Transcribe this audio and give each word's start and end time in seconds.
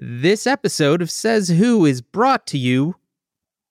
This 0.00 0.46
episode 0.46 1.02
of 1.02 1.10
Says 1.10 1.50
Who 1.50 1.84
is 1.84 2.00
brought 2.00 2.46
to 2.46 2.56
you 2.56 2.96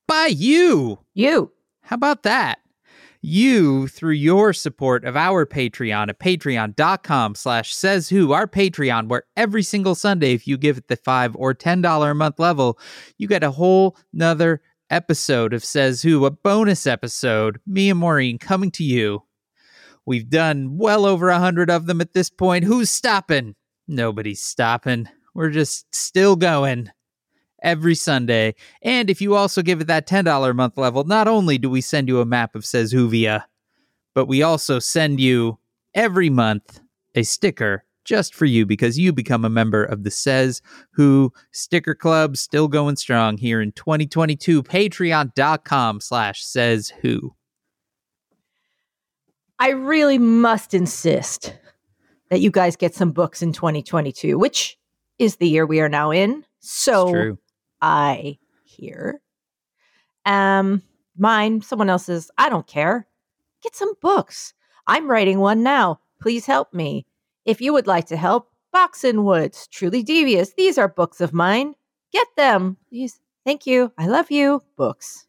by 0.07 0.27
you. 0.27 0.99
You. 1.15 1.51
How 1.81 1.95
about 1.95 2.21
that? 2.23 2.59
You, 3.23 3.87
through 3.87 4.13
your 4.13 4.53
support 4.53 5.03
of 5.03 5.15
our 5.17 5.47
Patreon 5.47 6.09
at 6.09 6.19
patreon.com 6.19 7.33
slash 7.33 7.73
says 7.73 8.09
who, 8.09 8.33
our 8.33 8.45
Patreon, 8.45 9.07
where 9.07 9.23
every 9.35 9.63
single 9.63 9.95
Sunday, 9.95 10.33
if 10.33 10.47
you 10.47 10.57
give 10.57 10.77
it 10.77 10.89
the 10.89 10.95
five 10.95 11.35
or 11.35 11.55
ten 11.55 11.81
dollar 11.81 12.11
a 12.11 12.15
month 12.15 12.37
level, 12.37 12.77
you 13.17 13.27
get 13.27 13.43
a 13.43 13.51
whole 13.51 13.97
nother 14.13 14.61
episode 14.91 15.53
of 15.53 15.65
Says 15.65 16.03
Who, 16.03 16.25
a 16.25 16.31
bonus 16.31 16.85
episode, 16.85 17.59
me 17.65 17.89
and 17.89 17.99
Maureen 17.99 18.37
coming 18.37 18.69
to 18.71 18.83
you. 18.83 19.23
We've 20.05 20.29
done 20.29 20.77
well 20.77 21.05
over 21.07 21.29
a 21.29 21.39
hundred 21.39 21.71
of 21.71 21.87
them 21.87 21.99
at 21.99 22.13
this 22.13 22.29
point. 22.29 22.65
Who's 22.65 22.91
stopping? 22.91 23.55
Nobody's 23.87 24.43
stopping. 24.43 25.07
We're 25.33 25.49
just 25.49 25.93
still 25.93 26.35
going 26.35 26.89
every 27.61 27.95
Sunday. 27.95 28.55
And 28.81 29.09
if 29.09 29.21
you 29.21 29.35
also 29.35 29.61
give 29.61 29.81
it 29.81 29.87
that 29.87 30.07
$10 30.07 30.49
a 30.49 30.53
month 30.53 30.77
level, 30.77 31.03
not 31.03 31.27
only 31.27 31.57
do 31.57 31.69
we 31.69 31.81
send 31.81 32.07
you 32.07 32.19
a 32.19 32.25
map 32.25 32.55
of 32.55 32.65
Says 32.65 32.93
but 34.13 34.25
we 34.25 34.43
also 34.43 34.79
send 34.79 35.19
you 35.19 35.59
every 35.93 36.29
month 36.29 36.81
a 37.15 37.23
sticker 37.23 37.85
just 38.03 38.33
for 38.33 38.45
you 38.45 38.65
because 38.65 38.97
you 38.97 39.13
become 39.13 39.45
a 39.45 39.49
member 39.49 39.83
of 39.83 40.03
the 40.03 40.11
Says 40.11 40.61
Who 40.91 41.31
Sticker 41.51 41.95
Club, 41.95 42.35
still 42.35 42.67
going 42.67 42.95
strong 42.95 43.37
here 43.37 43.61
in 43.61 43.71
2022. 43.73 44.63
Patreon.com 44.63 46.01
slash 46.01 46.43
Says 46.43 46.91
Who. 47.01 47.35
I 49.59 49.69
really 49.69 50.17
must 50.17 50.73
insist 50.73 51.55
that 52.29 52.39
you 52.39 52.49
guys 52.49 52.75
get 52.75 52.95
some 52.95 53.11
books 53.11 53.43
in 53.43 53.53
2022, 53.53 54.39
which 54.39 54.77
is 55.21 55.35
the 55.35 55.47
year 55.47 55.67
we 55.67 55.79
are 55.79 55.87
now 55.87 56.11
in. 56.11 56.43
So. 56.59 57.37
I 57.79 58.39
hear. 58.63 59.21
Um, 60.25 60.81
mine, 61.17 61.61
someone 61.61 61.89
else's, 61.89 62.29
I 62.37 62.49
don't 62.49 62.67
care. 62.67 63.07
Get 63.63 63.73
some 63.75 63.93
books. 64.01 64.53
I'm 64.87 65.09
writing 65.09 65.39
one 65.39 65.63
now. 65.63 66.01
Please 66.19 66.47
help 66.47 66.73
me. 66.73 67.05
If 67.45 67.61
you 67.61 67.71
would 67.73 67.87
like 67.87 68.07
to 68.07 68.17
help, 68.17 68.49
Box 68.71 69.03
Boxin 69.03 69.23
Woods, 69.23 69.67
Truly 69.67 70.01
Devious, 70.01 70.53
these 70.53 70.77
are 70.77 70.87
books 70.87 71.19
of 71.21 71.33
mine. 71.33 71.75
Get 72.11 72.27
them. 72.35 72.77
Please. 72.89 73.19
Thank 73.45 73.67
you. 73.67 73.91
I 73.97 74.07
love 74.07 74.31
you. 74.31 74.61
Books. 74.77 75.27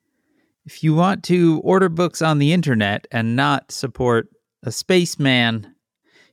If 0.65 0.85
you 0.85 0.95
want 0.95 1.25
to 1.25 1.61
order 1.65 1.89
books 1.89 2.23
on 2.23 2.39
the 2.39 2.53
internet 2.53 3.09
and 3.11 3.35
not 3.37 3.73
support 3.73 4.29
a 4.63 4.71
spaceman, 4.71 5.75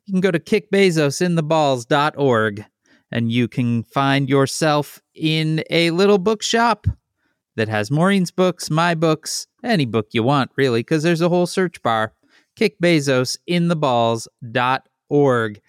you 0.06 0.14
can 0.14 0.22
go 0.22 0.30
to 0.32 0.40
kickbezosintheballs.org 0.40 2.66
and 3.12 3.32
you 3.32 3.48
can 3.48 3.84
find 3.84 4.30
yourself 4.30 5.02
in 5.16 5.64
a 5.70 5.92
little 5.92 6.18
bookshop 6.18 6.88
that 7.56 7.68
has 7.68 7.92
Maureen's 7.92 8.32
books, 8.32 8.70
my 8.70 8.96
books, 8.96 9.48
any 9.64 9.86
book 9.86 10.08
you 10.12 10.24
want, 10.24 10.52
really, 10.56 10.80
because 10.82 11.04
there's 11.04 11.22
a 11.22 11.30
whole 11.30 11.46
search 11.46 11.82
bar. 11.82 12.14
Kick 12.56 12.80
Bezos 12.80 13.38
in 13.48 13.68
the 13.68 13.76
Kickbezosintheballs.org. 13.76 15.62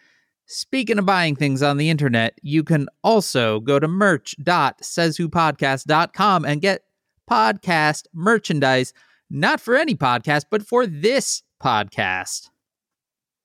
Speaking 0.47 0.99
of 0.99 1.07
buying 1.07 1.37
things 1.37 1.63
on 1.63 1.77
the 1.77 1.91
internet, 1.91 2.37
you 2.43 2.65
can 2.65 2.89
also 3.05 3.61
go 3.61 3.79
to 3.79 3.87
merch.sayswhopodcast.com 3.87 6.45
and 6.45 6.61
get 6.61 6.83
podcast 7.31 8.07
merchandise, 8.13 8.93
not 9.31 9.61
for 9.61 9.77
any 9.77 9.95
podcast, 9.95 10.47
but 10.51 10.67
for 10.67 10.87
this 10.87 11.45
podcast. 11.63 12.51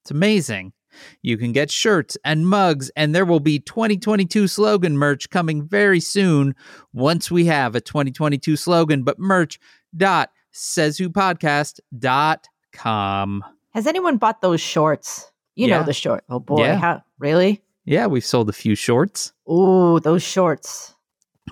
It's 0.01 0.09
amazing. 0.09 0.73
You 1.21 1.37
can 1.37 1.51
get 1.51 1.71
shirts 1.71 2.17
and 2.23 2.47
mugs, 2.47 2.91
and 2.95 3.13
there 3.15 3.25
will 3.25 3.39
be 3.39 3.59
2022 3.59 4.47
slogan 4.47 4.97
merch 4.97 5.29
coming 5.29 5.67
very 5.67 5.99
soon 5.99 6.55
once 6.93 7.29
we 7.31 7.45
have 7.45 7.75
a 7.75 7.81
2022 7.81 8.55
slogan. 8.55 9.03
But 9.03 9.19
merch 9.19 9.59
dot 9.95 10.31
sayswhopodcast.com. 10.53 13.43
Has 13.73 13.87
anyone 13.87 14.17
bought 14.17 14.41
those 14.41 14.61
shorts? 14.61 15.31
You 15.55 15.67
Yeah. 15.67 15.79
know 15.79 15.83
the 15.83 15.93
short. 15.93 16.23
Oh 16.29 16.39
boy. 16.39 16.63
Yeah. 16.63 16.77
How, 16.77 17.03
really? 17.19 17.61
Yeah, 17.85 18.07
we've 18.07 18.25
sold 18.25 18.49
a 18.49 18.53
few 18.53 18.75
shorts. 18.75 19.33
Ooh, 19.49 19.99
those 19.99 20.23
shorts. 20.23 20.95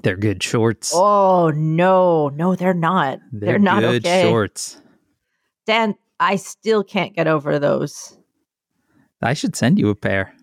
They're 0.03 0.17
good 0.17 0.41
shorts. 0.41 0.91
Oh 0.95 1.51
no, 1.55 2.29
no, 2.29 2.55
they're 2.55 2.73
not. 2.73 3.19
They're, 3.31 3.59
not 3.59 3.81
good 3.81 4.03
okay. 4.05 4.23
shorts. 4.23 4.81
Dan, 5.67 5.95
I 6.19 6.37
still 6.37 6.83
can't 6.83 7.15
get 7.15 7.27
over 7.27 7.59
those. 7.59 8.17
I 9.23 9.33
should 9.33 9.55
send 9.55 9.79
you 9.79 9.89
a 9.89 9.95
pair. 9.95 10.35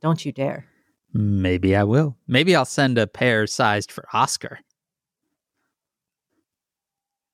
Don't 0.00 0.24
you 0.24 0.32
dare. 0.32 0.66
Maybe 1.12 1.74
I 1.74 1.82
will. 1.84 2.16
Maybe 2.26 2.54
I'll 2.54 2.64
send 2.64 2.96
a 2.98 3.06
pair 3.06 3.46
sized 3.46 3.90
for 3.90 4.06
Oscar. 4.12 4.58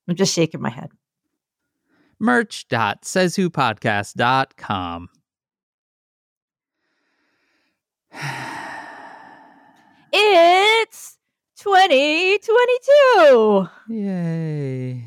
I'm 0.09 0.17
just 0.17 0.35
shaking 0.35 0.61
my 0.61 0.71
head. 0.71 0.91
Merch.sayswhopodcast.com. 2.21 5.09
It's 10.13 11.19
2022. 11.57 13.69
Yay. 13.89 15.03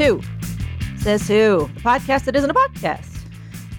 To 0.00 0.18
Says 0.96 1.28
Who, 1.28 1.68
the 1.74 1.80
podcast 1.82 2.24
that 2.24 2.34
isn't 2.34 2.48
a 2.48 2.54
podcast. 2.54 3.06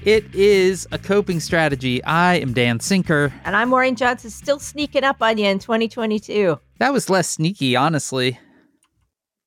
It 0.03 0.23
is 0.35 0.87
a 0.91 0.99
coping 0.99 1.39
strategy. 1.39 2.03
I 2.03 2.35
am 2.35 2.53
Dan 2.53 2.79
Sinker. 2.79 3.33
And 3.43 3.55
I'm 3.55 3.69
Maureen 3.69 3.95
Johnson, 3.95 4.29
still 4.29 4.59
sneaking 4.59 5.03
up 5.03 5.19
on 5.23 5.39
you 5.39 5.45
in 5.47 5.57
2022. 5.57 6.59
That 6.77 6.93
was 6.93 7.09
less 7.09 7.27
sneaky, 7.27 7.75
honestly. 7.75 8.39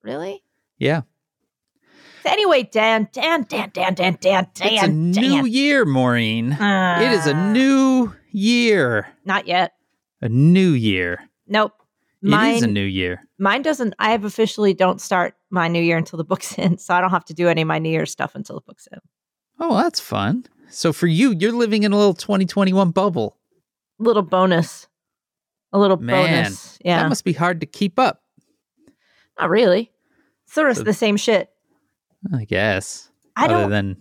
Really? 0.03 0.43
Yeah. 0.79 1.03
So 2.25 2.31
anyway, 2.31 2.65
Dan, 2.65 3.09
Dan, 3.13 3.47
Dan, 3.49 3.71
Dan, 3.73 3.95
Dan, 3.95 4.19
Dan, 4.21 4.49
Dan, 4.53 4.73
it's 4.75 4.83
a 4.83 4.89
new 4.89 5.43
Dan. 5.43 5.47
year, 5.47 5.85
Maureen. 5.85 6.53
it 6.61 7.13
is 7.13 7.27
a 7.29 7.35
Ah. 7.35 7.53
new 7.53 8.13
year. 8.33 9.07
Not 9.25 9.47
yet. 9.47 9.75
A 10.21 10.29
new 10.29 10.71
year. 10.71 11.21
Nope. 11.47 11.73
It 12.25 12.31
Mine, 12.31 12.55
is 12.55 12.63
a 12.63 12.67
new 12.67 12.85
year. 12.85 13.21
mine 13.39 13.61
doesn't. 13.61 13.93
I 13.99 14.13
have 14.13 14.25
officially 14.25 14.73
don't 14.73 14.99
start 15.01 15.35
my 15.51 15.69
new 15.69 15.83
year 15.83 15.99
until 15.99 16.17
the 16.17 16.25
book's 16.25 16.57
in, 16.59 16.79
so 16.79 16.95
I 16.95 17.01
don't 17.03 17.11
have 17.11 17.27
to 17.27 17.35
do 17.35 17.49
any 17.49 17.61
of 17.63 17.69
my 17.69 17.79
New 17.79 17.91
year 17.91 18.07
stuff 18.07 18.35
until 18.35 18.57
the 18.57 18.63
book's 18.63 18.87
in. 18.91 18.99
Oh, 19.61 19.77
that's 19.77 20.01
fun. 20.01 20.47
So 20.71 20.93
for 20.93 21.07
you, 21.07 21.33
you're 21.39 21.53
living 21.53 21.83
in 21.83 21.93
a 21.93 21.97
little 21.99 22.15
2021 22.15 22.91
bubble. 22.93 23.37
Little 23.99 24.23
bonus, 24.23 24.89
a 25.73 25.79
little 25.79 25.99
Man, 25.99 26.45
bonus. 26.45 26.79
Yeah, 26.85 27.03
That 27.03 27.09
must 27.11 27.25
be 27.25 27.35
hard 27.35 27.61
to 27.61 27.67
keep 27.67 27.99
up, 27.99 28.23
not 29.39 29.51
really. 29.51 29.93
It's 30.47 30.55
the 30.55 30.65
rest 30.65 30.79
So- 30.79 30.83
of 30.83 30.87
the 30.87 30.95
same 30.95 31.17
shit. 31.17 31.51
I 32.35 32.45
guess. 32.47 33.11
I 33.37 33.45
Other 33.45 33.55
don't. 33.55 33.71
than 33.71 33.97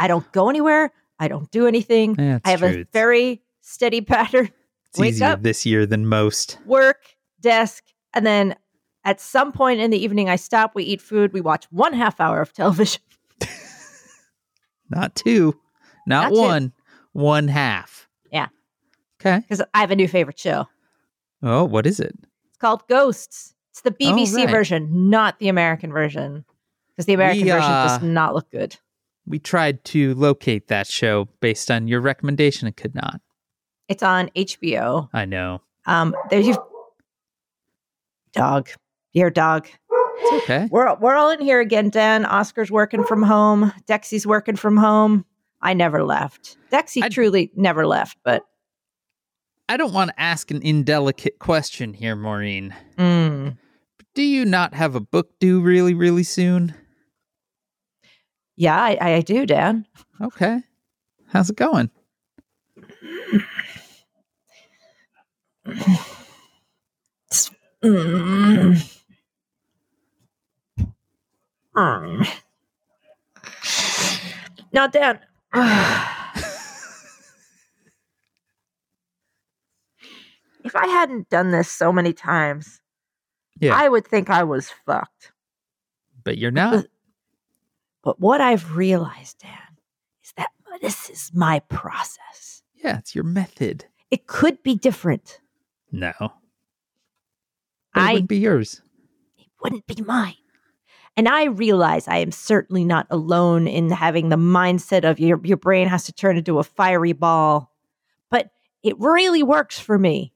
I 0.00 0.08
don't 0.08 0.30
go 0.32 0.50
anywhere. 0.50 0.92
I 1.20 1.28
don't 1.28 1.48
do 1.52 1.66
anything. 1.68 2.16
Yeah, 2.18 2.40
I 2.44 2.50
have 2.50 2.60
true. 2.60 2.68
a 2.80 2.84
very 2.92 3.42
steady 3.60 4.00
pattern. 4.12 4.50
it's 4.90 4.98
Wake 4.98 5.10
easier 5.14 5.28
up. 5.28 5.42
this 5.42 5.64
year 5.64 5.86
than 5.86 6.06
most. 6.06 6.58
Work, 6.66 6.98
desk, 7.40 7.84
and 8.14 8.26
then 8.26 8.56
at 9.04 9.20
some 9.20 9.52
point 9.52 9.80
in 9.80 9.90
the 9.90 10.02
evening, 10.02 10.28
I 10.28 10.36
stop. 10.36 10.74
We 10.74 10.84
eat 10.84 11.00
food. 11.00 11.32
We 11.32 11.40
watch 11.40 11.66
one 11.70 11.92
half 11.92 12.20
hour 12.20 12.40
of 12.40 12.52
television. 12.52 13.00
Not 14.90 15.14
two, 15.14 15.54
not, 16.06 16.30
Not 16.30 16.34
two. 16.34 16.40
one, 16.40 16.72
one 17.12 17.48
half. 17.48 18.08
Yeah. 18.32 18.48
Okay. 19.20 19.40
because 19.40 19.62
I 19.74 19.80
have 19.80 19.90
a 19.90 19.96
new 19.96 20.08
favorite 20.08 20.38
show. 20.38 20.66
Oh, 21.42 21.64
what 21.64 21.86
is 21.86 22.00
it? 22.00 22.14
It's 22.48 22.58
called 22.58 22.86
Ghosts. 22.88 23.54
It's 23.70 23.82
the 23.82 23.90
BBC 23.90 24.36
right. 24.36 24.50
version, 24.50 25.10
not 25.10 25.38
the 25.38 25.48
American 25.48 25.92
version, 25.92 26.44
because 26.90 27.06
the 27.06 27.12
American 27.12 27.44
We, 27.44 27.50
version 27.50 27.70
does 27.70 28.02
uh, 28.02 28.06
not 28.06 28.34
look 28.34 28.50
good. 28.50 28.76
We 29.26 29.38
tried 29.38 29.84
to 29.84 30.14
locate 30.14 30.68
that 30.68 30.86
show 30.86 31.28
based 31.40 31.70
on 31.70 31.86
your 31.86 32.00
recommendation 32.00 32.66
and 32.66 32.76
could 32.76 32.94
not. 32.94 33.20
It's 33.88 34.02
on 34.02 34.30
HBO. 34.34 35.08
I 35.12 35.26
know. 35.26 35.60
Um, 35.86 36.14
there's 36.30 36.46
you, 36.46 36.56
dog, 38.38 38.68
your 39.12 39.30
dog. 39.30 39.68
It's 40.20 40.42
okay. 40.44 40.68
We're 40.70 40.94
we're 40.96 41.14
all 41.14 41.30
in 41.30 41.40
here 41.40 41.60
again. 41.60 41.90
Dan, 41.90 42.24
Oscar's 42.24 42.70
working 42.70 43.04
from 43.04 43.22
home. 43.22 43.72
Dexy's 43.86 44.26
working 44.26 44.56
from 44.56 44.76
home. 44.76 45.24
I 45.60 45.74
never 45.74 46.02
left. 46.04 46.56
Dexy 46.72 47.02
I- 47.02 47.08
truly 47.08 47.50
never 47.56 47.86
left, 47.86 48.16
but 48.24 48.42
I 49.68 49.76
don't 49.76 49.92
want 49.92 50.10
to 50.10 50.20
ask 50.20 50.50
an 50.50 50.62
indelicate 50.62 51.38
question 51.40 51.92
here, 51.94 52.16
Maureen. 52.16 52.74
mm, 52.96 53.56
Do 54.14 54.22
you 54.22 54.44
not 54.46 54.72
have 54.74 54.94
a 54.94 55.00
book 55.00 55.38
due 55.40 55.60
really, 55.60 55.92
really 55.94 56.22
soon? 56.22 56.74
yeah, 58.56 58.80
I, 58.80 58.96
I 59.16 59.20
do, 59.20 59.44
Dan. 59.46 59.84
Okay. 60.22 60.60
How's 61.28 61.50
it 61.50 61.56
going? 61.56 61.90
Mm. 67.84 68.98
Mm. 71.76 72.28
Now, 74.72 74.86
Dan. 74.88 75.20
if 80.64 80.74
I 80.74 80.86
hadn't 80.86 81.28
done 81.30 81.50
this 81.52 81.70
so 81.70 81.92
many 81.92 82.12
times, 82.12 82.80
Yeah. 83.60 83.74
I 83.76 83.88
would 83.88 84.06
think 84.06 84.28
I 84.30 84.42
was 84.44 84.70
fucked. 84.84 85.32
But 86.24 86.36
you're 86.38 86.50
not. 86.50 86.86
But 88.02 88.20
what 88.20 88.40
I've 88.40 88.76
realized, 88.76 89.38
Dan, 89.40 89.78
is 90.22 90.32
that 90.36 90.50
this 90.82 91.08
is 91.10 91.30
my 91.34 91.60
process. 91.60 92.62
Yeah, 92.74 92.98
it's 92.98 93.14
your 93.14 93.24
method. 93.24 93.86
It 94.10 94.26
could 94.26 94.62
be 94.62 94.74
different. 94.74 95.40
No. 95.90 96.12
But 97.94 98.02
it 98.02 98.12
wouldn't 98.12 98.28
be 98.28 98.38
yours. 98.38 98.82
it 99.38 99.46
wouldn't 99.62 99.86
be 99.86 100.02
mine. 100.02 100.34
And 101.16 101.28
I 101.28 101.46
realize 101.46 102.06
I 102.06 102.18
am 102.18 102.30
certainly 102.30 102.84
not 102.84 103.08
alone 103.10 103.66
in 103.66 103.90
having 103.90 104.28
the 104.28 104.36
mindset 104.36 105.08
of 105.08 105.18
your 105.18 105.40
your 105.42 105.56
brain 105.56 105.88
has 105.88 106.04
to 106.04 106.12
turn 106.12 106.36
into 106.36 106.60
a 106.60 106.64
fiery 106.64 107.12
ball. 107.12 107.72
But 108.30 108.50
it 108.84 108.94
really 109.00 109.42
works 109.42 109.80
for 109.80 109.98
me. 109.98 110.32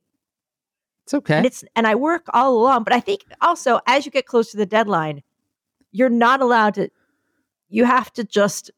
It's 1.04 1.14
okay. 1.14 1.36
And 1.36 1.46
it's 1.46 1.62
and 1.76 1.86
I 1.86 1.94
work 1.94 2.26
all 2.32 2.56
along. 2.58 2.82
But 2.82 2.94
I 2.94 3.00
think 3.00 3.22
also 3.40 3.80
as 3.86 4.04
you 4.04 4.10
get 4.10 4.26
close 4.26 4.50
to 4.50 4.56
the 4.56 4.66
deadline, 4.66 5.22
you're 5.92 6.08
not 6.08 6.40
allowed 6.40 6.74
to 6.74 6.90
you 7.68 7.84
have 7.84 8.12
to 8.14 8.24
just 8.24 8.72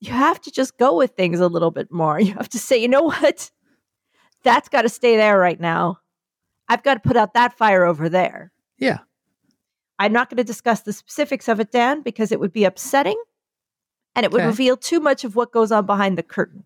you 0.00 0.10
have 0.10 0.40
to 0.40 0.50
just 0.50 0.76
go 0.76 0.96
with 0.96 1.12
things 1.12 1.38
a 1.38 1.46
little 1.46 1.70
bit 1.70 1.92
more. 1.92 2.18
You 2.26 2.34
have 2.34 2.48
to 2.48 2.58
say, 2.58 2.78
you 2.78 2.88
know 2.88 3.02
what? 3.02 3.50
That's 4.42 4.68
got 4.68 4.82
to 4.82 4.88
stay 4.88 5.16
there 5.16 5.38
right 5.38 5.60
now. 5.60 5.98
I've 6.68 6.82
got 6.82 6.94
to 6.94 7.00
put 7.00 7.16
out 7.16 7.34
that 7.34 7.56
fire 7.56 7.84
over 7.84 8.08
there. 8.08 8.52
yeah. 8.78 8.98
I'm 9.98 10.12
not 10.12 10.28
going 10.30 10.38
to 10.38 10.44
discuss 10.44 10.80
the 10.80 10.92
specifics 10.92 11.46
of 11.48 11.60
it, 11.60 11.70
Dan, 11.70 12.00
because 12.02 12.32
it 12.32 12.40
would 12.40 12.52
be 12.52 12.64
upsetting 12.64 13.20
and 14.16 14.24
it 14.24 14.32
would 14.32 14.40
Okay. 14.40 14.48
reveal 14.48 14.76
too 14.76 14.98
much 14.98 15.22
of 15.22 15.36
what 15.36 15.52
goes 15.52 15.70
on 15.70 15.86
behind 15.86 16.18
the 16.18 16.24
curtain. 16.24 16.64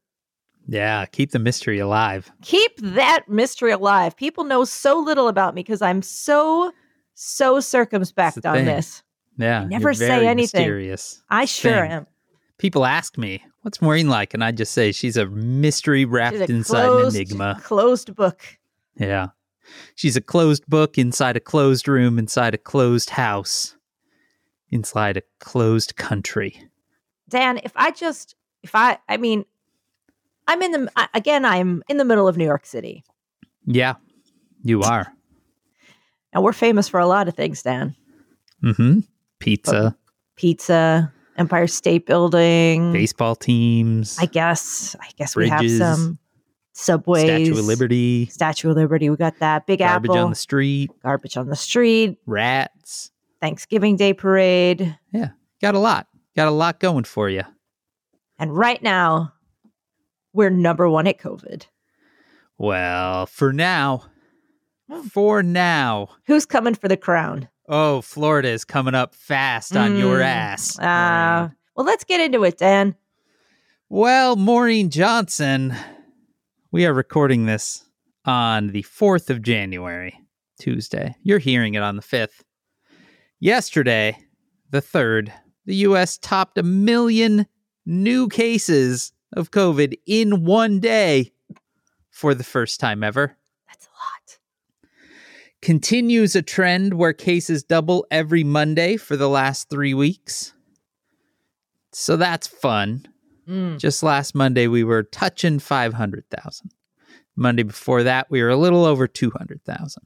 Yeah. 0.66 1.04
Keep 1.06 1.32
the 1.32 1.38
mystery 1.38 1.78
alive. 1.78 2.30
Keep 2.40 2.78
that 2.78 3.28
mystery 3.28 3.72
alive. 3.72 4.16
People 4.16 4.44
know 4.44 4.64
so 4.64 4.98
little 4.98 5.28
about 5.28 5.54
me 5.54 5.62
because 5.62 5.82
I'm 5.82 6.00
so, 6.00 6.72
so 7.12 7.60
circumspect 7.60 8.46
on 8.46 8.54
thing. 8.54 8.64
this. 8.64 9.02
Yeah. 9.36 9.62
you're 9.62 9.68
never 9.68 9.92
say 9.92 10.26
anything. 10.26 10.60
Mysterious. 10.62 11.22
I 11.28 11.44
sure 11.44 11.82
thing. 11.82 11.90
am. 11.92 12.06
People 12.56 12.86
ask 12.86 13.18
me, 13.18 13.44
what's 13.62 13.82
Maureen 13.82 14.08
like? 14.08 14.32
And 14.32 14.42
I 14.42 14.50
just 14.52 14.72
say 14.72 14.92
she's 14.92 15.18
a 15.18 15.26
mystery 15.26 16.06
wrapped 16.06 16.36
a 16.36 16.44
inside 16.50 16.86
closed, 16.86 17.16
an 17.16 17.20
enigma. 17.22 17.60
Closed 17.62 18.14
book. 18.16 18.40
Yeah. 18.96 19.26
She's 19.94 20.16
a 20.16 20.20
closed 20.20 20.66
book 20.66 20.98
inside 20.98 21.36
a 21.36 21.40
closed 21.40 21.88
room, 21.88 22.18
inside 22.18 22.54
a 22.54 22.58
closed 22.58 23.10
house, 23.10 23.76
inside 24.70 25.16
a 25.16 25.22
closed 25.40 25.96
country. 25.96 26.62
Dan, 27.28 27.58
if 27.62 27.72
I 27.76 27.90
just, 27.90 28.34
if 28.62 28.74
I, 28.74 28.98
I 29.08 29.16
mean, 29.16 29.44
I'm 30.48 30.62
in 30.62 30.72
the, 30.72 31.08
again, 31.14 31.44
I'm 31.44 31.82
in 31.88 31.96
the 31.96 32.04
middle 32.04 32.28
of 32.28 32.36
New 32.36 32.44
York 32.44 32.66
City. 32.66 33.04
Yeah, 33.66 33.94
you 34.62 34.82
are. 34.82 35.12
And 36.32 36.44
we're 36.44 36.52
famous 36.52 36.88
for 36.88 37.00
a 37.00 37.06
lot 37.06 37.28
of 37.28 37.34
things, 37.34 37.62
Dan. 37.62 37.96
Mm-hmm. 38.62 39.00
Pizza, 39.38 39.96
Pizza, 40.36 41.12
Empire 41.36 41.66
State 41.66 42.06
Building. 42.06 42.92
baseball 42.92 43.34
teams, 43.34 44.18
I 44.20 44.26
guess. 44.26 44.94
I 45.00 45.08
guess 45.16 45.34
we 45.34 45.48
have 45.48 45.68
some 45.70 46.18
subways. 46.76 47.24
Statue 47.24 47.58
of 47.58 47.64
Liberty, 47.64 48.26
Statue 48.26 48.70
of 48.70 48.76
Liberty. 48.76 49.10
We 49.10 49.16
got 49.16 49.38
that. 49.40 49.66
Big 49.66 49.78
garbage 49.80 50.10
Apple. 50.10 50.24
on 50.24 50.30
the 50.30 50.36
street, 50.36 50.90
garbage 51.02 51.36
on 51.36 51.48
the 51.48 51.56
street. 51.56 52.18
rats. 52.26 53.10
Thanksgiving 53.40 53.96
Day 53.96 54.12
parade. 54.14 54.96
Yeah, 55.12 55.30
got 55.60 55.74
a 55.74 55.78
lot. 55.78 56.06
Got 56.36 56.48
a 56.48 56.52
lot 56.52 56.80
going 56.80 57.04
for 57.04 57.28
you. 57.28 57.42
And 58.38 58.56
right 58.56 58.82
now, 58.82 59.32
we're 60.32 60.50
number 60.50 60.88
one 60.88 61.06
at 61.06 61.18
COVID. 61.18 61.66
Well, 62.58 63.26
for 63.26 63.52
now, 63.52 64.04
Oh. 64.90 65.02
for 65.04 65.42
now. 65.42 66.08
Who's 66.26 66.46
coming 66.46 66.74
for 66.74 66.88
the 66.88 66.96
crown? 66.96 67.48
Oh, 67.68 68.00
Florida 68.02 68.48
is 68.48 68.64
coming 68.64 68.94
up 68.94 69.14
fast 69.14 69.76
on 69.76 69.96
your 69.96 70.18
Mm, 70.18 70.24
ass. 70.24 70.78
Uh, 70.78 71.48
well, 71.74 71.84
let's 71.86 72.04
get 72.04 72.20
into 72.20 72.44
it, 72.44 72.58
Dan. 72.58 72.94
Well, 73.88 74.36
Maureen 74.36 74.88
Johnson, 74.90 75.74
we 76.76 76.84
are 76.84 76.92
recording 76.92 77.46
this 77.46 77.86
on 78.26 78.66
the 78.66 78.82
4th 78.82 79.30
of 79.30 79.40
January, 79.40 80.14
Tuesday. 80.60 81.16
You're 81.22 81.38
hearing 81.38 81.72
it 81.72 81.82
on 81.82 81.96
the 81.96 82.02
5th. 82.02 82.42
Yesterday, 83.40 84.18
the 84.68 84.82
3rd, 84.82 85.32
the 85.64 85.76
US 85.76 86.18
topped 86.18 86.58
a 86.58 86.62
million 86.62 87.46
new 87.86 88.28
cases 88.28 89.14
of 89.34 89.52
COVID 89.52 89.94
in 90.04 90.44
one 90.44 90.78
day 90.78 91.32
for 92.10 92.34
the 92.34 92.44
first 92.44 92.78
time 92.78 93.02
ever. 93.02 93.38
That's 93.68 93.86
a 93.86 93.88
lot. 93.88 94.38
Continues 95.62 96.36
a 96.36 96.42
trend 96.42 96.92
where 96.92 97.14
cases 97.14 97.62
double 97.62 98.06
every 98.10 98.44
Monday 98.44 98.98
for 98.98 99.16
the 99.16 99.30
last 99.30 99.70
three 99.70 99.94
weeks. 99.94 100.52
So 101.90 102.18
that's 102.18 102.46
fun. 102.46 103.08
Mm. 103.48 103.78
Just 103.78 104.02
last 104.02 104.34
Monday, 104.34 104.66
we 104.66 104.84
were 104.84 105.02
touching 105.04 105.58
500,000. 105.58 106.70
Monday 107.36 107.62
before 107.62 108.02
that, 108.02 108.30
we 108.30 108.42
were 108.42 108.48
a 108.48 108.56
little 108.56 108.84
over 108.84 109.06
200,000. 109.06 110.02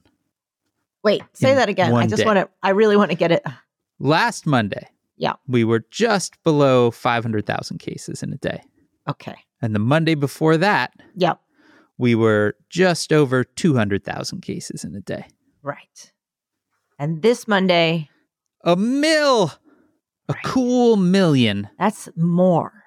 Wait, 1.02 1.22
say 1.32 1.54
that 1.54 1.68
again. 1.68 1.94
I 1.94 2.06
just 2.06 2.24
want 2.26 2.38
to, 2.38 2.48
I 2.62 2.70
really 2.70 2.96
want 2.96 3.10
to 3.10 3.16
get 3.16 3.32
it. 3.32 3.42
Last 3.98 4.46
Monday, 4.46 4.88
Yeah. 5.16 5.34
we 5.46 5.64
were 5.64 5.84
just 5.90 6.42
below 6.42 6.90
500,000 6.90 7.78
cases 7.78 8.22
in 8.22 8.32
a 8.32 8.36
day. 8.36 8.62
Okay. 9.08 9.36
And 9.62 9.74
the 9.74 9.78
Monday 9.78 10.14
before 10.14 10.56
that, 10.58 10.92
Yep. 11.16 11.40
we 11.96 12.14
were 12.14 12.56
just 12.68 13.12
over 13.12 13.44
200,000 13.44 14.40
cases 14.42 14.84
in 14.84 14.94
a 14.94 15.00
day. 15.00 15.26
Right. 15.62 16.12
And 16.98 17.22
this 17.22 17.48
Monday, 17.48 18.10
A 18.64 18.76
mill, 18.76 19.52
a 20.28 20.34
cool 20.44 20.96
million. 20.96 21.68
that's 21.78 22.08
more. 22.16 22.79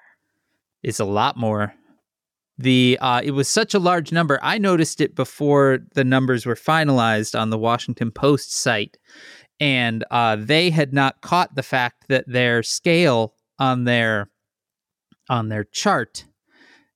Is 0.84 1.00
a 1.00 1.04
lot 1.04 1.36
more. 1.36 1.74
The 2.56 2.98
uh, 3.00 3.20
it 3.24 3.32
was 3.32 3.48
such 3.48 3.74
a 3.74 3.80
large 3.80 4.12
number. 4.12 4.38
I 4.42 4.58
noticed 4.58 5.00
it 5.00 5.16
before 5.16 5.80
the 5.94 6.04
numbers 6.04 6.46
were 6.46 6.54
finalized 6.54 7.38
on 7.38 7.50
the 7.50 7.58
Washington 7.58 8.12
Post 8.12 8.52
site, 8.52 8.96
and 9.58 10.04
uh, 10.10 10.36
they 10.38 10.70
had 10.70 10.92
not 10.92 11.20
caught 11.20 11.56
the 11.56 11.64
fact 11.64 12.04
that 12.08 12.24
their 12.28 12.62
scale 12.62 13.34
on 13.58 13.84
their 13.84 14.30
on 15.28 15.48
their 15.48 15.64
chart 15.64 16.26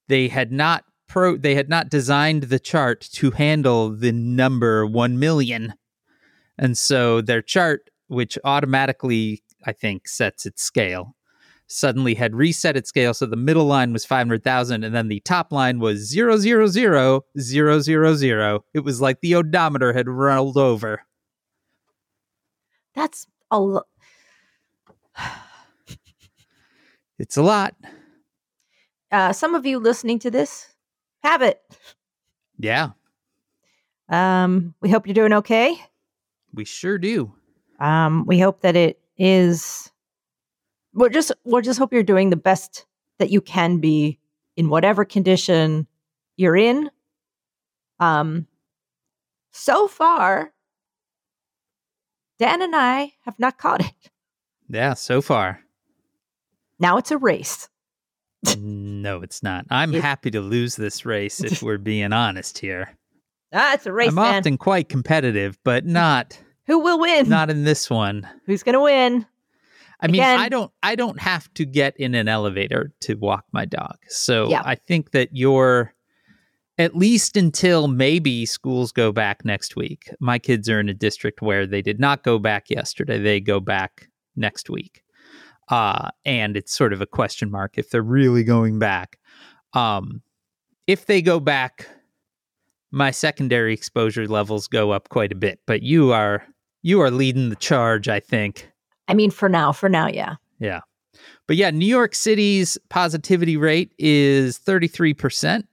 they 0.08 0.28
had 0.28 0.52
not 0.52 0.84
pro 1.08 1.36
they 1.36 1.54
had 1.54 1.68
not 1.68 1.88
designed 1.88 2.44
the 2.44 2.58
chart 2.58 3.00
to 3.12 3.30
handle 3.30 3.90
the 3.94 4.12
number 4.12 4.86
1 4.86 5.18
million 5.18 5.74
and 6.58 6.76
so 6.76 7.20
their 7.20 7.42
chart 7.42 7.88
which 8.08 8.38
automatically 8.44 9.42
i 9.64 9.72
think 9.72 10.08
sets 10.08 10.44
its 10.44 10.62
scale 10.62 11.14
suddenly 11.68 12.14
had 12.14 12.34
reset 12.34 12.76
its 12.76 12.88
scale 12.88 13.12
so 13.14 13.26
the 13.26 13.36
middle 13.36 13.66
line 13.66 13.92
was 13.92 14.04
500,000 14.04 14.82
and 14.84 14.94
then 14.94 15.08
the 15.08 15.20
top 15.20 15.52
line 15.52 15.78
was 15.78 16.10
000000. 16.12 17.22
It 18.74 18.80
was 18.80 19.00
like 19.00 19.20
the 19.20 19.34
odometer 19.34 19.92
had 19.92 20.08
rolled 20.08 20.56
over. 20.56 21.02
That's 22.94 23.26
a 23.50 23.60
lot. 23.60 23.86
It's 27.18 27.36
a 27.36 27.42
lot. 27.42 27.74
Uh, 29.10 29.32
some 29.32 29.56
of 29.56 29.66
you 29.66 29.80
listening 29.80 30.20
to 30.20 30.30
this 30.30 30.72
have 31.24 31.42
it. 31.42 31.60
Yeah, 32.60 32.90
Um, 34.08 34.72
we 34.80 34.88
hope 34.88 35.04
you're 35.06 35.14
doing 35.14 35.32
okay. 35.32 35.76
we 36.54 36.64
sure 36.64 36.96
do. 36.96 37.32
Um, 37.80 38.24
we 38.26 38.38
hope 38.38 38.60
that 38.60 38.76
it 38.76 39.00
is. 39.16 39.90
We're 40.94 41.08
just 41.10 41.32
we're 41.44 41.62
just 41.62 41.78
hope 41.78 41.92
you're 41.92 42.02
doing 42.02 42.30
the 42.30 42.36
best 42.36 42.86
that 43.18 43.30
you 43.30 43.40
can 43.40 43.78
be 43.78 44.18
in 44.56 44.68
whatever 44.68 45.04
condition 45.04 45.86
you're 46.36 46.56
in. 46.56 46.90
Um, 48.00 48.46
so 49.52 49.88
far, 49.88 50.52
Dan 52.38 52.62
and 52.62 52.74
I 52.74 53.12
have 53.24 53.38
not 53.38 53.58
caught 53.58 53.80
it. 53.84 54.10
Yeah, 54.68 54.94
so 54.94 55.20
far. 55.22 55.60
Now 56.78 56.96
it's 56.98 57.10
a 57.10 57.18
race. 57.18 57.68
no, 58.58 59.20
it's 59.22 59.42
not. 59.42 59.66
I'm 59.70 59.94
If- 59.94 60.02
happy 60.02 60.30
to 60.32 60.40
lose 60.40 60.76
this 60.76 61.04
race 61.04 61.40
if 61.42 61.62
we're 61.62 61.78
being 61.78 62.12
honest 62.12 62.58
here. 62.58 62.96
Ah, 63.52 63.72
it's 63.74 63.86
a 63.86 63.92
race, 63.92 64.10
I'm 64.10 64.14
man. 64.16 64.34
often 64.40 64.58
quite 64.58 64.88
competitive, 64.88 65.58
but 65.64 65.86
not 65.86 66.38
Who 66.66 66.78
will 66.80 67.00
win? 67.00 67.28
not 67.28 67.48
in 67.50 67.64
this 67.64 67.88
one. 67.88 68.28
Who's 68.44 68.62
going 68.62 68.74
to 68.74 68.80
win? 68.82 69.26
I 70.00 70.06
mean, 70.06 70.20
Again- 70.22 70.38
I 70.40 70.48
don't 70.48 70.72
I 70.82 70.94
don't 70.94 71.20
have 71.20 71.52
to 71.54 71.64
get 71.64 71.96
in 71.96 72.14
an 72.14 72.28
elevator 72.28 72.92
to 73.00 73.14
walk 73.14 73.44
my 73.52 73.64
dog. 73.64 73.96
So 74.08 74.48
Yeah. 74.48 74.62
I 74.64 74.74
think 74.74 75.10
that 75.12 75.30
you're 75.32 75.92
at 76.78 76.94
least 76.96 77.36
until 77.36 77.88
maybe 77.88 78.46
schools 78.46 78.92
go 78.92 79.10
back 79.10 79.44
next 79.44 79.74
week. 79.74 80.08
My 80.20 80.38
kids 80.38 80.68
are 80.68 80.78
in 80.78 80.88
a 80.88 80.94
district 80.94 81.42
where 81.42 81.66
they 81.66 81.82
did 81.82 81.98
not 81.98 82.22
go 82.22 82.38
back 82.38 82.70
yesterday. 82.70 83.18
They 83.18 83.40
go 83.40 83.58
back 83.58 84.08
next 84.36 84.70
week. 84.70 85.02
Uh 85.68 86.10
and 86.24 86.56
it's 86.56 86.72
sort 86.72 86.92
of 86.92 87.00
a 87.00 87.06
question 87.06 87.50
mark 87.50 87.76
if 87.76 87.90
they're 87.90 88.02
really 88.02 88.44
going 88.44 88.78
back. 88.78 89.18
Um 89.72 90.22
if 90.86 91.06
they 91.06 91.20
go 91.20 91.40
back 91.40 91.88
my 92.90 93.10
secondary 93.10 93.74
exposure 93.74 94.26
levels 94.26 94.66
go 94.68 94.92
up 94.92 95.08
quite 95.10 95.32
a 95.32 95.34
bit, 95.34 95.60
but 95.66 95.82
you 95.82 96.12
are 96.12 96.46
you 96.82 97.00
are 97.00 97.10
leading 97.10 97.50
the 97.50 97.56
charge, 97.56 98.08
I 98.08 98.20
think. 98.20 98.70
I 99.08 99.14
mean, 99.14 99.30
for 99.30 99.48
now, 99.48 99.72
for 99.72 99.88
now, 99.88 100.06
yeah. 100.08 100.36
Yeah. 100.60 100.80
But 101.46 101.56
yeah, 101.56 101.70
New 101.70 101.86
York 101.86 102.14
City's 102.14 102.78
positivity 102.90 103.56
rate 103.56 103.92
is 103.98 104.58
33% 104.58 105.64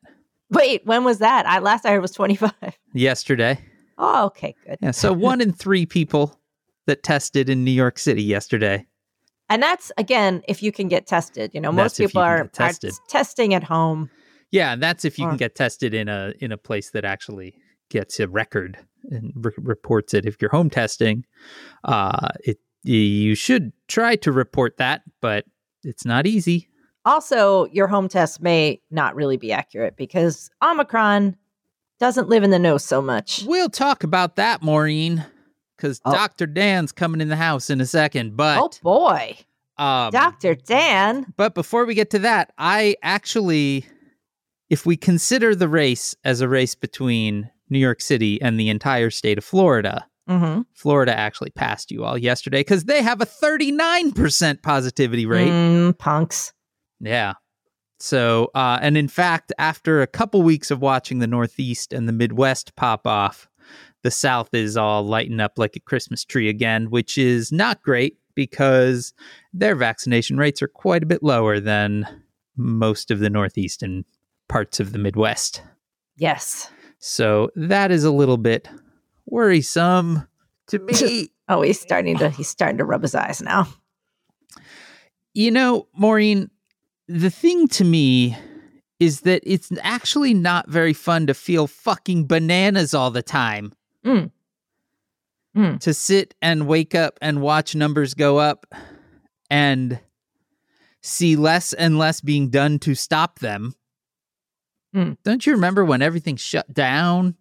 Wait, 0.52 0.86
when 0.86 1.04
was 1.04 1.18
that? 1.20 1.46
I 1.48 1.58
last 1.60 1.86
I 1.86 1.92
heard 1.92 2.02
was 2.02 2.12
25. 2.12 2.54
yesterday. 2.94 3.60
Oh, 3.98 4.26
okay, 4.28 4.56
good. 4.66 4.78
Yeah, 4.80 4.92
so 4.92 5.12
one 5.12 5.42
in 5.42 5.52
3 5.52 5.86
people 5.88 6.40
that 6.86 7.02
tested 7.02 7.50
in 7.50 7.64
New 7.64 7.72
York 7.72 7.98
City 7.98 8.22
yesterday. 8.24 8.86
And 9.50 9.62
that's 9.62 9.92
again, 9.98 10.44
if 10.48 10.62
you 10.62 10.72
can 10.72 10.88
get 10.88 11.08
tested. 11.08 11.52
You 11.54 11.62
know, 11.62 11.72
most 11.72 11.98
people 11.98 12.22
are, 12.22 12.50
are 12.60 12.72
testing 13.10 13.54
at 13.54 13.64
home. 13.64 14.10
Yeah, 14.52 14.74
and 14.74 14.82
that's 14.84 15.04
if 15.04 15.18
you 15.18 15.26
Or- 15.26 15.30
can 15.30 15.38
get 15.38 15.56
tested 15.56 15.94
in 15.94 16.08
a 16.08 16.34
in 16.40 16.52
a 16.52 16.58
place 16.58 16.92
that 16.92 17.06
actually 17.06 17.56
gets 17.90 18.20
a 18.20 18.28
record 18.28 18.78
and 19.10 19.32
re- 19.36 19.52
reports 19.58 20.14
it. 20.14 20.26
If 20.26 20.42
you're 20.42 20.52
home 20.52 20.70
testing, 20.70 21.26
uh 21.84 22.30
it 22.44 22.58
you 22.86 23.36
should 23.36 23.72
try 23.88 24.16
to 24.18 24.32
report 24.32 24.78
that, 24.78 25.02
but 25.22 25.46
it's 25.84 26.06
not 26.06 26.28
easy. 26.28 26.70
Also, 27.06 27.66
your 27.66 27.88
home 27.88 28.08
test 28.08 28.42
may 28.42 28.82
not 28.90 29.16
really 29.16 29.38
be 29.38 29.52
accurate 29.52 29.96
because 29.96 30.50
Omicron 30.64 31.36
doesn't 32.00 32.30
live 32.30 32.44
in 32.44 32.50
the 32.50 32.60
nose 32.60 32.84
so 32.84 33.02
much. 33.02 33.44
We'll 33.46 33.70
talk 33.70 34.04
about 34.04 34.36
that, 34.38 34.62
Maureen, 34.62 35.24
because 35.78 36.02
Oh. 36.04 36.12
Dr. 36.12 36.46
Dan's 36.48 36.92
coming 36.92 37.22
in 37.22 37.28
the 37.30 37.36
house 37.36 37.70
in 37.70 37.80
a 37.80 37.86
second. 37.86 38.36
But 38.36 38.60
oh 38.60 38.70
boy, 38.82 39.38
um, 39.78 40.12
Dr. 40.12 40.56
Dan. 40.56 41.34
But 41.38 41.54
before 41.56 41.86
we 41.86 41.94
get 41.94 42.10
to 42.12 42.20
that, 42.20 42.54
I 42.58 42.96
actually, 43.04 43.86
if 44.70 44.86
we 44.86 44.98
consider 44.98 45.54
the 45.56 45.70
race 45.70 46.16
as 46.24 46.42
a 46.42 46.48
race 46.50 46.76
between 46.76 47.50
New 47.70 47.80
York 47.80 48.02
City 48.02 48.42
and 48.42 48.60
the 48.60 48.70
entire 48.70 49.10
state 49.10 49.38
of 49.38 49.44
Florida, 49.46 50.08
Mm-hmm. 50.30 50.62
Florida 50.74 51.18
actually 51.18 51.52
passed 51.52 51.92
you 51.92 52.04
all 52.04 52.18
yesterday 52.18 52.62
because 52.62 52.86
they 52.86 53.02
have 53.02 53.22
a 53.22 53.26
39% 53.26 54.62
positivity 54.62 55.26
rate. 55.26 55.52
Mm, 55.52 55.98
punks. 55.98 56.54
Yeah. 57.00 57.34
So, 58.00 58.50
uh, 58.56 58.80
and 58.82 58.98
in 58.98 59.08
fact, 59.08 59.54
after 59.58 60.02
a 60.02 60.08
couple 60.08 60.42
weeks 60.42 60.72
of 60.72 60.82
watching 60.82 61.20
the 61.20 61.28
Northeast 61.28 61.94
and 61.94 62.08
the 62.08 62.14
Midwest 62.14 62.76
pop 62.76 63.08
off, 63.08 63.48
the 64.04 64.12
South 64.12 64.54
is 64.54 64.78
all 64.78 65.04
lighting 65.04 65.40
up 65.40 65.54
like 65.58 65.76
a 65.76 65.80
Christmas 65.80 66.24
tree 66.24 66.50
again, 66.50 66.90
which 66.90 67.18
is 67.18 67.52
not 67.52 67.82
great 67.82 68.18
because 68.36 69.14
their 69.54 69.76
vaccination 69.76 70.38
rates 70.38 70.62
are 70.62 70.68
quite 70.68 71.04
a 71.04 71.08
bit 71.08 71.24
lower 71.24 71.60
than 71.60 72.06
most 72.58 73.12
of 73.12 73.20
the 73.20 73.30
Northeast 73.30 73.82
and 73.82 74.06
parts 74.48 74.80
of 74.80 74.92
the 74.92 75.00
Midwest. 75.00 75.64
Yes. 76.18 76.70
So 77.00 77.50
that 77.56 77.92
is 77.92 78.04
a 78.04 78.12
little 78.12 78.38
bit 78.38 78.70
worrisome 79.26 80.28
to 80.68 80.80
me. 81.02 81.30
Oh, 81.48 81.62
he's 81.62 81.80
starting 81.80 82.18
to 82.18 82.30
he's 82.30 82.50
starting 82.50 82.78
to 82.78 82.86
rub 82.86 83.02
his 83.02 83.16
eyes 83.16 83.42
now. 83.42 83.68
You 85.34 85.52
know, 85.52 85.88
Maureen, 85.96 86.50
the 87.08 87.30
thing 87.30 87.68
to 87.70 87.84
me 87.84 88.38
is 89.00 89.22
that 89.22 89.44
it's 89.46 89.72
actually 89.82 90.34
not 90.34 90.70
very 90.70 90.94
fun 90.94 91.28
to 91.28 91.34
feel 91.34 91.68
fucking 91.68 92.28
bananas 92.28 92.94
all 92.94 93.12
the 93.12 93.22
time. 93.22 93.74
Mm. 94.06 94.32
Mm. 95.56 95.80
To 95.82 95.94
sit 95.94 96.34
and 96.42 96.68
wake 96.68 96.96
up 96.96 97.18
and 97.22 97.42
watch 97.42 97.76
numbers 97.76 98.14
go 98.14 98.38
up 98.38 98.66
and 99.50 100.00
see 101.02 101.36
less 101.36 101.74
and 101.74 101.98
less 101.98 102.22
being 102.22 102.50
done 102.50 102.80
to 102.80 102.96
stop 102.96 103.40
them. 103.40 103.76
Mm. 104.96 105.18
Don't 105.24 105.46
you 105.46 105.54
remember 105.54 105.84
when 105.84 106.02
everything 106.02 106.36
shut 106.36 106.74
down? 106.74 107.36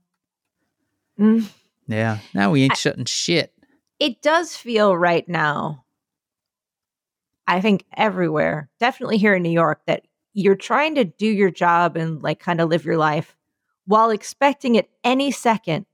Mm. 1.18 1.48
Yeah, 1.86 2.18
now 2.32 2.50
we 2.50 2.62
ain't 2.62 2.72
I- 2.72 2.76
shutting 2.76 3.04
shit. 3.04 3.52
It 4.00 4.22
does 4.22 4.56
feel 4.56 4.96
right 4.96 5.26
now. 5.28 5.84
I 7.46 7.60
think 7.60 7.84
everywhere, 7.96 8.68
definitely 8.80 9.18
here 9.18 9.34
in 9.34 9.42
New 9.42 9.50
York, 9.50 9.82
that 9.86 10.06
you're 10.32 10.56
trying 10.56 10.94
to 10.96 11.04
do 11.04 11.26
your 11.26 11.50
job 11.50 11.96
and 11.96 12.22
like 12.22 12.40
kind 12.40 12.60
of 12.60 12.68
live 12.68 12.84
your 12.84 12.96
life 12.96 13.36
while 13.86 14.10
expecting 14.10 14.76
at 14.76 14.88
any 15.04 15.30
second 15.30 15.86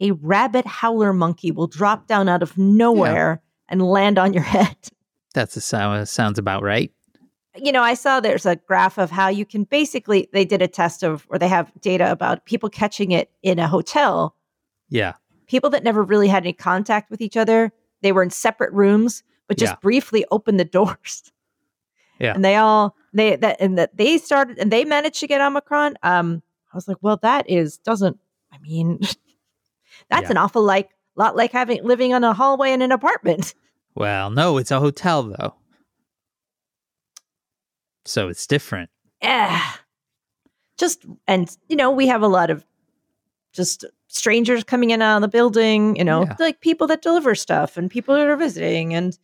a 0.00 0.10
rabbit 0.12 0.66
howler 0.66 1.12
monkey 1.12 1.50
will 1.50 1.66
drop 1.66 2.06
down 2.06 2.28
out 2.28 2.42
of 2.42 2.58
nowhere 2.58 3.42
and 3.68 3.82
land 3.82 4.18
on 4.18 4.32
your 4.32 4.42
head. 4.54 4.76
That's 5.34 5.56
a 5.56 5.60
sound, 5.60 6.00
uh, 6.00 6.04
sounds 6.04 6.38
about 6.38 6.62
right. 6.62 6.92
you 7.54 7.72
know, 7.72 7.82
I 7.82 7.94
saw 7.94 8.20
there's 8.20 8.46
a 8.46 8.56
graph 8.56 8.98
of 8.98 9.10
how 9.10 9.28
you 9.28 9.44
can 9.46 9.64
basically, 9.64 10.28
they 10.32 10.44
did 10.44 10.62
a 10.62 10.68
test 10.68 11.02
of, 11.02 11.26
or 11.28 11.38
they 11.38 11.48
have 11.48 11.72
data 11.80 12.10
about 12.10 12.44
people 12.44 12.68
catching 12.68 13.12
it 13.12 13.30
in 13.42 13.58
a 13.58 13.68
hotel. 13.68 14.34
Yeah. 14.88 15.14
People 15.46 15.70
that 15.70 15.84
never 15.84 16.02
really 16.02 16.28
had 16.28 16.42
any 16.44 16.52
contact 16.52 17.10
with 17.10 17.20
each 17.20 17.36
other, 17.36 17.72
they 18.02 18.12
were 18.12 18.22
in 18.22 18.30
separate 18.30 18.72
rooms, 18.72 19.22
but 19.48 19.56
just 19.58 19.72
Yeah. 19.72 19.78
briefly 19.80 20.24
opened 20.30 20.58
the 20.60 20.64
doors. 20.78 21.32
Yeah. 22.18 22.34
And 22.34 22.44
they 22.44 22.56
all, 22.56 22.96
they, 23.12 23.36
that, 23.36 23.56
and 23.60 23.78
that 23.78 23.96
they 23.96 24.18
started, 24.18 24.58
and 24.58 24.72
they 24.72 24.84
managed 24.84 25.20
to 25.20 25.26
get 25.26 25.40
Omicron. 25.40 25.96
Um, 26.02 26.42
I 26.72 26.76
was 26.76 26.88
like, 26.88 26.96
well, 27.00 27.18
that 27.22 27.48
is, 27.48 27.78
doesn't, 27.78 28.18
I 28.52 28.58
mean, 28.58 28.98
that's 30.10 30.22
Yeah. 30.24 30.30
an 30.30 30.36
awful 30.36 30.62
like, 30.62 30.90
lot 31.14 31.36
like 31.36 31.52
having, 31.52 31.82
living 31.84 32.12
on 32.14 32.24
a 32.24 32.32
hallway 32.34 32.72
in 32.72 32.82
an 32.82 32.92
apartment. 32.92 33.54
Well, 33.98 34.28
no, 34.28 34.58
it's 34.58 34.70
a 34.70 34.78
hotel 34.78 35.22
though. 35.22 35.54
So 38.04 38.28
it's 38.28 38.46
different. 38.46 38.90
yeah 39.22 39.62
just 40.78 41.06
and 41.26 41.56
you 41.70 41.76
know 41.76 41.90
we 41.90 42.06
have 42.06 42.20
a 42.20 42.28
lot 42.28 42.50
of 42.50 42.62
just 43.54 43.86
strangers 44.16 44.64
coming 44.64 44.90
in 44.90 44.94
and 44.94 45.02
out 45.02 45.16
of 45.16 45.22
the 45.22 45.28
building 45.28 45.94
you 45.96 46.04
know 46.04 46.22
Yeah. 46.24 46.36
like 46.38 46.60
people 46.60 46.86
that 46.88 47.02
deliver 47.02 47.34
stuff 47.34 47.76
and 47.76 47.90
people 47.90 48.14
that 48.14 48.26
are 48.26 48.36
visiting 48.36 48.94
and 48.94 49.18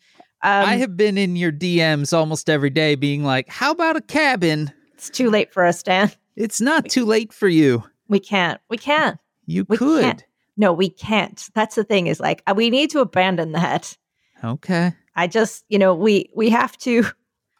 um, 0.44 0.64
I 0.66 0.74
have 0.76 0.96
been 0.96 1.16
in 1.18 1.36
your 1.36 1.52
DMs 1.52 2.12
almost 2.12 2.50
every 2.50 2.68
day 2.70 2.96
being 2.96 3.22
like, 3.22 3.48
how 3.48 3.70
about 3.70 3.94
a 3.94 4.00
cabin? 4.00 4.72
it's 4.94 5.08
too 5.08 5.30
late 5.30 5.52
for 5.52 5.64
us 5.64 5.82
dan 5.84 6.10
It's 6.36 6.60
not 6.60 6.88
too 6.88 7.04
late 7.04 7.32
for 7.32 7.48
you. 7.48 7.84
we 8.08 8.18
can't 8.20 8.60
we 8.68 8.76
can't 8.76 9.18
You 9.46 9.64
We 9.68 9.76
could. 9.76 10.02
can't. 10.02 10.24
no 10.56 10.72
we 10.72 10.88
can't 10.90 11.48
that's 11.54 11.76
the 11.76 11.84
thing 11.84 12.06
is 12.08 12.18
like 12.20 12.42
uh, 12.48 12.54
we 12.56 12.70
need 12.70 12.90
to 12.90 13.00
abandon 13.00 13.52
that 13.52 13.96
Okay. 14.44 14.92
i 15.14 15.26
just 15.28 15.64
you 15.68 15.78
know 15.78 15.94
we 15.94 16.28
we 16.34 16.50
have 16.50 16.76
to 16.78 17.04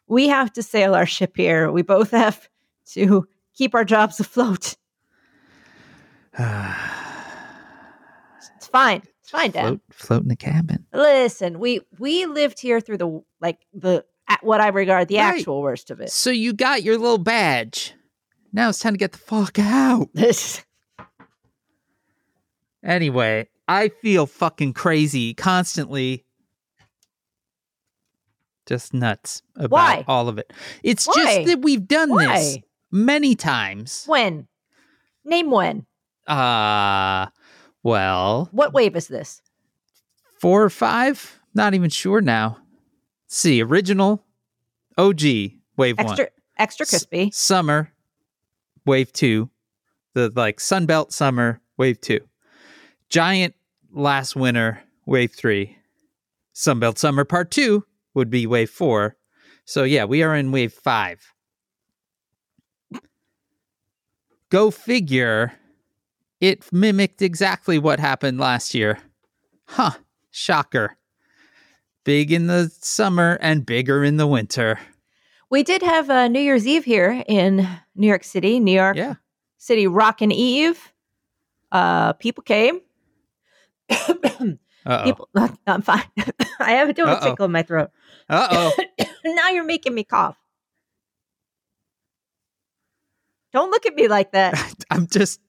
we 0.07 0.27
have 0.27 0.51
to 0.53 0.61
sail 0.61 0.93
our 0.93 1.05
ship 1.05 1.33
here 1.37 1.71
we 1.71 1.81
both 1.83 2.11
have 2.11 2.49
to 2.91 3.25
keep 3.55 3.73
our 3.75 3.85
jobs 3.85 4.19
afloat 4.19 4.75
fine 8.73 9.01
it's 9.21 9.29
fine 9.29 9.51
dan 9.51 9.63
float, 9.63 9.81
float 9.91 10.21
in 10.23 10.27
the 10.27 10.35
cabin. 10.35 10.85
listen 10.93 11.59
we 11.59 11.79
we 11.99 12.25
lived 12.25 12.59
here 12.59 12.81
through 12.81 12.97
the 12.97 13.21
like 13.39 13.59
the 13.73 14.03
at 14.27 14.43
what 14.43 14.59
i 14.59 14.67
regard 14.67 15.07
the 15.07 15.15
Right. 15.17 15.37
actual 15.37 15.61
worst 15.61 15.89
of 15.91 16.01
it 16.01 16.11
So 16.11 16.29
you 16.29 16.51
got 16.53 16.83
your 16.83 16.97
little 16.97 17.17
badge. 17.17 17.93
Now 18.51 18.69
it's 18.69 18.79
time 18.79 18.93
to 18.93 18.97
get 18.97 19.13
the 19.13 19.17
fuck 19.17 19.57
out. 19.59 20.09
This 20.13 20.63
Anyway, 22.83 23.47
I 23.67 23.89
feel 23.89 24.25
fucking 24.25 24.73
crazy 24.73 25.33
constantly. 25.33 26.25
Just 28.65 28.93
nuts 28.93 29.41
about 29.55 29.71
Why? 29.71 30.05
all 30.07 30.29
of 30.29 30.37
it. 30.37 30.51
It's 30.83 31.05
Why? 31.07 31.13
just 31.15 31.47
that 31.47 31.61
we've 31.61 31.87
done 31.87 32.15
this 32.15 32.57
many 32.91 33.35
times. 33.35 34.05
when 34.07 34.47
name 35.25 35.51
when 35.51 35.85
Uh 36.27 37.27
well, 37.83 38.49
what 38.51 38.73
wave 38.73 38.95
is 38.95 39.07
this 39.07 39.41
four 40.39 40.63
or 40.63 40.69
five? 40.69 41.39
Not 41.53 41.73
even 41.73 41.89
sure 41.89 42.21
now. 42.21 42.57
Let's 43.25 43.37
see, 43.37 43.61
original 43.61 44.23
OG 44.97 45.21
wave 45.77 45.99
extra 45.99 46.25
one. 46.25 46.27
extra 46.57 46.83
S- 46.85 46.89
crispy 46.89 47.31
Summer 47.31 47.91
wave 48.85 49.11
two. 49.13 49.49
The 50.13 50.31
like 50.35 50.57
Sunbelt 50.57 51.11
summer 51.11 51.61
wave 51.77 51.99
two. 52.01 52.21
Giant 53.09 53.55
last 53.91 54.35
winter 54.35 54.81
wave 55.05 55.33
three. 55.33 55.77
Sunbelt 56.55 56.97
summer 56.97 57.25
part 57.25 57.51
two 57.51 57.85
would 58.13 58.29
be 58.29 58.45
wave 58.47 58.69
four. 58.69 59.15
So 59.65 59.83
yeah, 59.83 60.05
we 60.05 60.23
are 60.23 60.35
in 60.35 60.51
wave 60.51 60.73
five. 60.73 61.33
go 64.53 64.69
figure, 64.69 65.51
it 66.43 66.65
mimicked 66.73 67.21
exactly 67.21 67.79
what 67.79 68.01
happened 68.01 68.37
last 68.37 68.73
year. 68.73 68.99
Huh, 69.65 69.91
shocker. 70.29 70.97
Big 72.03 72.33
in 72.33 72.47
the 72.47 72.69
summer 72.81 73.37
and 73.39 73.65
bigger 73.65 74.03
in 74.03 74.17
the 74.17 74.27
winter. 74.27 74.77
We 75.49 75.63
did 75.63 75.81
have 75.81 76.09
uh, 76.09 76.27
New 76.27 76.41
Year's 76.41 76.67
Eve 76.67 76.83
here 76.83 77.23
in 77.29 77.65
New 77.95 78.07
York 78.07 78.25
City, 78.25 78.59
New 78.59 78.73
York 78.73 78.97
Yeah. 78.97 79.13
City 79.57 79.87
Rockin' 79.87 80.33
Eve. 80.33 80.91
Uh, 81.71 82.11
people 82.13 82.43
came. 82.43 82.81
People, 85.05 85.29
I'm 85.65 85.81
fine. 85.81 86.03
I 86.59 86.71
have 86.71 86.89
a 86.89 87.01
Uh-oh. 87.01 87.19
tickle 87.29 87.45
in 87.45 87.53
my 87.53 87.63
throat. 87.63 87.89
Uh 88.29 88.47
oh. 88.51 89.05
now 89.25 89.49
you're 89.49 89.63
making 89.63 89.93
me 89.95 90.03
cough. 90.03 90.35
Don't 93.53 93.71
look 93.71 93.85
at 93.85 93.95
me 93.95 94.09
like 94.09 94.33
that. 94.33 94.61
I'm 94.91 95.07
just 95.07 95.39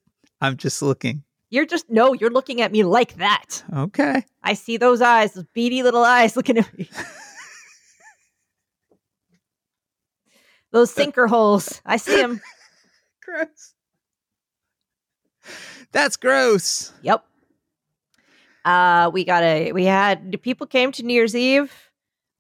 I'm 0.45 0.59
just 0.59 0.83
looking. 0.83 1.25
You're 1.49 1.65
just 1.65 1.89
no, 1.89 2.13
you're 2.13 2.31
looking 2.31 2.61
at 2.61 2.71
me 2.71 2.85
like 2.85 3.15
that. 3.17 3.63
Okay. 3.75 4.25
I 4.43 4.55
see 4.55 4.77
those 4.77 5.01
eyes, 5.01 5.33
those 5.33 5.47
beady 5.55 5.83
little 5.83 6.05
eyes 6.05 6.37
looking 6.37 6.59
at 6.59 6.79
me. 6.79 6.89
those 10.71 10.91
sinker 10.91 11.27
holes. 11.27 11.81
I 11.87 11.97
see 11.97 12.17
them. 12.17 12.41
Gross. 13.25 13.73
That's 15.93 16.17
gross. 16.17 16.93
Yep. 17.03 17.25
Uh, 18.65 19.11
we 19.13 19.25
got 19.25 19.43
a 19.45 19.73
we 19.73 19.85
had 19.85 20.43
people 20.43 20.67
came 20.67 20.91
to 20.93 21.03
New 21.05 21.15
Year's 21.15 21.37
Eve. 21.37 21.73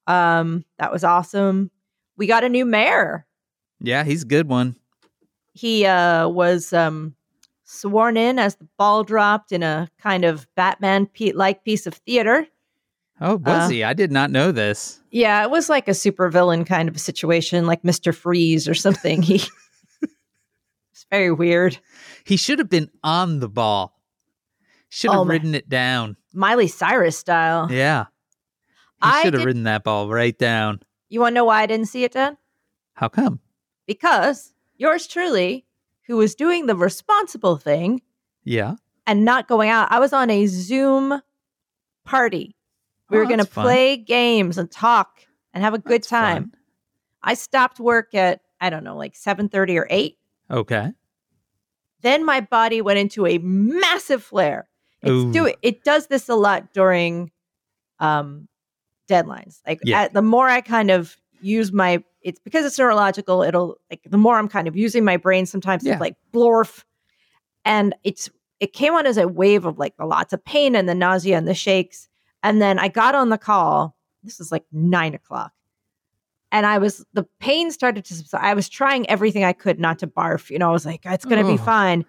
Um, 0.06 0.64
that 0.78 0.92
was 0.92 1.04
awesome. 1.04 1.70
We 2.16 2.26
got 2.26 2.44
a 2.44 2.49
new 2.49 2.64
mayor. 2.64 3.26
Yeah, 3.80 4.04
he's 4.04 4.25
a 4.25 4.26
good 4.26 4.49
one. 4.49 4.76
He 5.52 5.87
uh 5.87 6.28
was 6.28 6.73
um 6.73 7.14
sworn 7.75 8.16
in 8.16 8.38
as 8.38 8.57
the 8.57 8.69
ball 8.78 9.04
dropped 9.04 9.52
in 9.52 9.62
a 9.62 9.88
kind 9.99 10.25
of 10.25 10.47
Batman 10.54 11.09
like 11.35 11.64
piece 11.64 11.87
of 11.87 11.95
theater. 11.95 12.47
Oh, 13.21 13.37
was 13.37 13.66
Uh, 13.66 13.69
he? 13.69 13.85
I 13.85 13.93
did 13.93 14.11
not 14.11 14.31
know 14.31 14.50
this. 14.52 15.00
Yeah, 15.11 15.43
it 15.45 15.50
was 15.50 15.69
like 15.69 15.87
a 15.87 15.93
supervillain 15.93 16.66
kind 16.66 16.88
of 16.88 16.97
a 16.97 16.99
situation, 16.99 17.66
like 17.66 17.85
Mister 17.85 18.12
Freeze 18.12 18.69
or 18.69 18.75
something. 18.75 19.23
He 19.23 19.37
it's 20.02 21.07
very 21.11 21.33
weird. 21.33 21.78
He 22.25 22.37
should 22.37 22.59
have 22.59 22.69
been 22.71 22.90
on 23.02 23.40
the 23.40 23.49
ball. 23.49 24.00
Should 24.88 25.11
have 25.11 25.21
Oh, 25.21 25.25
ridden 25.25 25.54
it 25.54 25.69
down. 25.69 26.16
Miley 26.33 26.69
Cyrus 26.69 27.16
style. 27.19 27.71
Yeah. 27.71 28.04
He 29.02 29.11
I 29.11 29.23
should 29.23 29.35
have 29.35 29.45
ridden 29.45 29.64
that 29.64 29.85
ball 29.85 30.09
right 30.09 30.37
down. 30.38 30.81
You 31.09 31.21
want 31.21 31.33
to 31.33 31.35
know 31.35 31.45
why 31.45 31.62
I 31.62 31.66
didn't 31.66 31.87
see 31.87 32.04
it, 32.04 32.12
Dan? 32.12 32.37
How 32.95 33.09
come? 33.09 33.40
Because 33.87 34.52
yours 34.76 35.07
truly, 35.07 35.66
who 36.06 36.16
was 36.16 36.34
doing 36.34 36.66
the 36.66 36.76
responsible 36.76 37.56
thing 37.56 38.02
Yeah. 38.44 38.75
and 39.06 39.25
not 39.25 39.49
going 39.49 39.70
out, 39.70 39.90
I 39.90 40.00
was 40.00 40.12
on 40.12 40.30
a 40.30 40.46
Zoom 40.46 41.20
party. 42.04 42.54
We 43.11 43.16
Oh, 43.16 43.20
were 43.20 43.26
going 43.26 43.38
to 43.38 43.44
play 43.46 43.96
games 43.96 44.58
and 44.58 44.70
talk 44.70 45.20
and 45.52 45.62
have 45.62 45.75
a 45.75 45.78
good 45.78 46.02
That's 46.02 46.08
time. 46.08 46.42
fun. 46.50 46.52
I 47.23 47.34
stopped 47.34 47.80
work 47.80 48.14
at 48.14 48.40
I 48.61 48.70
don't 48.70 48.84
know, 48.84 48.96
like 48.96 49.14
7:30 49.14 49.76
or 49.78 49.87
8. 49.90 50.16
Okay. 50.50 50.92
Then 52.00 52.25
my 52.25 52.40
body 52.40 52.80
went 52.80 52.99
into 52.99 53.26
a 53.26 53.38
massive 53.38 54.23
flare. 54.23 54.68
It's 55.02 55.32
do 55.34 55.46
it. 55.46 55.56
It 55.62 55.84
does 55.84 56.06
this 56.06 56.28
a 56.28 56.34
lot 56.34 56.73
during 56.73 57.30
um 58.00 58.49
deadlines. 59.08 59.61
Like 59.66 59.80
Yeah. 59.84 60.02
at, 60.02 60.14
the 60.14 60.23
more 60.23 60.49
I 60.49 60.61
kind 60.62 60.90
of 60.90 61.16
use 61.42 61.73
my 61.73 62.02
it's 62.25 62.40
because 62.40 62.64
it's 62.64 62.78
neurological, 62.78 63.43
it'll 63.43 63.76
like 63.90 64.00
the 64.04 64.19
more 64.19 64.37
I'm 64.37 64.49
kind 64.49 64.66
of 64.66 64.75
using 64.76 65.04
my 65.04 65.16
brain 65.16 65.47
sometimes 65.47 65.85
Yeah. 65.85 65.93
it's 65.93 66.00
like 66.00 66.16
blorf. 66.33 66.83
And 67.64 67.95
it's 68.02 68.28
it 68.61 68.73
came 68.73 68.95
on 68.95 69.07
as 69.07 69.16
a 69.18 69.29
wave 69.29 69.64
of 69.66 69.79
like 69.79 69.96
the 69.96 70.07
lots 70.07 70.33
of 70.33 70.44
pain 70.44 70.75
and 70.75 70.88
the 70.88 70.94
nausea 70.94 71.37
and 71.37 71.46
the 71.46 71.55
shakes. 71.55 72.09
And 72.42 72.61
then 72.61 72.79
I 72.79 72.88
got 72.88 73.14
on 73.14 73.29
the 73.29 73.38
call. 73.38 73.94
This 74.22 74.40
is 74.40 74.51
like 74.51 74.64
nine 74.72 75.14
o'clock. 75.14 75.53
And 76.51 76.66
I 76.66 76.79
was 76.79 77.05
the 77.12 77.27
pain 77.40 77.70
started 77.70 78.05
to 78.07 78.14
subside. 78.14 78.42
I 78.42 78.55
was 78.55 78.68
trying 78.68 79.09
everything 79.09 79.44
I 79.44 79.53
could 79.53 79.79
not 79.79 79.98
to 80.01 80.07
barf. 80.07 80.51
You 80.51 80.59
know, 80.59 80.70
I 80.70 80.72
was 80.72 80.87
like, 80.87 81.03
it's 81.05 81.25
gonna 81.25 81.46
be 81.46 81.57
fine. 81.59 82.05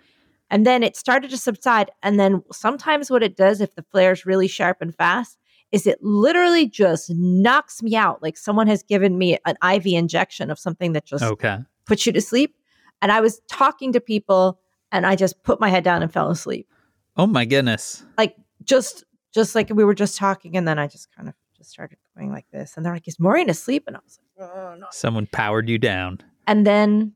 And 0.49 0.65
then 0.65 0.83
it 0.83 0.95
started 0.95 1.31
to 1.31 1.37
subside. 1.37 1.89
And 2.03 2.19
then 2.19 2.43
sometimes 2.51 3.09
what 3.09 3.23
it 3.23 3.35
does, 3.35 3.59
if 3.59 3.75
the 3.75 3.83
flare's 3.91 4.25
really 4.25 4.47
sharp 4.47 4.77
and 4.81 4.95
fast, 4.95 5.39
is 5.75 5.85
it 5.85 6.01
literally 6.01 6.67
just 6.69 7.09
knocks 7.13 7.83
me 7.83 7.97
out. 7.97 8.23
Like 8.23 8.37
someone 8.37 8.67
has 8.67 8.81
given 8.81 9.17
me 9.17 9.37
an 9.45 9.55
IV 9.75 9.87
injection 9.87 10.49
of 10.49 10.57
something 10.57 10.93
that 10.93 11.05
just 11.05 11.21
Okay. 11.23 11.57
puts 11.85 12.05
you 12.05 12.13
to 12.13 12.21
sleep. 12.21 12.55
And 13.01 13.11
I 13.11 13.19
was 13.19 13.41
talking 13.49 13.91
to 13.91 13.99
people 13.99 14.57
and 14.93 15.05
I 15.05 15.17
just 15.17 15.43
put 15.43 15.59
my 15.59 15.67
head 15.69 15.83
down 15.83 16.01
and 16.01 16.11
fell 16.13 16.29
asleep. 16.31 16.69
Oh 17.17 17.27
my 17.27 17.43
goodness. 17.43 18.03
Like 18.17 18.37
just 18.63 19.03
just 19.33 19.53
like 19.53 19.69
we 19.69 19.83
were 19.83 19.93
just 19.93 20.15
talking, 20.17 20.55
and 20.55 20.65
then 20.65 20.79
I 20.79 20.87
just 20.87 21.13
kind 21.13 21.27
of 21.27 21.35
just 21.57 21.69
started 21.69 21.97
going 22.15 22.31
like 22.31 22.45
this. 22.53 22.77
And 22.77 22.85
they're 22.85 22.93
like, 22.93 23.05
Is 23.05 23.19
Maureen 23.19 23.49
asleep? 23.49 23.83
And 23.85 23.97
I 23.97 23.99
was 24.01 24.17
like, 24.39 24.49
oh, 24.49 24.75
no. 24.79 24.85
Someone 24.91 25.27
powered 25.27 25.67
you 25.67 25.77
down. 25.77 26.19
And 26.47 26.65
then 26.65 27.11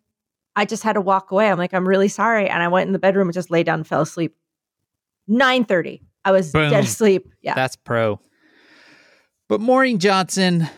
I 0.57 0.65
just 0.65 0.83
had 0.83 0.93
to 0.93 1.01
walk 1.01 1.31
away. 1.31 1.49
I'm 1.49 1.57
like, 1.57 1.73
I'm 1.73 1.87
really 1.87 2.09
sorry. 2.09 2.49
And 2.49 2.61
I 2.61 2.67
went 2.67 2.87
in 2.87 2.93
the 2.93 2.99
bedroom 2.99 3.29
and 3.29 3.33
just 3.33 3.49
lay 3.49 3.63
down 3.63 3.79
and 3.79 3.87
fell 3.87 4.01
asleep. 4.01 4.35
9:30. 5.29 6.01
I 6.25 6.31
was 6.31 6.51
Boom. 6.51 6.69
dead 6.69 6.83
asleep. 6.83 7.31
Yeah. 7.41 7.55
That's 7.55 7.75
pro. 7.77 8.19
But 9.49 9.61
Maureen 9.61 9.97
Johnson, 9.97 10.69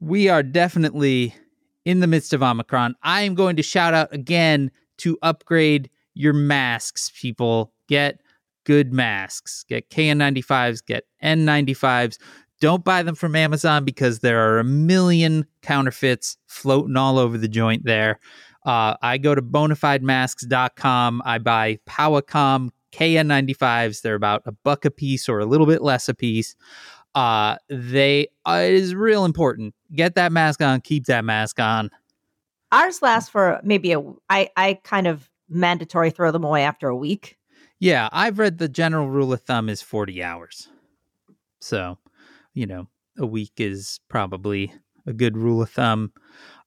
we 0.00 0.30
are 0.30 0.42
definitely 0.42 1.34
in 1.84 2.00
the 2.00 2.06
midst 2.06 2.32
of 2.32 2.42
Omicron. 2.42 2.94
I 3.02 3.20
am 3.20 3.34
going 3.34 3.56
to 3.56 3.62
shout 3.62 3.92
out 3.92 4.12
again 4.14 4.70
to 4.96 5.18
upgrade 5.20 5.90
your 6.14 6.32
masks, 6.32 7.12
people. 7.14 7.74
Get 7.86 8.22
good 8.64 8.94
masks. 8.94 9.66
Get 9.68 9.90
KN95s, 9.90 10.84
get 10.86 11.04
N95s. 11.22 12.16
Don't 12.60 12.82
buy 12.82 13.02
them 13.02 13.14
from 13.14 13.36
Amazon 13.36 13.84
because 13.84 14.20
there 14.20 14.40
are 14.40 14.58
a 14.58 14.64
million 14.64 15.46
counterfeits 15.60 16.38
floating 16.46 16.96
all 16.96 17.18
over 17.18 17.36
the 17.36 17.48
joint 17.48 17.84
there. 17.84 18.20
Uh, 18.64 18.94
I 19.02 19.18
go 19.18 19.34
to 19.34 19.42
bonafidemasks.com. 19.42 21.22
I 21.26 21.38
buy 21.38 21.78
Powecom 21.86 22.70
KN95s. 22.92 24.02
They're 24.02 24.14
about 24.14 24.42
a 24.46 24.52
buck 24.52 24.84
a 24.84 24.90
piece 24.90 25.28
or 25.28 25.40
a 25.40 25.46
little 25.46 25.66
bit 25.66 25.82
less 25.82 26.08
a 26.08 26.14
piece. 26.14 26.56
Uh, 27.14 27.56
they 27.68 28.28
uh, 28.46 28.60
it 28.62 28.74
is 28.74 28.94
real 28.94 29.24
important. 29.24 29.74
Get 29.92 30.14
that 30.14 30.32
mask 30.32 30.62
on. 30.62 30.80
Keep 30.80 31.06
that 31.06 31.24
mask 31.24 31.58
on. 31.58 31.90
Ours 32.72 33.02
lasts 33.02 33.28
for 33.28 33.60
maybe 33.64 33.92
a 33.92 34.02
I 34.28 34.50
I 34.56 34.78
kind 34.84 35.06
of 35.06 35.28
mandatory 35.48 36.10
throw 36.10 36.30
them 36.30 36.44
away 36.44 36.62
after 36.62 36.88
a 36.88 36.96
week. 36.96 37.36
Yeah, 37.80 38.08
I've 38.12 38.38
read 38.38 38.58
the 38.58 38.68
general 38.68 39.08
rule 39.08 39.32
of 39.32 39.42
thumb 39.42 39.68
is 39.68 39.80
40 39.80 40.22
hours. 40.22 40.68
So, 41.60 41.98
you 42.52 42.66
know, 42.66 42.88
a 43.18 43.26
week 43.26 43.52
is 43.56 44.00
probably 44.08 44.72
a 45.06 45.12
good 45.12 45.36
rule 45.36 45.62
of 45.62 45.70
thumb. 45.70 46.12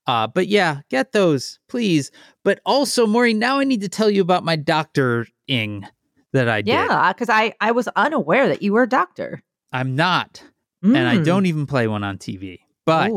Uh, 0.06 0.27
but 0.27 0.47
yeah, 0.47 0.82
get 0.89 1.12
those, 1.12 1.60
please. 1.69 2.12
But 2.43 2.60
also, 2.65 3.08
Maureen, 3.08 3.39
now 3.39 3.60
I 3.60 3.63
need 3.63 3.82
to 3.82 3.89
tell 3.89 4.10
you 4.10 4.21
about 4.21 4.43
my 4.43 4.56
doctoring 4.56 5.88
that 6.34 6.49
I 6.49 6.62
did. 6.62 6.71
Yeah, 6.71 7.13
because 7.13 7.29
I 7.29 7.53
I 7.62 7.71
was 7.71 7.88
unaware 7.89 8.49
that 8.49 8.62
you 8.62 8.73
were 8.73 8.84
a 8.84 8.89
doctor. 8.89 9.41
I'm 9.74 9.96
not, 9.96 10.44
and 10.84 10.96
I 10.98 11.18
Mm. 11.18 11.26
don't 11.26 11.46
even 11.48 11.66
play 11.66 11.88
one 11.88 12.04
on 12.04 12.18
TV. 12.18 12.60
But 12.86 13.12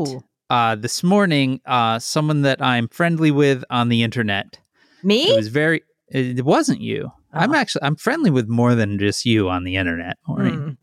uh, 0.49 0.75
this 0.75 1.03
morning, 1.03 1.61
uh, 1.65 1.99
someone 1.99 2.41
that 2.41 2.61
I'm 2.61 2.87
friendly 2.87 3.31
with 3.31 3.63
on 3.69 3.89
the 3.89 4.01
internet, 4.03 4.59
me. 5.03 5.25
it 5.29 5.35
was 5.35 5.49
very, 5.49 5.83
it 6.09 6.43
wasn't 6.43 6.81
you. 6.81 7.11
I'm 7.33 7.51
Oh. 7.53 7.55
actually, 7.55 7.83
I'm 7.83 7.95
friendly 7.97 8.31
with 8.31 8.47
more 8.49 8.73
than 8.75 8.97
just 8.97 9.25
you 9.25 9.49
on 9.49 9.63
the 9.65 9.75
internet, 9.75 10.17
Maureen. 10.27 10.53
Mm. 10.59 10.77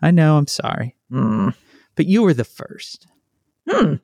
I 0.00 0.10
know, 0.12 0.36
I'm 0.36 0.46
sorry. 0.46 0.94
Mm. 1.10 1.54
But 1.96 2.06
you 2.06 2.22
were 2.22 2.34
the 2.34 2.44
first. 2.44 3.06
Hmm. 3.68 3.94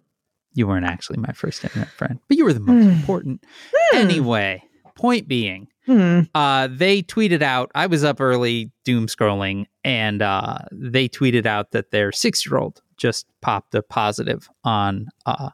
You 0.54 0.66
weren't 0.66 0.86
actually 0.86 1.18
my 1.18 1.32
first 1.32 1.62
internet 1.62 1.90
friend, 1.90 2.18
but 2.28 2.36
you 2.36 2.44
were 2.44 2.52
the 2.54 2.60
most 2.60 2.82
Hmm. 2.84 2.90
important. 2.90 3.44
Anyway, 3.92 4.64
point 4.94 5.28
being, 5.28 5.68
Hmm. 5.86 6.20
uh, 6.34 6.68
they 6.70 7.02
tweeted 7.02 7.42
out, 7.42 7.72
I 7.74 7.86
was 7.88 8.04
up 8.04 8.20
early 8.20 8.70
doom 8.84 9.06
scrolling, 9.06 9.66
and 9.82 10.22
uh, 10.22 10.58
they 10.70 11.08
tweeted 11.08 11.44
out 11.44 11.72
that 11.72 11.90
their 11.90 12.12
six 12.12 12.46
year 12.46 12.58
old 12.58 12.80
just 12.96 13.26
popped 13.40 13.74
a 13.74 13.82
positive 13.82 14.48
on 14.62 15.08
uh, 15.26 15.50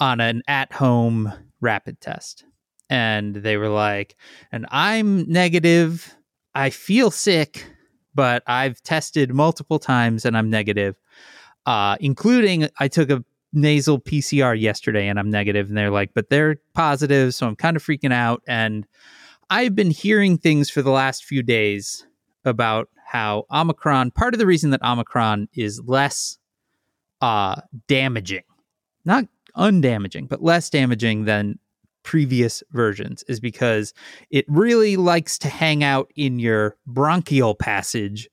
on 0.00 0.20
an 0.20 0.42
at 0.48 0.72
home 0.72 1.32
rapid 1.60 2.00
test. 2.00 2.44
And 2.90 3.36
they 3.36 3.56
were 3.56 3.68
like, 3.68 4.16
and 4.50 4.66
I'm 4.70 5.30
negative. 5.30 6.12
I 6.54 6.70
feel 6.70 7.10
sick, 7.10 7.64
but 8.14 8.42
I've 8.46 8.82
tested 8.82 9.32
multiple 9.32 9.78
times 9.78 10.24
and 10.24 10.36
I'm 10.36 10.50
negative, 10.50 10.96
uh, 11.66 11.96
including 12.00 12.68
I 12.78 12.88
took 12.88 13.10
a 13.10 13.24
nasal 13.52 14.00
PCR 14.00 14.58
yesterday 14.58 15.08
and 15.08 15.18
I'm 15.18 15.30
negative. 15.30 15.68
And 15.68 15.76
they're 15.76 15.90
like, 15.90 16.14
but 16.14 16.30
they're 16.30 16.56
positive. 16.74 17.34
So 17.34 17.46
I'm 17.46 17.56
kind 17.56 17.76
of 17.76 17.84
freaking 17.84 18.12
out. 18.12 18.42
And 18.46 18.86
I've 19.50 19.74
been 19.74 19.90
hearing 19.90 20.38
things 20.38 20.70
for 20.70 20.82
the 20.82 20.90
last 20.90 21.24
few 21.24 21.42
days 21.42 22.06
about 22.44 22.88
how 23.06 23.44
Omicron, 23.50 24.12
part 24.12 24.34
of 24.34 24.38
the 24.38 24.46
reason 24.46 24.70
that 24.70 24.82
Omicron 24.82 25.48
is 25.54 25.80
less 25.84 26.38
uh, 27.20 27.60
damaging, 27.86 28.44
not 29.04 29.26
undamaging, 29.56 30.28
but 30.28 30.42
less 30.42 30.70
damaging 30.70 31.24
than 31.26 31.58
previous 32.02 32.62
versions 32.72 33.22
is 33.28 33.38
because 33.40 33.94
it 34.30 34.44
really 34.48 34.96
likes 34.96 35.38
to 35.38 35.48
hang 35.48 35.84
out 35.84 36.10
in 36.16 36.38
your 36.38 36.76
bronchial 36.86 37.54
passage 37.54 38.28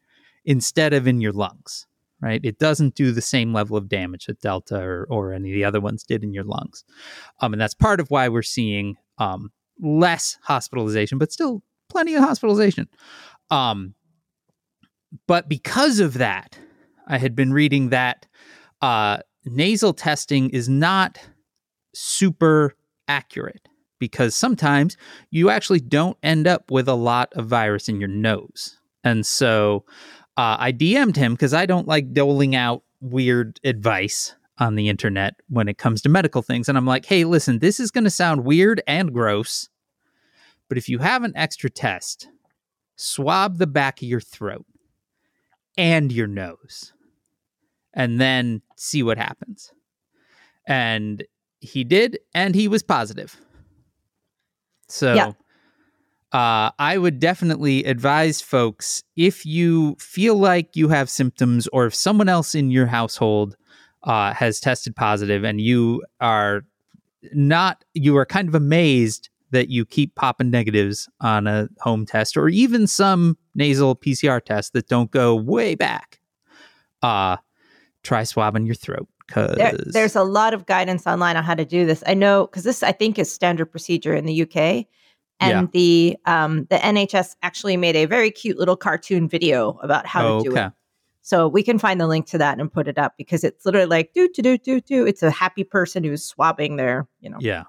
instead 0.45 0.93
of 0.93 1.07
in 1.07 1.21
your 1.21 1.33
lungs, 1.33 1.85
right? 2.21 2.41
It 2.43 2.59
doesn't 2.59 2.95
do 2.95 3.11
the 3.11 3.21
same 3.21 3.53
level 3.53 3.77
of 3.77 3.89
damage 3.89 4.25
that 4.25 4.41
Delta 4.41 4.79
or, 4.81 5.07
or 5.09 5.33
any 5.33 5.49
of 5.51 5.55
the 5.55 5.63
other 5.63 5.81
ones 5.81 6.03
did 6.03 6.23
in 6.23 6.33
your 6.33 6.43
lungs. 6.43 6.83
Um, 7.39 7.53
and 7.53 7.61
that's 7.61 7.73
part 7.73 7.99
of 7.99 8.09
why 8.09 8.27
we're 8.27 8.41
seeing 8.41 8.95
um, 9.17 9.51
less 9.81 10.37
hospitalization, 10.43 11.17
but 11.17 11.31
still 11.31 11.63
plenty 11.89 12.15
of 12.15 12.23
hospitalization. 12.23 12.87
Um, 13.49 13.95
but 15.27 15.49
because 15.49 15.99
of 15.99 16.15
that, 16.15 16.59
I 17.07 17.17
had 17.17 17.35
been 17.35 17.51
reading 17.53 17.89
that 17.89 18.27
uh, 18.81 19.19
nasal 19.45 19.93
testing 19.93 20.49
is 20.49 20.69
not 20.69 21.19
super 21.93 22.75
accurate 23.07 23.67
because 23.99 24.35
sometimes 24.35 24.95
you 25.31 25.49
actually 25.49 25.79
don't 25.79 26.17
end 26.23 26.47
up 26.47 26.71
with 26.71 26.87
a 26.87 26.93
lot 26.93 27.33
of 27.33 27.47
virus 27.47 27.89
in 27.89 27.99
your 27.99 28.07
nose. 28.07 28.79
And 29.03 29.25
so 29.25 29.85
uh, 30.39 30.55
I 30.57 30.71
DM'd 30.71 31.17
him 31.17 31.33
because 31.33 31.53
I 31.53 31.65
don't 31.65 31.85
like 31.85 32.13
doling 32.13 32.55
out 32.55 32.83
weird 33.01 33.59
advice 33.65 34.35
on 34.57 34.75
the 34.75 34.87
internet 34.87 35.35
when 35.49 35.67
it 35.67 35.77
comes 35.77 36.01
to 36.03 36.09
medical 36.09 36.41
things. 36.41 36.69
And 36.69 36.77
I'm 36.77 36.85
like, 36.85 37.05
hey, 37.05 37.25
listen, 37.25 37.59
this 37.59 37.77
is 37.77 37.91
going 37.91 38.05
to 38.05 38.09
sound 38.09 38.45
weird 38.45 38.81
and 38.87 39.13
gross, 39.13 39.67
but 40.69 40.77
if 40.77 40.87
you 40.87 40.99
have 40.99 41.25
an 41.25 41.33
extra 41.35 41.69
test, 41.69 42.29
swab 42.95 43.57
the 43.57 43.67
back 43.67 44.01
of 44.01 44.07
your 44.07 44.21
throat 44.21 44.65
and 45.77 46.09
your 46.09 46.27
nose 46.27 46.93
and 47.93 48.21
then 48.21 48.61
see 48.77 49.03
what 49.03 49.17
happens. 49.17 49.73
And 50.65 51.25
he 51.59 51.83
did, 51.83 52.17
and 52.33 52.55
he 52.55 52.69
was 52.69 52.81
positive. 52.81 53.35
So 54.87 55.15
Yeah. 55.15 55.31
Uh, 56.31 56.69
I 56.77 56.97
would 56.97 57.19
definitely 57.19 57.83
advise 57.85 58.41
folks 58.41 59.01
if 59.15 59.45
you 59.45 59.95
feel 59.99 60.35
like 60.35 60.75
you 60.75 60.89
have 60.89 61.09
symptoms 61.09 61.67
or 61.73 61.87
if 61.87 61.95
someone 61.95 62.29
else 62.29 62.53
in 62.53 62.69
your 62.69 62.85
household 62.85 63.57
uh, 64.03 64.33
has 64.33 64.59
tested 64.59 64.95
positive 64.95 65.43
and 65.43 65.59
you 65.59 66.03
are 66.21 66.65
not, 67.33 67.83
you 67.93 68.15
are 68.17 68.25
kind 68.25 68.47
of 68.47 68.53
amazed 68.53 69.29
that 69.51 69.69
you 69.69 69.85
keep 69.85 70.13
popping 70.13 70.51
negatives 70.51 71.09
on 71.19 71.47
a 71.47 71.67
home 71.79 72.05
test 72.05 72.37
or 72.37 72.47
even 72.47 72.85
some 72.85 73.35
nasal 73.55 73.95
PCR 73.95 74.43
tests 74.43 74.71
that 74.71 74.87
don't 74.87 75.09
go 75.09 75.35
way 75.35 75.73
back. 75.73 76.19
Uh, 77.01 77.37
try 78.03 78.23
swabbing 78.23 78.67
your 78.67 78.75
throat 78.75 79.07
because 79.25 79.55
There, 79.55 79.73
there's 79.73 80.15
a 80.15 80.23
lot 80.23 80.53
of 80.53 80.65
guidance 80.67 81.07
online 81.07 81.37
on 81.37 81.43
how 81.43 81.55
to 81.55 81.65
do 81.65 81.85
this. 81.85 82.03
I 82.05 82.13
know 82.13 82.45
because 82.45 82.63
this, 82.63 82.83
I 82.83 82.91
think, 82.91 83.17
is 83.17 83.31
standard 83.31 83.67
procedure 83.67 84.13
in 84.13 84.25
the 84.25 84.43
UK, 84.43 84.85
and 85.39 85.71
the 85.71 86.17
um, 86.25 86.65
the 86.69 86.77
NHS 86.77 87.35
actually 87.41 87.77
made 87.77 87.95
a 87.95 88.05
very 88.05 88.31
cute 88.31 88.57
little 88.57 88.75
cartoon 88.75 89.27
video 89.27 89.79
about 89.81 90.05
how 90.05 90.39
to 90.39 90.49
do 90.49 90.55
it. 90.55 90.71
So 91.21 91.47
we 91.47 91.61
can 91.61 91.77
find 91.77 92.01
the 92.01 92.07
link 92.07 92.25
to 92.27 92.37
that 92.39 92.59
and 92.59 92.71
put 92.71 92.87
it 92.87 92.97
up 92.97 93.13
because 93.17 93.43
it's 93.43 93.65
literally 93.65 93.87
like 93.87 94.13
do 94.13 94.29
do 94.33 94.41
do 94.41 94.57
do 94.57 94.81
do. 94.81 95.05
It's 95.05 95.21
a 95.21 95.29
happy 95.29 95.63
person 95.63 96.03
who's 96.03 96.23
swabbing 96.23 96.77
their, 96.77 97.07
you 97.19 97.29
know. 97.29 97.37
Yeah. 97.39 97.65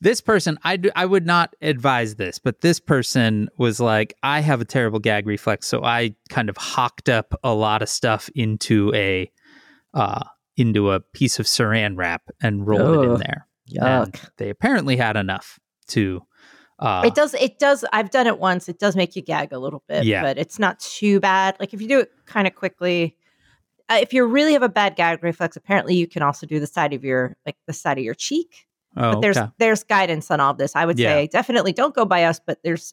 This 0.00 0.20
person, 0.20 0.58
I 0.62 0.76
do, 0.76 0.90
I 0.94 1.06
would 1.06 1.24
not 1.24 1.56
advise 1.62 2.16
this, 2.16 2.38
but 2.38 2.60
this 2.60 2.78
person 2.78 3.48
was 3.56 3.80
like, 3.80 4.14
I 4.22 4.40
have 4.40 4.60
a 4.60 4.64
terrible 4.64 4.98
gag 4.98 5.26
reflex, 5.26 5.66
so 5.66 5.82
I 5.82 6.14
kind 6.28 6.50
of 6.50 6.56
hocked 6.56 7.08
up 7.08 7.34
a 7.42 7.54
lot 7.54 7.80
of 7.80 7.88
stuff 7.88 8.28
into 8.34 8.92
a 8.94 9.30
uh, 9.94 10.24
into 10.56 10.92
a 10.92 11.00
piece 11.00 11.38
of 11.40 11.46
saran 11.46 11.96
wrap 11.96 12.22
and 12.42 12.66
rolled 12.66 12.98
it 12.98 13.06
in 13.06 13.10
Ugh, 13.12 13.18
there. 13.18 13.48
And 13.80 14.12
Yuck. 14.12 14.30
they 14.36 14.50
apparently 14.50 14.96
had 14.96 15.16
enough 15.16 15.58
to. 15.88 16.22
Uh, 16.78 17.02
it 17.06 17.14
does. 17.14 17.34
It 17.34 17.58
does. 17.58 17.84
I've 17.92 18.10
done 18.10 18.26
it 18.26 18.38
once. 18.38 18.68
It 18.68 18.78
does 18.78 18.96
make 18.96 19.14
you 19.16 19.22
gag 19.22 19.52
a 19.52 19.58
little 19.58 19.82
bit, 19.88 20.04
Yeah. 20.04 20.22
but 20.22 20.38
it's 20.38 20.58
not 20.58 20.80
too 20.80 21.20
bad. 21.20 21.56
Like 21.60 21.72
if 21.72 21.80
you 21.80 21.88
do 21.88 22.00
it 22.00 22.10
kind 22.26 22.46
of 22.46 22.54
quickly, 22.54 23.16
uh, 23.88 23.98
if 24.00 24.12
you 24.12 24.24
really 24.26 24.52
have 24.54 24.62
a 24.62 24.68
bad 24.68 24.96
gag 24.96 25.22
reflex, 25.22 25.56
apparently 25.56 25.94
you 25.94 26.06
can 26.08 26.22
also 26.22 26.46
do 26.46 26.58
the 26.58 26.66
side 26.66 26.92
of 26.92 27.04
your 27.04 27.36
like 27.46 27.56
the 27.66 27.72
side 27.72 27.98
of 27.98 28.04
your 28.04 28.14
cheek. 28.14 28.66
oh, 28.96 29.12
but 29.14 29.20
there's 29.20 29.36
okay. 29.36 29.50
there's 29.58 29.84
guidance 29.84 30.30
on 30.30 30.40
all 30.40 30.54
this. 30.54 30.74
I 30.74 30.84
would 30.84 30.98
Yeah. 30.98 31.10
say 31.10 31.26
definitely 31.28 31.72
don't 31.72 31.94
go 31.94 32.04
by 32.04 32.24
us, 32.24 32.40
but 32.44 32.58
there's 32.64 32.92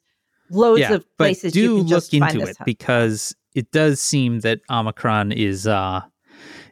loads 0.52 0.82
yeah, 0.82 0.94
of 0.94 1.18
places 1.18 1.54
do 1.54 1.62
you 1.62 1.78
can 1.78 1.88
look 1.88 2.14
into 2.14 2.42
it 2.42 2.58
because 2.66 3.36
it 3.56 3.72
does 3.72 4.02
seem 4.02 4.42
that 4.42 4.60
Omicron 4.70 5.32
is 5.32 5.66
uh 5.66 6.02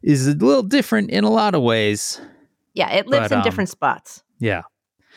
is 0.03 0.27
a 0.27 0.33
little 0.33 0.63
different 0.63 1.09
in 1.09 1.23
a 1.23 1.29
lot 1.29 1.55
of 1.55 1.61
ways. 1.63 2.21
yeah, 2.73 2.91
it 2.91 3.07
lives 3.07 3.29
but, 3.29 3.31
in 3.33 3.37
um, 3.39 3.43
different 3.43 3.69
spots. 3.69 4.23
Yeah. 4.39 4.61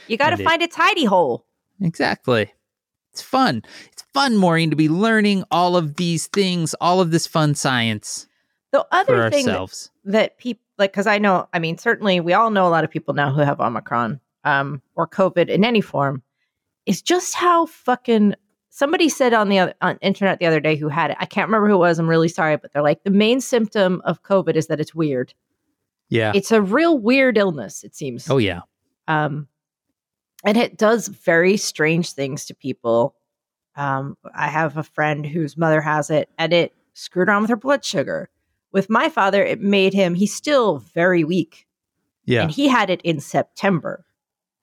You 0.09 0.17
got 0.17 0.31
to 0.31 0.41
it- 0.41 0.45
find 0.45 0.63
its 0.63 0.75
hidey 0.77 1.07
hole. 1.07 1.45
Exactly. 1.81 2.53
It's 3.13 3.23
fun. 3.23 3.63
It's 3.93 4.03
fun, 4.15 4.37
Maureen, 4.37 4.71
to 4.71 4.77
be 4.77 4.89
learning 4.89 5.45
all 5.51 5.77
of 5.77 5.97
these 5.97 6.29
things, 6.29 6.75
all 6.81 7.01
of 7.01 7.11
this 7.11 7.27
fun 7.27 7.55
science 7.55 8.27
The 8.73 8.87
other 8.91 9.31
thing 9.31 9.47
that, 9.47 9.53
ourselves. 9.53 9.91
that 10.05 10.39
people 10.39 10.63
like, 10.79 10.93
because 10.93 11.07
I 11.07 11.19
know, 11.19 11.49
I 11.53 11.59
mean, 11.59 11.77
certainly 11.77 12.21
we 12.21 12.33
all 12.33 12.51
know 12.51 12.67
a 12.67 12.71
lot 12.71 12.85
of 12.85 12.91
people 12.91 13.13
now 13.15 13.31
who 13.33 13.43
have 13.43 13.61
Omicron 13.61 14.19
um, 14.45 14.81
or 14.97 15.07
COVID 15.07 15.49
in 15.49 15.65
any 15.65 15.81
form, 15.81 16.23
is 16.87 17.03
just 17.03 17.35
how 17.35 17.67
fucking. 17.67 18.35
Somebody 18.75 19.11
said 19.11 19.35
on 19.35 19.51
the 19.51 19.59
other, 19.59 19.75
on 19.83 19.99
internet 20.01 20.39
the 20.39 20.47
other 20.47 20.59
day 20.59 20.77
who 20.77 20.89
had 20.89 21.11
it. 21.11 21.19
I 21.21 21.27
can't 21.27 21.47
remember 21.47 21.69
who 21.69 21.75
it 21.75 21.79
was. 21.79 21.99
I'm 21.99 22.09
really 22.09 22.29
sorry, 22.29 22.57
but 22.57 22.73
they're 22.73 22.83
like 22.83 23.05
the 23.05 23.11
main 23.11 23.43
symptom 23.43 24.01
of 24.07 24.23
COVID 24.23 24.55
is 24.57 24.69
that 24.69 24.81
it's 24.81 24.95
weird. 24.95 25.35
Yeah. 26.09 26.33
It's 26.35 26.51
a 26.51 26.63
real 26.63 26.97
weird 26.99 27.37
illness. 27.37 27.85
It 27.85 27.95
seems. 27.95 28.31
oh 28.31 28.39
yeah. 28.39 28.61
um, 29.09 29.47
and 30.45 30.57
it 30.57 30.77
does 30.77 31.09
very 31.09 31.57
strange 31.57 32.13
things 32.13 32.45
to 32.47 32.55
people. 32.55 33.15
Um, 33.77 34.17
I 34.35 34.49
have 34.49 34.77
a 34.77 34.83
friend 34.83 35.25
whose 35.25 35.57
mother 35.57 35.81
has 35.81 36.11
it, 36.11 36.29
and 36.39 36.53
it 36.53 36.75
screwed 36.95 37.29
around 37.29 37.43
with 37.43 37.51
her 37.51 37.57
blood 37.57 37.85
sugar. 37.85 38.29
With 38.73 38.91
my 38.91 39.09
father, 39.09 39.43
it 39.45 39.61
made 39.61 39.95
him. 39.95 40.15
He's 40.15 40.35
still 40.35 40.79
very 40.79 41.25
weak, 41.25 41.67
Yeah. 42.25 42.43
and 42.43 42.51
he 42.51 42.69
had 42.69 42.91
it 42.91 43.01
in 43.03 43.21
September. 43.21 44.05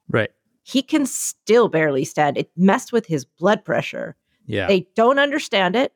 right. 0.10 0.32
He 0.64 0.84
can 0.84 1.08
still 1.08 1.68
barely 1.68 2.06
stand. 2.06 2.38
It 2.38 2.52
messed 2.56 2.92
with 2.92 3.08
his 3.08 3.26
blood 3.26 3.66
pressure. 3.66 4.16
Yeah. 4.46 4.68
They 4.68 4.88
don't 4.96 5.18
understand 5.18 5.76
it. 5.76 5.94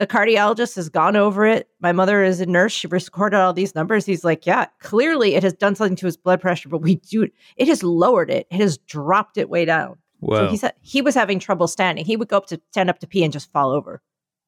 The 0.00 0.06
cardiologist 0.06 0.76
has 0.76 0.88
gone 0.88 1.14
over 1.14 1.44
it. 1.44 1.68
My 1.80 1.92
mother 1.92 2.24
is 2.24 2.40
a 2.40 2.46
nurse. 2.46 2.72
She 2.72 2.86
recorded 2.86 3.36
all 3.36 3.52
these 3.52 3.74
numbers. 3.74 4.06
He's 4.06 4.24
like, 4.24 4.46
yeah, 4.46 4.64
clearly 4.78 5.34
it 5.34 5.42
has 5.42 5.52
done 5.52 5.74
something 5.74 5.96
to 5.96 6.06
his 6.06 6.16
blood 6.16 6.40
pressure, 6.40 6.70
but 6.70 6.80
we 6.80 6.94
do 6.94 7.28
it 7.56 7.68
has 7.68 7.82
lowered 7.82 8.30
it. 8.30 8.46
It 8.50 8.62
has 8.62 8.78
dropped 8.78 9.36
it 9.36 9.50
way 9.50 9.66
down. 9.66 9.98
Whoa. 10.20 10.46
So 10.46 10.48
he 10.48 10.56
said 10.56 10.72
he 10.80 11.02
was 11.02 11.14
having 11.14 11.38
trouble 11.38 11.68
standing. 11.68 12.06
He 12.06 12.16
would 12.16 12.28
go 12.28 12.38
up 12.38 12.46
to 12.46 12.58
stand 12.70 12.88
up 12.88 12.98
to 13.00 13.06
pee 13.06 13.22
and 13.22 13.30
just 13.30 13.52
fall 13.52 13.72
over, 13.72 14.00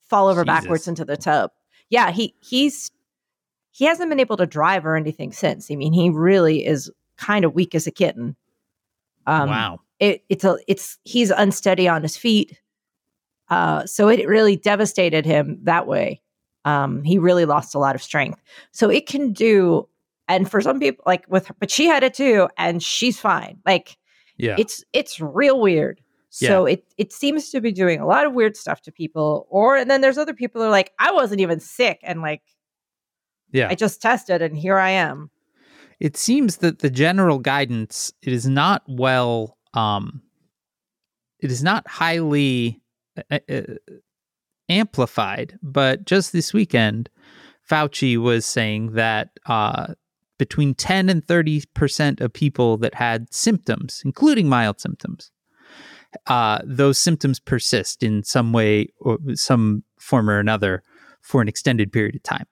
fall 0.08 0.28
over 0.28 0.42
backwards 0.42 0.88
into 0.88 1.04
the 1.04 1.18
tub. 1.18 1.50
Yeah, 1.90 2.12
he 2.12 2.34
he's 2.40 2.90
he 3.72 3.84
hasn't 3.84 4.08
been 4.08 4.20
able 4.20 4.38
to 4.38 4.46
drive 4.46 4.86
or 4.86 4.96
anything 4.96 5.32
since. 5.32 5.70
I 5.70 5.76
mean, 5.76 5.92
he 5.92 6.08
really 6.08 6.64
is 6.64 6.90
kind 7.18 7.44
of 7.44 7.52
weak 7.52 7.74
as 7.74 7.86
a 7.86 7.90
kitten. 7.90 8.36
Um, 9.26 9.50
wow. 9.50 9.80
it, 10.00 10.24
it's 10.30 10.44
a 10.44 10.56
it's 10.66 10.98
he's 11.04 11.30
unsteady 11.30 11.88
on 11.88 12.00
his 12.00 12.16
feet 12.16 12.58
uh 13.52 13.84
so 13.86 14.08
it 14.08 14.26
really 14.28 14.56
devastated 14.56 15.24
him 15.26 15.58
that 15.64 15.86
way. 15.86 16.20
Um 16.64 17.02
he 17.04 17.18
really 17.18 17.44
lost 17.44 17.74
a 17.74 17.78
lot 17.78 17.94
of 17.94 18.02
strength. 18.02 18.40
So 18.72 18.88
it 18.90 19.06
can 19.06 19.32
do 19.32 19.88
and 20.28 20.50
for 20.50 20.60
some 20.60 20.78
people 20.80 21.02
like 21.06 21.24
with 21.28 21.46
her 21.48 21.54
but 21.60 21.70
she 21.70 21.86
had 21.86 22.02
it 22.02 22.14
too 22.14 22.48
and 22.56 22.82
she's 22.82 23.18
fine. 23.20 23.58
Like 23.66 23.96
Yeah. 24.36 24.56
it's 24.58 24.84
it's 24.92 25.20
real 25.20 25.60
weird. 25.60 26.00
So 26.34 26.64
it 26.64 26.82
it 26.96 27.12
seems 27.12 27.50
to 27.50 27.60
be 27.60 27.72
doing 27.72 28.00
a 28.00 28.06
lot 28.06 28.26
of 28.26 28.32
weird 28.32 28.56
stuff 28.56 28.80
to 28.82 28.90
people 28.92 29.46
or 29.50 29.76
and 29.76 29.90
then 29.90 30.00
there's 30.00 30.16
other 30.16 30.32
people 30.34 30.60
who 30.62 30.66
are 30.68 30.70
like 30.80 30.92
i 30.98 31.12
wasn't 31.12 31.40
even 31.42 31.60
sick 31.60 31.98
and 32.02 32.22
like 32.22 32.40
yeah. 33.52 33.68
i 33.70 33.74
just 33.74 34.00
tested 34.00 34.40
and 34.40 34.56
here 34.56 34.78
i 34.78 34.90
am. 34.90 35.30
It 36.00 36.16
seems 36.16 36.56
that 36.58 36.78
the 36.78 36.88
general 36.90 37.38
guidance 37.38 38.12
it 38.22 38.32
is 38.32 38.46
not 38.48 38.82
well 38.88 39.58
um 39.74 40.22
it 41.40 41.50
is 41.50 41.62
not 41.62 41.86
highly 41.86 42.81
amplified 44.68 45.58
but 45.62 46.04
just 46.04 46.32
this 46.32 46.52
weekend 46.52 47.08
fauci 47.68 48.16
was 48.16 48.46
saying 48.46 48.92
that 48.92 49.30
uh 49.46 49.94
between 50.38 50.74
10 50.74 51.08
and 51.08 51.24
30% 51.24 52.20
of 52.20 52.32
people 52.32 52.76
that 52.78 52.94
had 52.94 53.32
symptoms 53.32 54.02
including 54.04 54.48
mild 54.48 54.80
symptoms 54.80 55.30
uh 56.26 56.60
those 56.64 56.98
symptoms 56.98 57.38
persist 57.38 58.02
in 58.02 58.22
some 58.22 58.52
way 58.52 58.88
or 58.98 59.18
some 59.34 59.84
form 59.98 60.28
or 60.30 60.38
another 60.38 60.82
for 61.20 61.42
an 61.42 61.48
extended 61.48 61.92
period 61.92 62.16
of 62.16 62.22
time 62.22 62.46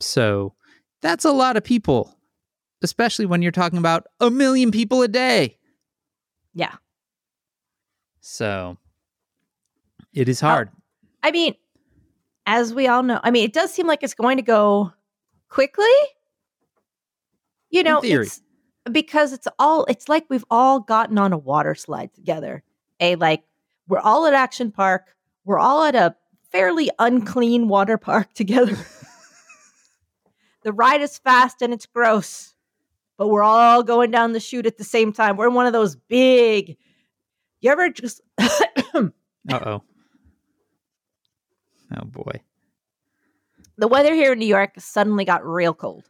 so 0.00 0.54
that's 1.02 1.24
a 1.24 1.32
lot 1.32 1.56
of 1.56 1.64
people 1.64 2.16
especially 2.82 3.26
when 3.26 3.42
you're 3.42 3.52
talking 3.52 3.78
about 3.78 4.06
a 4.20 4.30
million 4.30 4.70
people 4.70 5.02
a 5.02 5.08
day. 5.08 5.58
yeah 6.54 6.76
So 8.20 8.76
it 10.16 10.28
is 10.30 10.40
hard. 10.40 10.70
I 11.22 11.30
mean, 11.30 11.54
as 12.46 12.72
we 12.72 12.88
all 12.88 13.02
know, 13.02 13.20
I 13.22 13.30
mean, 13.30 13.44
it 13.44 13.52
does 13.52 13.72
seem 13.72 13.86
like 13.86 14.02
it's 14.02 14.14
going 14.14 14.38
to 14.38 14.42
go 14.42 14.92
quickly. 15.48 15.84
You 17.68 17.82
know, 17.82 18.00
it's 18.02 18.40
because 18.90 19.32
it's 19.34 19.46
all 19.58 19.84
it's 19.84 20.08
like 20.08 20.24
we've 20.30 20.44
all 20.50 20.80
gotten 20.80 21.18
on 21.18 21.32
a 21.32 21.38
water 21.38 21.74
slide 21.74 22.14
together. 22.14 22.62
A 22.98 23.16
like 23.16 23.42
we're 23.88 24.00
all 24.00 24.26
at 24.26 24.32
Action 24.32 24.72
Park. 24.72 25.14
We're 25.44 25.58
all 25.58 25.84
at 25.84 25.94
a 25.94 26.16
fairly 26.50 26.90
unclean 26.98 27.68
water 27.68 27.98
park 27.98 28.32
together. 28.34 28.76
the 30.62 30.72
ride 30.72 31.02
is 31.02 31.18
fast 31.18 31.60
and 31.60 31.74
it's 31.74 31.86
gross, 31.86 32.54
but 33.18 33.28
we're 33.28 33.42
all 33.42 33.82
going 33.82 34.10
down 34.10 34.32
the 34.32 34.40
chute 34.40 34.66
at 34.66 34.78
the 34.78 34.84
same 34.84 35.12
time. 35.12 35.36
We're 35.36 35.48
in 35.48 35.54
one 35.54 35.66
of 35.66 35.74
those 35.74 35.94
big. 35.94 36.78
You 37.60 37.70
ever 37.70 37.90
just 37.90 38.22
Uh 39.48 39.60
oh. 39.64 39.82
Oh 41.94 42.04
boy. 42.04 42.40
the 43.78 43.88
weather 43.88 44.14
here 44.14 44.32
in 44.32 44.38
New 44.38 44.46
York 44.46 44.72
suddenly 44.78 45.24
got 45.24 45.44
real 45.46 45.74
cold. 45.74 46.08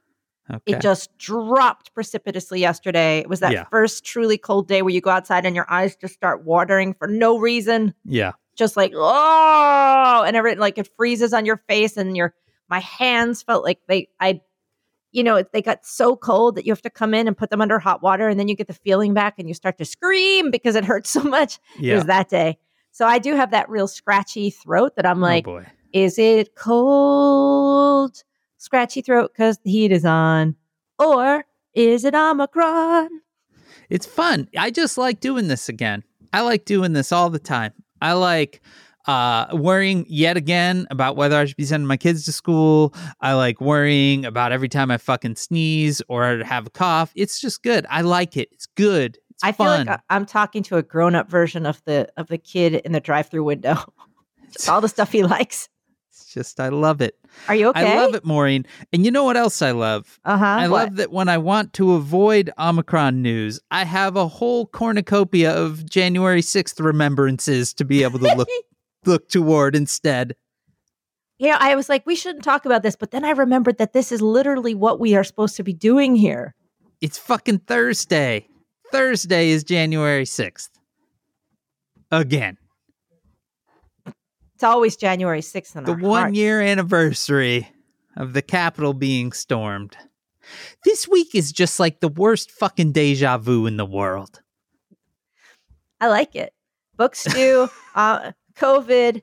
Okay. 0.49 0.75
It 0.75 0.81
just 0.81 1.17
dropped 1.19 1.93
precipitously 1.93 2.61
yesterday. 2.61 3.19
It 3.19 3.29
was 3.29 3.41
that 3.41 3.53
Yeah. 3.53 3.65
first 3.65 4.05
truly 4.05 4.39
cold 4.39 4.69
day 4.69 4.81
where 4.83 4.95
you 4.95 5.01
go 5.01 5.11
outside 5.11 5.45
and 5.45 5.57
your 5.57 5.67
eyes 5.71 5.97
just 5.97 6.15
start 6.15 6.45
watering 6.45 6.95
for 6.95 7.09
no 7.09 7.39
reason. 7.39 7.95
yeah. 8.05 8.33
Just 8.55 8.75
like, 8.77 8.93
oh, 8.95 10.25
and 10.27 10.35
everything 10.37 10.61
like 10.61 10.79
it 10.79 10.89
freezes 10.97 11.35
on 11.35 11.45
your 11.45 11.59
face 11.69 11.97
and 11.99 12.17
your 12.17 12.33
my 12.71 12.79
hands 12.79 13.43
felt 13.43 13.65
like 13.65 13.81
they 13.89 14.09
I 14.21 14.41
you 15.13 15.23
know, 15.25 15.43
they 15.53 15.63
got 15.63 15.85
so 15.87 16.15
cold 16.15 16.57
that 16.57 16.67
you 16.67 16.73
have 16.73 16.83
to 16.83 16.91
come 16.91 17.15
in 17.15 17.27
and 17.27 17.37
put 17.37 17.49
them 17.51 17.61
under 17.63 17.79
hot 17.79 18.03
water 18.03 18.29
and 18.29 18.39
then 18.39 18.49
you 18.49 18.55
get 18.55 18.67
the 18.67 18.75
feeling 18.75 19.15
back 19.15 19.35
and 19.39 19.49
you 19.49 19.55
start 19.55 19.79
to 19.79 19.85
scream 19.85 20.51
because 20.51 20.75
it 20.77 20.85
hurts 20.85 21.11
so 21.11 21.23
much. 21.23 21.59
It 21.77 21.83
Yeah. 21.85 21.95
was 21.97 22.05
that 22.07 22.29
day. 22.29 22.59
So 22.97 23.05
I 23.05 23.19
do 23.19 23.37
have 23.37 23.51
that 23.51 23.69
real 23.69 23.89
scratchy 23.89 24.49
throat 24.49 24.97
that 24.97 25.05
I'm 25.05 25.21
like, 25.21 25.47
oh 25.47 25.59
boy. 25.59 25.67
is 25.93 26.19
it 26.19 26.55
cold? 26.55 28.25
Scratchy 28.57 29.03
throat 29.03 29.33
because 29.35 29.59
the 29.59 29.71
heat 29.71 29.93
is 29.93 30.07
on. 30.07 30.57
Or 30.99 31.45
is 31.75 32.07
it 32.07 32.15
Omicron? 32.15 33.11
It's 33.91 34.07
fun. 34.07 34.49
I 34.57 34.71
just 34.71 34.97
like 34.97 35.21
doing 35.21 35.49
this 35.49 35.69
again. 35.69 36.05
I 36.33 36.41
like 36.41 36.65
doing 36.65 36.95
this 36.95 37.13
all 37.13 37.29
the 37.29 37.39
time. 37.39 37.75
I 38.01 38.15
like 38.15 38.63
uh, 39.07 39.49
worrying 39.53 40.07
yet 40.09 40.39
again 40.39 40.87
about 40.91 41.17
whether 41.17 41.37
I 41.37 41.45
should 41.45 41.59
be 41.59 41.67
sending 41.67 41.87
my 41.87 41.99
kids 41.99 42.25
to 42.25 42.33
school. 42.33 42.95
I 43.21 43.35
like 43.35 43.61
worrying 43.61 44.25
about 44.25 44.53
every 44.53 44.71
time 44.71 44.91
I 44.91 44.97
fucking 44.97 45.37
sneeze 45.37 46.01
or 46.09 46.43
have 46.45 46.67
a 46.67 46.71
cough. 46.71 47.13
It's 47.15 47.43
just 47.43 47.63
good. 47.63 47.85
I 47.91 48.01
like 48.01 48.39
it. 48.39 48.49
It's 48.53 48.67
good. 48.67 49.19
It's 49.37 49.45
I 49.45 49.53
feel 49.53 49.67
like 49.67 50.01
I'm 50.09 50.25
talking 50.25 50.63
to 50.65 50.79
a 50.79 50.83
grown-up 50.83 51.29
version 51.29 51.67
of 51.67 51.83
the 51.85 52.09
of 52.17 52.29
the 52.29 52.39
kid 52.39 52.75
in 52.75 52.93
the 52.93 53.01
drive-through 53.01 53.45
window. 53.45 53.77
Just 54.53 54.69
all 54.69 54.81
the 54.81 54.89
stuff 54.89 55.13
he 55.13 55.23
likes. 55.23 55.69
it's 56.11 56.33
just 56.33 56.61
I 56.61 56.69
love 56.69 57.03
it. 57.03 57.19
Are 57.49 57.55
you 57.55 57.69
okay? 57.71 57.99
I 57.99 58.03
love 58.03 58.15
it, 58.15 58.25
Maureen. 58.25 58.65
And 58.93 59.05
you 59.05 59.11
know 59.11 59.25
what 59.25 59.37
else 59.37 59.61
I 59.61 59.73
love? 59.73 60.19
Uh 60.25 60.39
huh. 60.39 60.45
I 60.45 60.67
love 60.67 60.97
that 60.97 61.13
when 61.13 61.29
I 61.29 61.37
want 61.37 61.75
to 61.75 61.93
avoid 61.93 62.51
Omicron 62.59 63.21
news, 63.21 63.61
I 63.71 63.85
have 63.85 64.17
a 64.17 64.29
whole 64.29 64.67
cornucopia 64.67 65.55
of 65.55 65.85
January 65.91 66.41
6th 66.41 66.83
remembrances 66.83 67.75
to 67.75 67.85
be 67.85 68.03
able 68.03 68.21
to 68.21 68.35
look 68.35 68.49
look 69.05 69.29
toward 69.29 69.77
instead. 69.77 70.35
Know, 71.39 71.57
I 71.59 71.75
was 71.75 71.91
like, 71.91 72.07
we 72.07 72.17
shouldn't 72.17 72.45
talk 72.45 72.65
about 72.65 72.83
this, 72.83 72.97
but 72.97 73.11
then 73.11 73.25
I 73.25 73.31
remembered 73.31 73.77
that 73.79 73.93
this 73.93 74.11
is 74.11 74.23
literally 74.23 74.75
what 74.75 74.99
we 74.99 75.15
are 75.17 75.25
supposed 75.25 75.57
to 75.57 75.63
be 75.63 75.75
doing 75.75 76.17
here. 76.17 76.55
It's 77.03 77.19
fucking 77.19 77.59
Thursday. 77.67 78.49
Thursday 78.93 79.51
is 79.51 79.65
January 79.65 80.25
6th. 80.25 80.71
Again, 82.11 82.57
It's 84.55 84.65
always 84.65 84.97
January 84.97 85.41
6th 85.41 85.77
in 85.77 85.85
the 85.85 85.93
one 85.95 86.23
hearts. 86.23 86.37
year 86.37 86.61
anniversary 86.63 87.69
of 88.17 88.33
the 88.33 88.43
Capitol 88.43 88.95
being 88.95 89.33
stormed. 89.33 89.97
This 90.85 91.09
week 91.09 91.35
is 91.35 91.53
just 91.53 91.81
like 91.81 92.01
the 92.01 92.09
worst 92.09 92.51
fucking 92.53 92.93
deja 92.93 93.37
vu 93.39 93.67
in 93.67 93.77
the 93.77 93.85
world. 93.85 94.41
I 96.01 96.09
like 96.09 96.37
it. 96.37 96.53
Books 96.97 97.25
do, 97.35 97.69
uh, 97.95 98.33
COVID, 98.55 99.23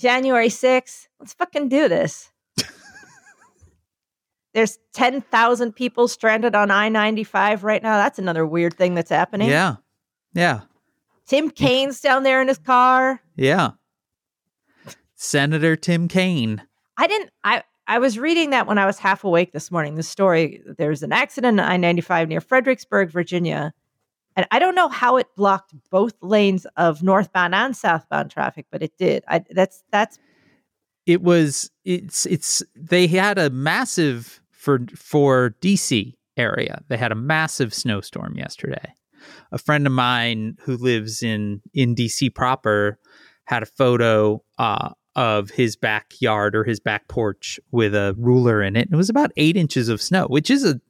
January 0.00 0.48
6th. 0.48 1.06
Let's 1.20 1.34
fucking 1.34 1.68
do 1.68 1.88
this. 1.88 2.30
There's 4.56 4.78
10,000 4.94 5.72
people 5.74 6.08
stranded 6.08 6.54
on 6.54 6.70
I 6.70 6.88
95 6.88 7.62
right 7.62 7.82
now. 7.82 7.98
That's 7.98 8.18
another 8.18 8.46
weird 8.46 8.72
thing 8.72 8.94
that's 8.94 9.10
happening. 9.10 9.50
Yeah. 9.50 9.76
Yeah. 10.32 10.60
Tim 11.26 11.50
Kaine's 11.50 12.00
down 12.00 12.22
there 12.22 12.40
in 12.40 12.48
his 12.48 12.56
car. 12.56 13.20
Yeah. 13.36 13.72
Senator 15.14 15.76
Tim 15.76 16.08
Kaine. 16.08 16.62
I 16.96 17.06
didn't, 17.06 17.32
I, 17.44 17.64
I 17.86 17.98
was 17.98 18.18
reading 18.18 18.48
that 18.48 18.66
when 18.66 18.78
I 18.78 18.86
was 18.86 18.98
half 18.98 19.24
awake 19.24 19.52
this 19.52 19.70
morning. 19.70 19.96
The 19.96 20.02
story 20.02 20.62
there 20.78 20.88
was 20.88 21.02
an 21.02 21.12
accident 21.12 21.60
on 21.60 21.70
I 21.70 21.76
95 21.76 22.26
near 22.30 22.40
Fredericksburg, 22.40 23.10
Virginia. 23.10 23.74
And 24.36 24.46
I 24.50 24.58
don't 24.58 24.74
know 24.74 24.88
how 24.88 25.18
it 25.18 25.26
blocked 25.36 25.74
both 25.90 26.14
lanes 26.22 26.66
of 26.78 27.02
northbound 27.02 27.54
and 27.54 27.76
southbound 27.76 28.30
traffic, 28.30 28.64
but 28.70 28.82
it 28.82 28.96
did. 28.96 29.22
I, 29.28 29.44
that's, 29.50 29.84
that's 29.92 30.18
it 31.04 31.22
was 31.22 31.70
it's 31.84 32.26
it's 32.26 32.62
they 32.74 33.06
had 33.06 33.38
a 33.38 33.48
massive 33.48 34.42
for 34.66 34.80
for 34.96 35.54
DC 35.62 36.12
area. 36.36 36.82
They 36.88 36.96
had 36.96 37.12
a 37.12 37.14
massive 37.14 37.72
snowstorm 37.72 38.36
yesterday. 38.36 38.92
A 39.52 39.58
friend 39.58 39.86
of 39.86 39.92
mine 39.92 40.56
who 40.62 40.76
lives 40.76 41.22
in 41.22 41.62
in 41.72 41.94
DC 41.94 42.34
proper 42.34 42.98
had 43.44 43.62
a 43.62 43.66
photo 43.66 44.42
uh, 44.58 44.90
of 45.14 45.50
his 45.50 45.76
backyard 45.76 46.56
or 46.56 46.64
his 46.64 46.80
back 46.80 47.06
porch 47.06 47.60
with 47.70 47.94
a 47.94 48.14
ruler 48.18 48.60
in 48.60 48.74
it. 48.74 48.86
And 48.86 48.94
It 48.94 48.96
was 48.96 49.08
about 49.08 49.30
eight 49.36 49.56
inches 49.56 49.88
of 49.88 50.02
snow, 50.02 50.26
which 50.26 50.50
is 50.50 50.64
a 50.64 50.80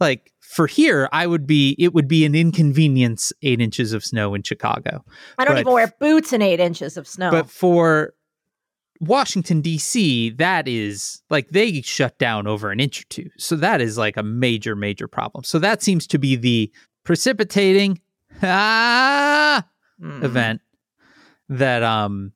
like 0.00 0.32
for 0.40 0.66
here. 0.66 1.06
I 1.12 1.26
would 1.26 1.46
be 1.46 1.76
it 1.78 1.92
would 1.92 2.08
be 2.08 2.24
an 2.24 2.34
inconvenience. 2.34 3.30
Eight 3.42 3.60
inches 3.60 3.92
of 3.92 4.02
snow 4.04 4.34
in 4.34 4.42
Chicago. 4.42 5.04
I 5.36 5.44
don't 5.44 5.54
But- 5.54 5.60
even 5.60 5.72
wear 5.74 5.92
boots 6.00 6.32
in 6.32 6.40
eight 6.40 6.60
inches 6.60 6.96
of 6.96 7.06
snow. 7.06 7.30
But 7.30 7.50
for 7.50 8.14
Washington 9.00 9.60
D.C., 9.60 10.30
that 10.30 10.66
is 10.66 11.22
like 11.30 11.50
they 11.50 11.80
shut 11.82 12.18
down 12.18 12.46
over 12.46 12.70
an 12.70 12.80
inch 12.80 13.02
or 13.02 13.04
two, 13.08 13.30
so 13.38 13.56
that 13.56 13.80
is 13.80 13.96
like 13.96 14.16
a 14.16 14.22
major, 14.22 14.74
major 14.74 15.06
problem. 15.08 15.44
So 15.44 15.58
that 15.58 15.82
seems 15.82 16.06
to 16.08 16.18
be 16.18 16.36
the 16.36 16.72
precipitating 17.04 18.00
ah 18.42 19.64
Hmm. 20.00 20.24
event 20.24 20.60
that 21.48 21.82
um 21.82 22.32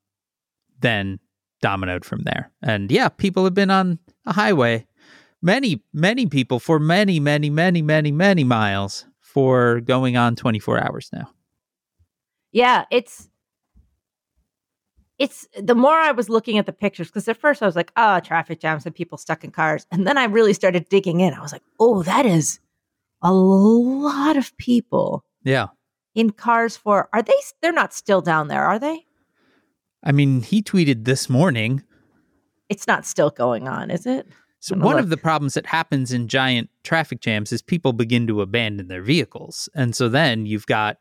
then 0.81 1.21
dominoed 1.63 2.05
from 2.05 2.23
there. 2.25 2.51
And 2.61 2.91
yeah, 2.91 3.09
people 3.09 3.45
have 3.45 3.55
been 3.55 3.71
on 3.71 4.01
a 4.27 4.33
highway, 4.33 4.87
many, 5.41 5.81
many 5.93 6.27
people 6.27 6.59
for 6.59 6.81
many, 6.81 7.21
many, 7.21 7.51
many, 7.51 7.83
many, 7.83 8.11
many 8.11 8.43
miles 8.43 9.07
for 9.21 9.81
going 9.81 10.17
on 10.17 10.35
twenty 10.35 10.59
four 10.59 10.83
hours 10.83 11.09
now. 11.13 11.31
Yeah, 12.51 12.85
it's 12.91 13.29
it's 15.23 15.47
the 15.63 15.75
more 15.75 15.95
I 15.95 16.11
was 16.13 16.29
looking 16.29 16.59
at 16.59 16.67
the 16.67 16.73
pictures 16.73 17.09
because 17.09 17.29
at 17.29 17.37
first 17.37 17.63
I 17.63 17.67
was 17.67 17.77
like, 17.77 17.93
oh, 17.97 18.21
traffic 18.21 18.61
jams 18.61 18.85
and 18.87 18.95
people 18.95 19.19
stuck 19.19 19.45
in 19.45 19.51
cars, 19.51 19.87
and 19.91 20.07
then 20.07 20.19
I 20.19 20.25
really 20.25 20.53
started 20.53 20.89
digging 20.89 21.21
in. 21.21 21.33
I 21.35 21.41
was 21.41 21.53
like, 21.53 21.63
oh, 21.79 22.03
that 22.03 22.27
is 22.27 22.59
a 23.23 23.33
lot 23.33 24.37
of 24.37 24.57
people 24.57 25.25
Yeah. 25.45 25.69
in 26.15 26.31
cars. 26.31 26.77
For 26.77 27.09
are 27.13 27.23
they? 27.23 27.33
They're 27.61 27.73
not 27.73 27.95
still 27.95 28.21
down 28.21 28.49
there, 28.49 28.65
are 28.65 28.79
they? 28.79 29.07
I 30.03 30.11
mean, 30.13 30.43
he 30.43 30.63
tweeted 30.63 31.05
this 31.05 31.29
morning 31.29 31.83
It's 32.69 32.87
not 32.89 33.07
still 33.07 33.31
going 33.31 33.69
on, 33.69 33.91
is 33.91 34.07
it? 34.07 34.27
So 34.59 34.77
one 34.77 34.97
look. 34.97 35.05
of 35.05 35.11
the 35.11 35.17
problems 35.17 35.55
that 35.55 35.67
happens 35.67 36.13
in 36.13 36.29
giant 36.29 36.71
traffic 36.85 37.21
jams 37.21 37.53
is 37.53 37.63
people 37.63 37.93
begin 37.93 38.27
to 38.29 38.41
abandon 38.43 38.89
their 38.89 39.03
vehicles. 39.03 39.69
And 39.75 39.95
so 39.95 40.09
then 40.09 40.47
you've 40.47 40.67
got, 40.67 40.99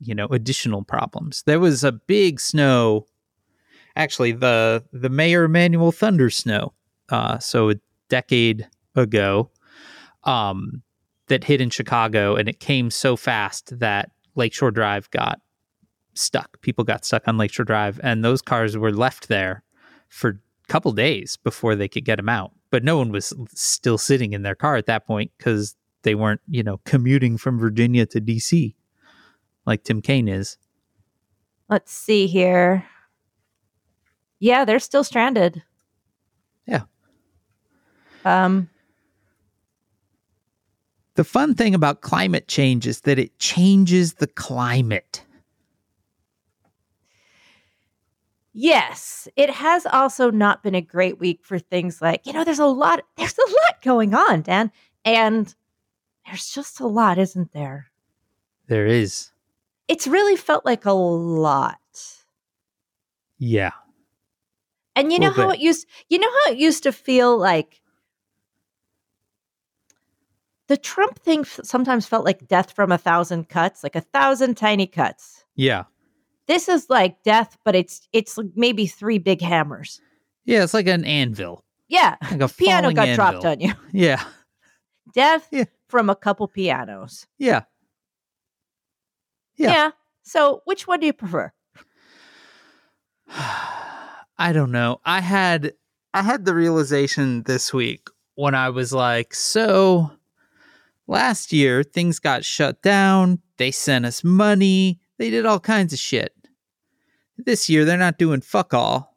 you 0.00 0.14
know, 0.14 0.26
additional 0.26 0.82
problems. 0.82 1.42
There 1.46 1.60
was 1.60 1.84
a 1.84 1.92
big 1.92 2.40
snow 2.40 3.06
actually 3.96 4.32
the 4.32 4.84
the 4.92 5.08
Mayor 5.08 5.44
Emanuel 5.44 5.92
Thunder 5.92 6.30
snow. 6.30 6.72
Uh 7.08 7.38
so 7.38 7.70
a 7.70 7.74
decade 8.08 8.68
ago 8.94 9.50
um 10.24 10.82
that 11.28 11.44
hit 11.44 11.60
in 11.60 11.70
Chicago 11.70 12.36
and 12.36 12.48
it 12.48 12.60
came 12.60 12.90
so 12.90 13.16
fast 13.16 13.78
that 13.78 14.10
Lakeshore 14.36 14.70
Drive 14.70 15.10
got 15.10 15.40
stuck. 16.14 16.60
People 16.60 16.84
got 16.84 17.04
stuck 17.04 17.26
on 17.26 17.36
Lakeshore 17.36 17.64
Drive 17.64 18.00
and 18.02 18.24
those 18.24 18.42
cars 18.42 18.76
were 18.76 18.92
left 18.92 19.28
there 19.28 19.62
for 20.08 20.28
a 20.30 20.72
couple 20.72 20.92
days 20.92 21.36
before 21.36 21.74
they 21.74 21.88
could 21.88 22.04
get 22.04 22.16
them 22.16 22.28
out. 22.28 22.52
But 22.70 22.84
no 22.84 22.98
one 22.98 23.10
was 23.10 23.32
still 23.54 23.98
sitting 23.98 24.32
in 24.32 24.42
their 24.42 24.54
car 24.54 24.76
at 24.76 24.86
that 24.86 25.06
point 25.06 25.30
because 25.38 25.76
they 26.02 26.14
weren't, 26.14 26.40
you 26.48 26.62
know, 26.62 26.80
commuting 26.84 27.38
from 27.38 27.58
Virginia 27.58 28.06
to 28.06 28.20
DC 28.20 28.74
like 29.66 29.82
Tim 29.82 30.00
Kaine 30.00 30.28
is. 30.28 30.56
Let's 31.68 31.92
see 31.92 32.26
here. 32.26 32.86
Yeah, 34.38 34.64
they're 34.64 34.78
still 34.78 35.04
stranded. 35.04 35.62
Yeah. 36.66 36.82
Um. 38.24 38.68
The 41.14 41.24
fun 41.24 41.54
thing 41.54 41.74
about 41.74 42.02
climate 42.02 42.46
change 42.46 42.86
is 42.86 43.00
that 43.02 43.18
it 43.18 43.38
changes 43.38 44.14
the 44.14 44.26
climate. 44.26 45.24
Yes, 48.52 49.28
it 49.36 49.50
has 49.50 49.86
also 49.86 50.30
not 50.30 50.62
been 50.62 50.74
a 50.74 50.80
great 50.80 51.18
week 51.18 51.40
for 51.44 51.58
things 51.58 52.00
like, 52.00 52.26
you 52.26 52.32
know, 52.32 52.42
there's 52.44 52.58
a 52.58 52.66
lot 52.66 53.02
there's 53.16 53.36
a 53.38 53.50
lot 53.50 53.82
going 53.82 54.14
on, 54.14 54.42
Dan. 54.42 54.72
And 55.04 55.54
There's 56.26 56.48
just 56.50 56.80
a 56.80 56.86
lot, 56.86 57.18
isn't 57.18 57.52
there? 57.52 57.86
There 58.68 58.86
is. 58.86 59.30
It's 59.88 60.06
really 60.06 60.36
felt 60.36 60.64
like 60.64 60.84
a 60.84 60.92
lot. 60.92 61.78
Yeah. 63.38 63.72
And 64.96 65.12
you 65.12 65.18
know 65.20 65.30
how 65.30 65.48
bit. 65.50 65.60
it 65.60 65.62
used 65.62 65.86
you 66.08 66.18
know 66.18 66.28
how 66.46 66.52
it 66.52 66.58
used 66.58 66.82
to 66.84 66.90
feel 66.92 67.36
like 67.38 67.80
the 70.68 70.76
Trump 70.76 71.18
thing 71.20 71.40
f- 71.42 71.60
sometimes 71.62 72.06
felt 72.06 72.24
like 72.24 72.48
death 72.48 72.72
from 72.72 72.90
a 72.90 72.98
thousand 72.98 73.48
cuts, 73.48 73.84
like 73.84 73.94
a 73.94 74.00
thousand 74.00 74.56
tiny 74.56 74.86
cuts. 74.88 75.44
Yeah. 75.54 75.84
This 76.48 76.68
is 76.68 76.88
like 76.90 77.22
death, 77.22 77.56
but 77.64 77.74
it's 77.76 78.08
it's 78.12 78.38
maybe 78.56 78.86
three 78.86 79.18
big 79.18 79.40
hammers. 79.40 80.00
Yeah. 80.44 80.64
It's 80.64 80.74
like 80.74 80.88
an 80.88 81.04
anvil. 81.04 81.62
Yeah. 81.88 82.16
Like 82.30 82.40
a 82.40 82.48
Piano 82.48 82.90
got 82.92 83.08
anvil. 83.08 83.16
dropped 83.40 83.44
on 83.44 83.60
you. 83.60 83.74
Yeah. 83.92 84.24
Death 85.14 85.46
Yeah. 85.52 85.64
from 85.88 86.10
a 86.10 86.16
couple 86.16 86.48
pianos. 86.48 87.26
Yeah. 87.38 87.62
Yeah. 89.56 89.70
yeah. 89.72 89.90
So 90.22 90.62
which 90.64 90.86
one 90.88 90.98
do 91.00 91.06
you 91.06 91.12
prefer? 91.12 91.52
I 94.38 94.52
don't 94.52 94.72
know. 94.72 95.00
I 95.04 95.20
had 95.20 95.72
I 96.12 96.22
had 96.22 96.44
the 96.44 96.54
realization 96.54 97.42
this 97.44 97.72
week 97.72 98.08
when 98.34 98.54
I 98.54 98.70
was 98.70 98.92
like, 98.92 99.34
so 99.34 100.10
last 101.06 101.52
year 101.52 101.82
things 101.82 102.18
got 102.18 102.44
shut 102.44 102.82
down, 102.82 103.40
they 103.56 103.70
sent 103.70 104.06
us 104.06 104.22
money, 104.24 105.00
they 105.18 105.30
did 105.30 105.46
all 105.46 105.60
kinds 105.60 105.92
of 105.92 105.98
shit. 105.98 106.32
This 107.38 107.68
year 107.68 107.84
they're 107.84 107.96
not 107.96 108.18
doing 108.18 108.40
fuck 108.40 108.72
all. 108.72 109.16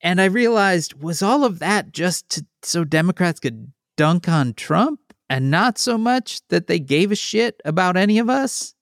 And 0.00 0.20
I 0.20 0.26
realized 0.26 1.02
was 1.02 1.22
all 1.22 1.44
of 1.44 1.58
that 1.58 1.92
just 1.92 2.28
to, 2.30 2.46
so 2.62 2.84
Democrats 2.84 3.40
could 3.40 3.72
dunk 3.96 4.28
on 4.28 4.54
Trump 4.54 5.00
and 5.28 5.50
not 5.50 5.78
so 5.78 5.98
much 5.98 6.40
that 6.48 6.68
they 6.68 6.78
gave 6.78 7.12
a 7.12 7.16
shit 7.16 7.60
about 7.64 7.96
any 7.96 8.18
of 8.18 8.30
us? 8.30 8.74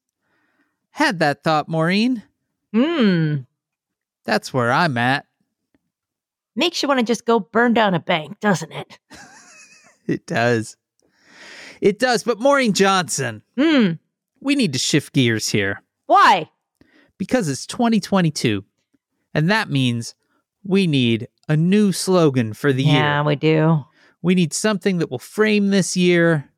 Had 0.90 1.18
that 1.18 1.42
thought, 1.42 1.68
Maureen. 1.68 2.22
Hmm. 2.72 3.36
That's 4.26 4.52
where 4.52 4.70
I'm 4.72 4.98
at. 4.98 5.26
Makes 6.54 6.82
you 6.82 6.88
want 6.88 7.00
to 7.00 7.06
just 7.06 7.24
go 7.26 7.40
burn 7.40 7.74
down 7.74 7.94
a 7.94 8.00
bank, 8.00 8.40
doesn't 8.40 8.72
it? 8.72 8.98
It 10.08 10.24
does. 10.24 10.76
It 11.80 11.98
does. 11.98 12.22
But 12.22 12.38
Maureen 12.38 12.74
Johnson, 12.74 13.42
Hmm. 13.58 13.94
we 14.40 14.54
need 14.54 14.72
to 14.74 14.78
shift 14.78 15.12
gears 15.12 15.48
here 15.48 15.82
Why? 16.06 16.48
because 17.18 17.48
it's 17.48 17.66
2022. 17.66 18.64
And 19.34 19.50
that 19.50 19.68
means 19.68 20.14
we 20.62 20.86
need 20.86 21.26
a 21.48 21.56
new 21.56 21.90
slogan 21.90 22.52
for 22.54 22.72
the 22.72 22.84
yeah, 22.84 22.92
year. 22.92 23.02
Yeah, 23.02 23.22
we 23.24 23.34
do. 23.34 23.84
We 24.22 24.36
need 24.36 24.52
something 24.54 24.98
that 24.98 25.10
will 25.10 25.18
frame 25.18 25.70
this 25.70 25.96
year, 25.96 26.50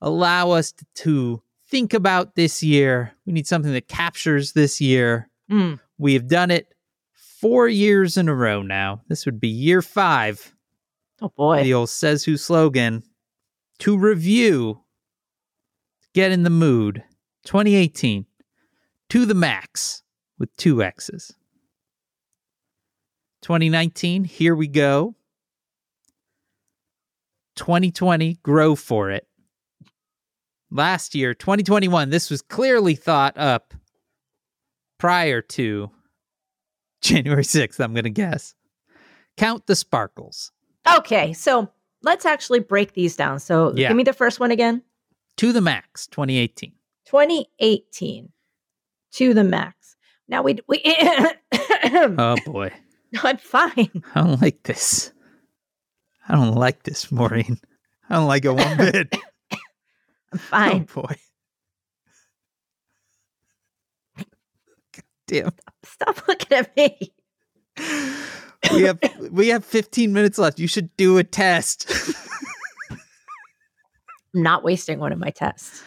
allow 0.00 0.50
us 0.50 0.74
to, 0.96 1.42
think 1.68 1.94
about 1.94 2.34
this 2.34 2.60
year. 2.60 3.12
We 3.24 3.32
need 3.32 3.46
something 3.46 3.72
that 3.72 3.86
captures 3.86 4.52
this 4.52 4.80
year. 4.80 5.28
Hmm. 5.48 5.74
We 5.96 6.14
have 6.14 6.26
done 6.26 6.50
it 6.50 6.74
four 7.40 7.68
years 7.68 8.16
in 8.16 8.28
a 8.28 8.34
row 8.34 8.62
now. 8.62 9.02
This 9.08 9.26
would 9.26 9.40
be 9.40 9.48
year 9.48 9.82
five. 9.82 10.54
Oh 11.20 11.30
boy. 11.36 11.62
the 11.62 11.74
old 11.74 11.90
says 11.90 12.24
who 12.24 12.36
slogan. 12.36 13.02
To 13.80 13.98
review. 13.98 14.82
Get 16.14 16.32
in 16.32 16.42
the 16.42 16.50
mood. 16.50 17.02
2018 17.44 18.26
to 19.10 19.26
the 19.26 19.34
max. 19.34 20.02
With 20.38 20.54
two 20.56 20.82
x's. 20.82 21.34
2019 23.42 24.24
here 24.24 24.54
we 24.54 24.66
go. 24.66 25.14
2020 27.56 28.34
grow 28.42 28.74
for 28.74 29.10
it. 29.10 29.26
Last 30.70 31.14
year 31.14 31.32
2021 31.32 32.10
this 32.10 32.28
was 32.28 32.42
clearly 32.42 32.94
thought 32.94 33.38
up 33.38 33.72
prior 34.98 35.40
to 35.40 35.90
january 37.00 37.42
6th 37.44 37.78
i'm 37.80 37.94
gonna 37.94 38.10
guess 38.10 38.54
count 39.36 39.66
the 39.66 39.76
sparkles 39.76 40.52
Okay, 40.98 41.32
so 41.32 41.68
let's 42.04 42.24
actually 42.24 42.60
break 42.60 42.92
these 42.92 43.16
down. 43.16 43.40
So 43.40 43.72
Yeah. 43.74 43.88
give 43.88 43.96
me 43.96 44.04
the 44.04 44.12
first 44.12 44.38
one 44.38 44.52
again. 44.52 44.82
to 45.36 45.52
the 45.52 45.60
max 45.60 46.06
2018 46.06 46.72
2018 47.06 48.30
to 49.14 49.34
the 49.34 49.42
max. 49.42 49.96
Now 50.28 50.42
we 50.42 50.58
we 50.68 50.80
Oh 51.84 52.36
boy. 52.46 52.70
I'm 53.22 53.36
fine. 53.38 54.02
I 54.14 54.20
don't 54.22 54.40
like 54.40 54.62
this. 54.62 55.12
I 56.28 56.34
don't 56.36 56.54
like 56.54 56.84
this, 56.84 57.10
Maureen. 57.10 57.58
I 58.08 58.14
don't 58.14 58.28
like 58.28 58.44
it 58.44 58.52
one 58.54 58.76
bit. 58.76 59.12
I'm 60.32 60.38
fine. 60.38 60.86
Oh 60.94 61.02
boy. 61.02 61.16
Damn. 65.26 65.50
Stop 65.84 66.26
looking 66.28 66.56
at 66.58 66.76
me. 66.76 67.12
We 68.72 68.82
have 68.82 68.98
we 69.30 69.48
have 69.48 69.64
15 69.64 70.12
minutes 70.12 70.38
left. 70.38 70.58
You 70.58 70.66
should 70.66 70.94
do 70.96 71.18
a 71.18 71.24
test. 71.24 71.90
I'm 72.90 74.42
not 74.42 74.64
wasting 74.64 74.98
one 74.98 75.12
of 75.12 75.18
my 75.18 75.30
tests. 75.30 75.82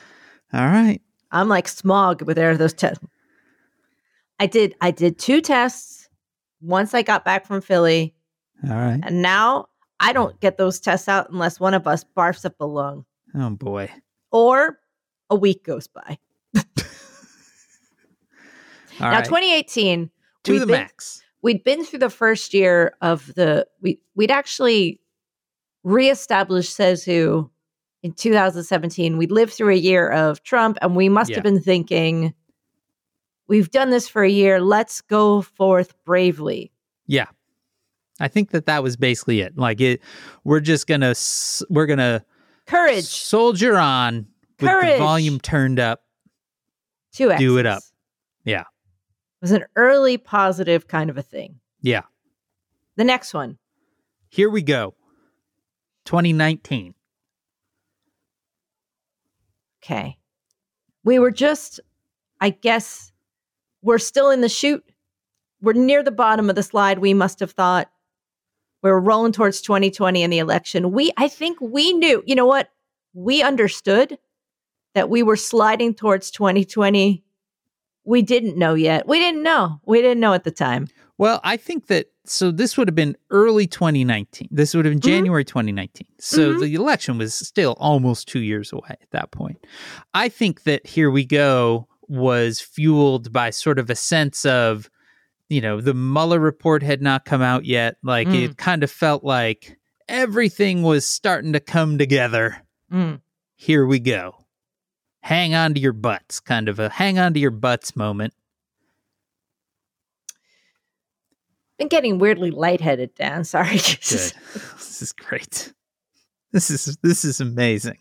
All 0.53 0.65
right. 0.65 1.01
I'm 1.31 1.47
like 1.47 1.67
smog 1.67 2.21
with 2.23 2.37
air 2.39 2.55
those 2.57 2.73
tests. 2.73 3.03
I 4.39 4.47
did 4.47 4.75
I 4.81 4.91
did 4.91 5.19
two 5.19 5.41
tests 5.41 6.07
once 6.61 6.93
I 6.93 7.01
got 7.01 7.25
back 7.25 7.45
from 7.45 7.61
Philly, 7.61 8.15
All 8.67 8.75
right. 8.75 8.99
and 9.03 9.21
now 9.21 9.67
I 9.99 10.13
don't 10.13 10.39
get 10.39 10.57
those 10.57 10.79
tests 10.79 11.07
out 11.07 11.29
unless 11.29 11.59
one 11.59 11.73
of 11.73 11.85
us 11.87 12.05
barfs 12.17 12.45
up 12.45 12.55
a 12.59 12.65
lung 12.65 13.05
Oh 13.35 13.49
boy. 13.51 13.89
or 14.31 14.79
a 15.29 15.35
week 15.35 15.63
goes 15.65 15.87
by. 15.87 16.17
All 19.01 19.09
now 19.11 19.17
right. 19.17 19.25
2018 19.25 20.09
to 20.43 20.59
the 20.59 20.65
been- 20.65 20.73
max. 20.73 21.23
we'd 21.41 21.63
been 21.63 21.83
through 21.85 21.99
the 21.99 22.09
first 22.09 22.53
year 22.53 22.93
of 23.01 23.33
the 23.35 23.65
we 23.81 23.99
we'd 24.15 24.31
actually 24.31 24.99
reestablished 25.83 26.75
says 26.75 27.03
who 27.03 27.49
in 28.03 28.13
2017 28.13 29.17
We'd 29.17 29.31
lived 29.31 29.53
through 29.53 29.73
a 29.73 29.77
year 29.77 30.09
of 30.09 30.43
trump 30.43 30.77
and 30.81 30.95
we 30.95 31.09
must 31.09 31.29
Yeah. 31.29 31.37
have 31.37 31.43
been 31.43 31.61
thinking 31.61 32.33
we've 33.47 33.71
done 33.71 33.89
this 33.89 34.07
for 34.07 34.23
a 34.23 34.29
year 34.29 34.59
let's 34.61 35.01
go 35.01 35.41
forth 35.41 35.93
bravely 36.05 36.71
Yeah. 37.07 37.27
I 38.21 38.27
think 38.27 38.51
that 38.51 38.65
that 38.65 38.83
was 38.83 38.97
basically 38.97 39.39
it. 39.39 39.57
Like 39.57 39.79
it 39.79 40.01
we're 40.43 40.59
just 40.59 40.87
going 40.87 41.01
to 41.01 41.15
we're 41.69 41.87
to 41.99 42.23
courage 42.67 43.05
soldier 43.05 43.77
on 43.77 44.15
with 44.17 44.57
the 44.59 44.67
Courage. 44.67 44.99
volume 44.99 45.39
turned 45.39 45.79
up. 45.79 46.03
two 47.13 47.31
X's. 47.31 47.39
do 47.39 47.57
it 47.57 47.65
up. 47.65 47.81
Yeah. 48.43 48.65
It 49.41 49.45
was 49.45 49.51
an 49.51 49.65
early 49.75 50.17
positive 50.17 50.87
kind 50.87 51.09
of 51.09 51.17
a 51.17 51.21
thing. 51.21 51.59
Yeah. 51.81 52.01
the 52.97 53.05
next 53.05 53.33
one. 53.33 53.57
Here 54.27 54.49
we 54.49 54.61
go. 54.61 54.95
2019. 56.05 56.93
okay. 59.83 60.17
We 61.03 61.19
were 61.19 61.31
just 61.31 61.79
i 62.41 62.49
guess 62.49 63.11
we're 63.81 63.97
still 63.97 64.29
in 64.29 64.41
the 64.41 64.49
chute 64.49 64.83
we're 65.61 65.73
near 65.73 66.03
the 66.03 66.11
bottom 66.11 66.49
of 66.49 66.55
the 66.55 66.63
slide 66.63 66.99
we 66.99 67.13
must 67.13 67.39
have 67.41 67.51
thought. 67.51 67.91
We're 68.81 68.99
rolling 68.99 69.33
towards 69.33 69.61
2020 69.61 70.23
and 70.23 70.31
the 70.31 70.39
election. 70.39 70.91
We 70.91 71.11
i 71.17 71.27
think 71.27 71.59
we 71.61 71.93
knew 71.93 72.23
you 72.25 72.35
know 72.35 72.45
what? 72.45 72.69
We 73.13 73.41
understood 73.41 74.17
that 74.93 75.09
we 75.09 75.23
were 75.23 75.35
sliding 75.35 75.93
towards 75.93 76.31
2020 76.31 77.23
we 78.05 78.21
didn't 78.21 78.57
know 78.57 78.73
yet 78.73 79.07
we 79.07 79.19
didn't 79.19 79.43
know 79.43 79.79
we 79.85 80.01
didn't 80.01 80.19
know 80.19 80.33
at 80.33 80.43
the 80.43 80.51
time 80.51 80.87
Well, 81.17 81.41
I 81.43 81.57
think 81.57 81.87
that 81.87 82.05
so 82.25 82.49
this 82.49 82.77
would 82.77 82.87
have 82.87 82.95
been 82.95 83.17
early 83.29 83.67
2019. 83.67 84.47
This 84.51 84.73
would 84.73 84.85
have 84.85 84.93
been 84.93 85.01
Mhm. 85.01 85.15
January 85.15 85.43
2019. 85.43 86.07
So 86.17 86.53
Mhm. 86.53 86.61
the 86.61 86.75
election 86.75 87.17
was 87.17 87.33
still 87.33 87.75
almost 87.77 88.29
2 88.29 88.39
years 88.39 88.71
away 88.71 88.91
at 89.01 89.09
that 89.11 89.31
point. 89.31 89.57
I 90.13 90.29
think 90.29 90.63
that 90.63 90.85
here 90.87 91.11
we 91.11 91.25
go 91.25 91.87
was 92.07 92.61
fueled 92.61 93.33
by 93.33 93.49
sort 93.49 93.79
of 93.79 93.89
a 93.89 93.95
sense 93.95 94.45
of 94.45 94.89
you 95.49 95.59
know, 95.61 95.81
the 95.81 95.95
Mueller 95.95 96.39
report 96.39 96.83
had 96.83 97.01
not 97.01 97.25
come 97.25 97.41
out 97.41 97.65
yet. 97.65 97.97
Like 98.03 98.27
Mm. 98.27 98.43
it 98.43 98.57
kind 98.57 98.83
of 98.83 98.91
felt 98.91 99.23
like 99.23 99.77
everything 100.07 100.83
was 100.83 101.05
starting 101.07 101.51
to 101.53 101.59
come 101.59 101.97
together. 101.97 102.61
Mm. 102.93 103.19
Here 103.55 103.85
we 103.85 103.99
go. 103.99 104.38
Hang 105.21 105.53
on 105.53 105.73
to 105.73 105.79
your 105.79 105.93
butts, 105.93 106.39
kind 106.39 106.69
of 106.69 106.79
a 106.79 106.89
hang 106.89 107.19
on 107.19 107.33
to 107.33 107.39
your 107.39 107.51
butts 107.51 107.95
moment. 107.95 108.33
been 111.77 111.87
getting 111.87 112.19
weirdly 112.19 112.51
lightheaded 112.51 113.15
dan 113.15 113.43
sorry 113.45 113.77
this 113.77 114.33
is 115.01 115.13
great. 115.13 115.73
This 116.51 116.69
is 116.69 116.97
this 117.03 117.23
is 117.23 117.39
amazing. 117.39 117.97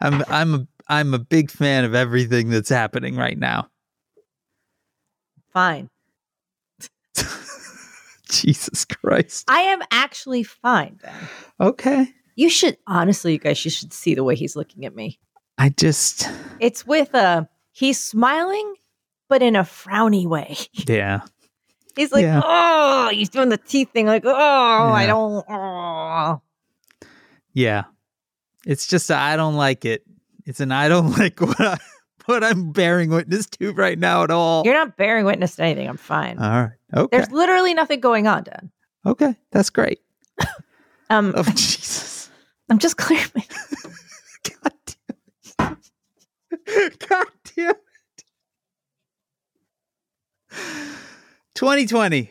I'm 0.00 0.22
I'm 0.28 0.54
a 0.54 0.66
I'm 0.88 1.12
a 1.14 1.18
big 1.18 1.50
fan 1.50 1.84
of 1.84 1.94
everything 1.94 2.48
that's 2.50 2.68
happening 2.70 3.16
right 3.16 3.36
now. 3.38 3.68
fine 5.52 5.90
Jesus 8.30 8.84
Christ. 8.84 9.44
i 9.50 9.60
am 9.62 9.80
actually 9.90 10.42
fine 10.44 10.98
dan 11.02 11.28
Okay. 11.60 12.08
you 12.36 12.48
should 12.48 12.76
honestly 12.86 13.32
you 13.32 13.38
guys 13.38 13.62
you 13.64 13.70
should 13.70 13.92
see 13.92 14.14
the 14.14 14.22
way 14.24 14.34
he's 14.36 14.54
looking 14.56 14.86
at 14.86 14.94
me 14.94 15.18
I 15.60 15.68
just, 15.68 16.26
It's 16.58 16.86
with 16.86 17.12
a 17.14 17.46
he's 17.72 18.00
smiling, 18.02 18.74
but 19.28 19.42
in 19.42 19.56
a 19.56 19.62
frowny 19.62 20.26
way. 20.26 20.56
yeah. 20.72 21.20
He's 21.96 22.12
like, 22.12 22.22
Yeah. 22.22 22.40
oh, 22.42 23.10
he's 23.12 23.28
doing 23.28 23.50
the 23.50 23.58
teeth 23.58 23.90
thing, 23.92 24.06
like, 24.06 24.22
oh, 24.24 24.32
I 24.34 25.04
don't. 25.06 25.44
Oh. 25.50 26.40
Yeah. 27.52 27.82
It's 28.64 28.86
just, 28.86 29.10
I 29.10 29.36
don't 29.36 29.54
like 29.54 29.84
it. 29.84 30.02
It's 30.46 30.60
an, 30.60 30.72
I 30.72 30.88
don't 30.88 31.10
like 31.18 31.38
what, 31.42 31.60
I, 31.60 31.76
what 32.24 32.42
I'm 32.42 32.72
bearing 32.72 33.10
witness 33.10 33.44
to 33.58 33.72
right 33.74 33.98
now 33.98 34.24
at 34.24 34.30
all. 34.30 34.62
You're 34.64 34.72
not 34.72 34.96
bearing 34.96 35.26
witness 35.26 35.56
to 35.56 35.62
anything. 35.64 35.88
I'm 35.88 35.98
fine. 35.98 36.38
all 36.38 36.50
right. 36.50 36.70
Okay. 36.96 37.18
There's 37.18 37.30
literally 37.30 37.74
nothing 37.74 38.00
going 38.00 38.26
on, 38.26 38.44
Dan. 38.44 38.70
okay. 39.04 39.36
That's 39.50 39.68
great. 39.68 40.00
Um, 41.10 41.34
Oh, 41.36 41.42
Jesus. 41.54 42.30
I'm 42.70 42.78
just 42.78 42.96
clearing. 42.96 43.26
my- 43.34 43.44
God. 44.62 44.72
God 47.08 47.26
damn 47.56 47.70
it. 47.70 47.76
2020. 51.54 52.30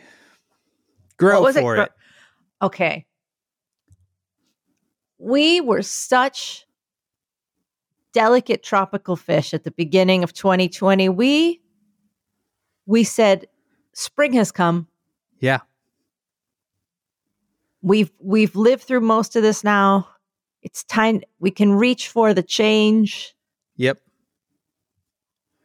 Grow 1.17 1.45
it? 1.47 1.53
for 1.53 1.75
Gro- 1.75 1.83
it. 1.83 1.91
Okay. 2.61 3.05
We 5.17 5.61
were 5.61 5.81
such 5.81 6.65
delicate 8.13 8.63
tropical 8.63 9.15
fish 9.15 9.53
at 9.53 9.63
the 9.63 9.71
beginning 9.71 10.23
of 10.23 10.33
2020. 10.33 11.09
We 11.09 11.61
we 12.85 13.03
said 13.03 13.45
spring 13.93 14.33
has 14.33 14.51
come. 14.51 14.87
Yeah. 15.39 15.59
We've 17.81 18.11
we've 18.19 18.55
lived 18.55 18.83
through 18.83 19.01
most 19.01 19.35
of 19.35 19.43
this 19.43 19.63
now. 19.63 20.07
It's 20.61 20.83
time 20.83 21.21
we 21.39 21.51
can 21.51 21.73
reach 21.73 22.09
for 22.09 22.33
the 22.33 22.43
change. 22.43 23.35
Yep. 23.77 23.99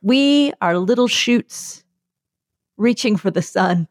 We 0.05 0.53
are 0.61 0.77
little 0.79 1.09
shoots 1.09 1.83
reaching 2.77 3.17
for 3.17 3.31
the 3.31 3.41
sun. 3.41 3.89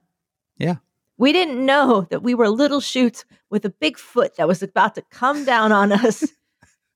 Yeah. 0.60 0.76
We 1.18 1.32
didn't 1.34 1.66
know 1.66 2.06
that 2.12 2.22
we 2.22 2.36
were 2.36 2.50
little 2.50 2.82
shoots 2.82 3.26
with 3.50 3.66
a 3.66 3.70
big 3.72 3.98
foot 3.98 4.36
that 4.38 4.48
was 4.48 4.62
about 4.62 4.94
to 4.96 5.02
come 5.10 5.44
down 5.44 5.72
on 5.72 5.92
us. 5.92 6.24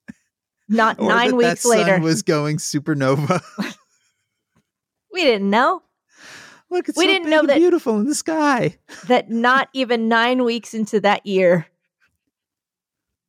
Not 0.68 1.00
Or 1.00 1.08
nine 1.08 1.30
that 1.30 1.36
weeks 1.36 1.48
that 1.48 1.58
sun 1.58 1.78
later. 1.78 1.98
was 1.98 2.22
going 2.22 2.58
supernova. 2.58 3.42
we 5.12 5.24
didn't 5.24 5.50
know 5.50 5.82
Look, 6.70 6.88
it's 6.88 6.96
We 6.98 7.06
so 7.06 7.10
didn't 7.10 7.24
big 7.24 7.30
know 7.32 7.46
that- 7.46 7.56
beautiful 7.56 7.98
in 7.98 8.06
the 8.06 8.14
sky. 8.14 8.76
that 9.08 9.30
not 9.30 9.68
even 9.72 10.06
nine 10.08 10.44
weeks 10.44 10.74
into 10.74 11.00
that 11.00 11.24
year, 11.26 11.66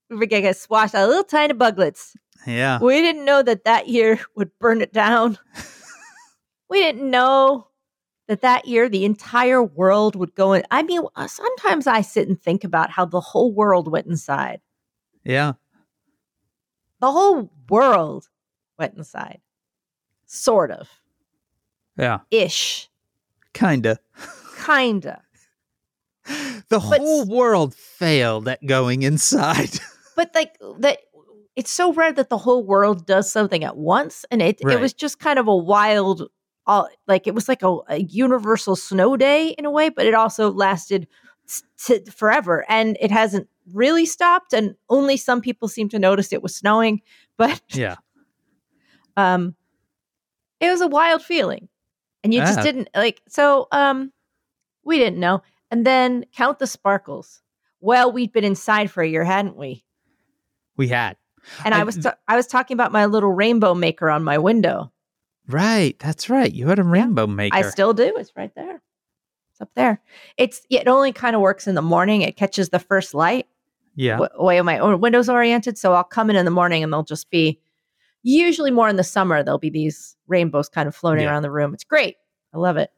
we 0.09 0.17
were 0.17 0.25
going 0.27 0.43
to 0.43 0.49
get 0.49 0.57
swashed 0.57 0.93
out 0.93 1.07
little 1.07 1.23
tiny 1.23 1.53
buglets. 1.53 2.15
Yeah. 2.45 2.79
We 2.79 3.01
didn't 3.01 3.25
know 3.25 3.41
that 3.41 3.63
that 3.63 3.87
year 3.87 4.19
would 4.35 4.51
burn 4.59 4.81
it 4.81 4.93
down. 4.93 5.37
we 6.69 6.79
didn't 6.81 7.09
know 7.09 7.67
that 8.27 8.41
that 8.41 8.67
year 8.67 8.87
the 8.87 9.05
entire 9.05 9.63
world 9.63 10.15
would 10.15 10.35
go 10.35 10.53
in. 10.53 10.63
I 10.71 10.83
mean, 10.83 11.01
uh, 11.15 11.27
sometimes 11.27 11.87
I 11.87 12.01
sit 12.01 12.27
and 12.27 12.39
think 12.39 12.63
about 12.63 12.91
how 12.91 13.05
the 13.05 13.19
whole 13.19 13.51
world 13.53 13.91
went 13.91 14.07
inside. 14.07 14.61
Yeah. 15.23 15.53
The 17.01 17.11
whole 17.11 17.51
world 17.69 18.27
went 18.77 18.95
inside. 18.95 19.41
Sort 20.25 20.69
of. 20.71 20.89
Yeah. 21.97 22.19
Ish. 22.29 22.89
Kinda. 23.53 23.99
Kinda. 24.63 25.23
The 26.69 26.79
whole 26.79 27.25
world 27.25 27.73
failed 27.73 28.47
at 28.47 28.65
going 28.65 29.03
inside. 29.03 29.71
But 30.15 30.31
like 30.35 30.57
that 30.79 30.99
it's 31.55 31.71
so 31.71 31.93
rare 31.93 32.11
that 32.11 32.27
the 32.29 32.37
whole 32.37 32.61
world 32.65 33.05
does 33.07 33.31
something 33.31 33.63
at 33.63 33.77
once. 33.77 34.25
And 34.29 34.41
it 34.41 34.59
Right. 34.61 34.75
it 34.75 34.81
was 34.81 34.93
just 34.93 35.17
kind 35.17 35.39
of 35.39 35.47
a 35.47 35.55
wild 35.55 36.27
all 36.69 36.87
like 37.07 37.27
it 37.27 37.33
was 37.35 37.49
like 37.49 37.63
a, 37.63 37.77
a 37.89 37.97
universal 37.97 38.75
snow 38.75 39.17
day 39.17 39.49
in 39.57 39.65
a 39.65 39.71
way, 39.71 39.89
but 39.89 40.05
it 40.05 40.13
also 40.13 40.51
lasted 40.51 41.07
to 41.85 41.99
forever. 42.11 42.63
And 42.69 42.95
it 43.01 43.11
hasn't 43.11 43.49
really 43.73 44.05
stopped. 44.05 44.53
And 44.53 44.75
only 44.89 45.17
some 45.17 45.41
people 45.41 45.67
seem 45.67 45.89
to 45.89 45.99
notice 45.99 46.31
it 46.31 46.43
was 46.43 46.55
snowing. 46.55 47.01
But 47.37 47.61
yeah. 47.69 47.95
um 49.17 49.55
it 50.59 50.69
was 50.69 50.81
a 50.81 50.87
wild 50.87 51.21
feeling 51.23 51.69
and 52.23 52.33
you 52.33 52.41
just 52.41 52.59
didn't 52.63 52.89
like 52.93 53.21
so 53.29 53.67
um 53.71 54.11
we 54.83 54.97
didn't 54.97 55.19
know 55.19 55.41
and 55.71 55.85
then 55.85 56.25
count 56.35 56.59
the 56.59 56.67
sparkles 56.67 57.41
well 57.79 58.11
we'd 58.11 58.33
been 58.33 58.43
inside 58.43 58.91
for 58.91 59.01
a 59.01 59.07
year 59.07 59.23
hadn't 59.23 59.55
we 59.55 59.85
We 60.75 60.89
had. 60.89 61.15
and 61.63 61.73
i, 61.73 61.79
I- 61.79 61.83
was 61.85 61.97
ta- 61.97 62.17
i 62.27 62.35
was 62.35 62.45
talking 62.47 62.75
about 62.75 62.91
my 62.91 63.05
little 63.05 63.31
rainbow 63.31 63.73
maker 63.73 64.09
on 64.09 64.23
my 64.23 64.37
window 64.37 64.91
Right. 65.49 65.97
That's 65.99 66.29
right. 66.29 66.51
You 66.53 66.67
had 66.67 66.79
a 66.79 66.83
rainbow 66.83 67.27
maker. 67.27 67.55
i 67.57 67.61
still 67.63 67.93
do 67.93 68.13
it's 68.17 68.31
right 68.35 68.53
there 68.55 68.81
it's 69.51 69.59
up 69.61 69.69
there 69.75 69.99
it's 70.37 70.61
it 70.69 70.87
only 70.87 71.11
kind 71.11 71.35
of 71.35 71.41
works 71.41 71.67
in 71.67 71.75
the 71.75 71.81
morning 71.81 72.21
it 72.21 72.37
catches 72.37 72.69
the 72.69 72.79
first 72.79 73.13
light 73.13 73.47
yeah. 73.95 74.17
w- 74.17 74.29
way 74.45 74.61
my 74.61 74.77
own 74.77 75.01
windows 75.01 75.27
oriented 75.27 75.77
so 75.77 75.93
i'll 75.93 76.03
come 76.03 76.29
in 76.29 76.35
in 76.35 76.45
the 76.45 76.51
morning 76.51 76.83
and 76.83 76.93
they'll 76.93 77.03
just 77.03 77.29
be 77.31 77.59
usually 78.23 78.71
more 78.71 78.87
in 78.89 78.95
the 78.95 79.03
summer 79.03 79.41
there'll 79.43 79.57
be 79.59 79.69
these 79.69 80.15
rainbows 80.27 80.69
kind 80.69 80.87
of 80.87 80.95
floating 80.95 81.23
Yeah. 81.23 81.31
around 81.31 81.41
the 81.43 81.51
room 81.51 81.73
it's 81.73 81.83
great 81.83 82.15
i 82.53 82.57
love 82.57 82.77
it 82.77 82.91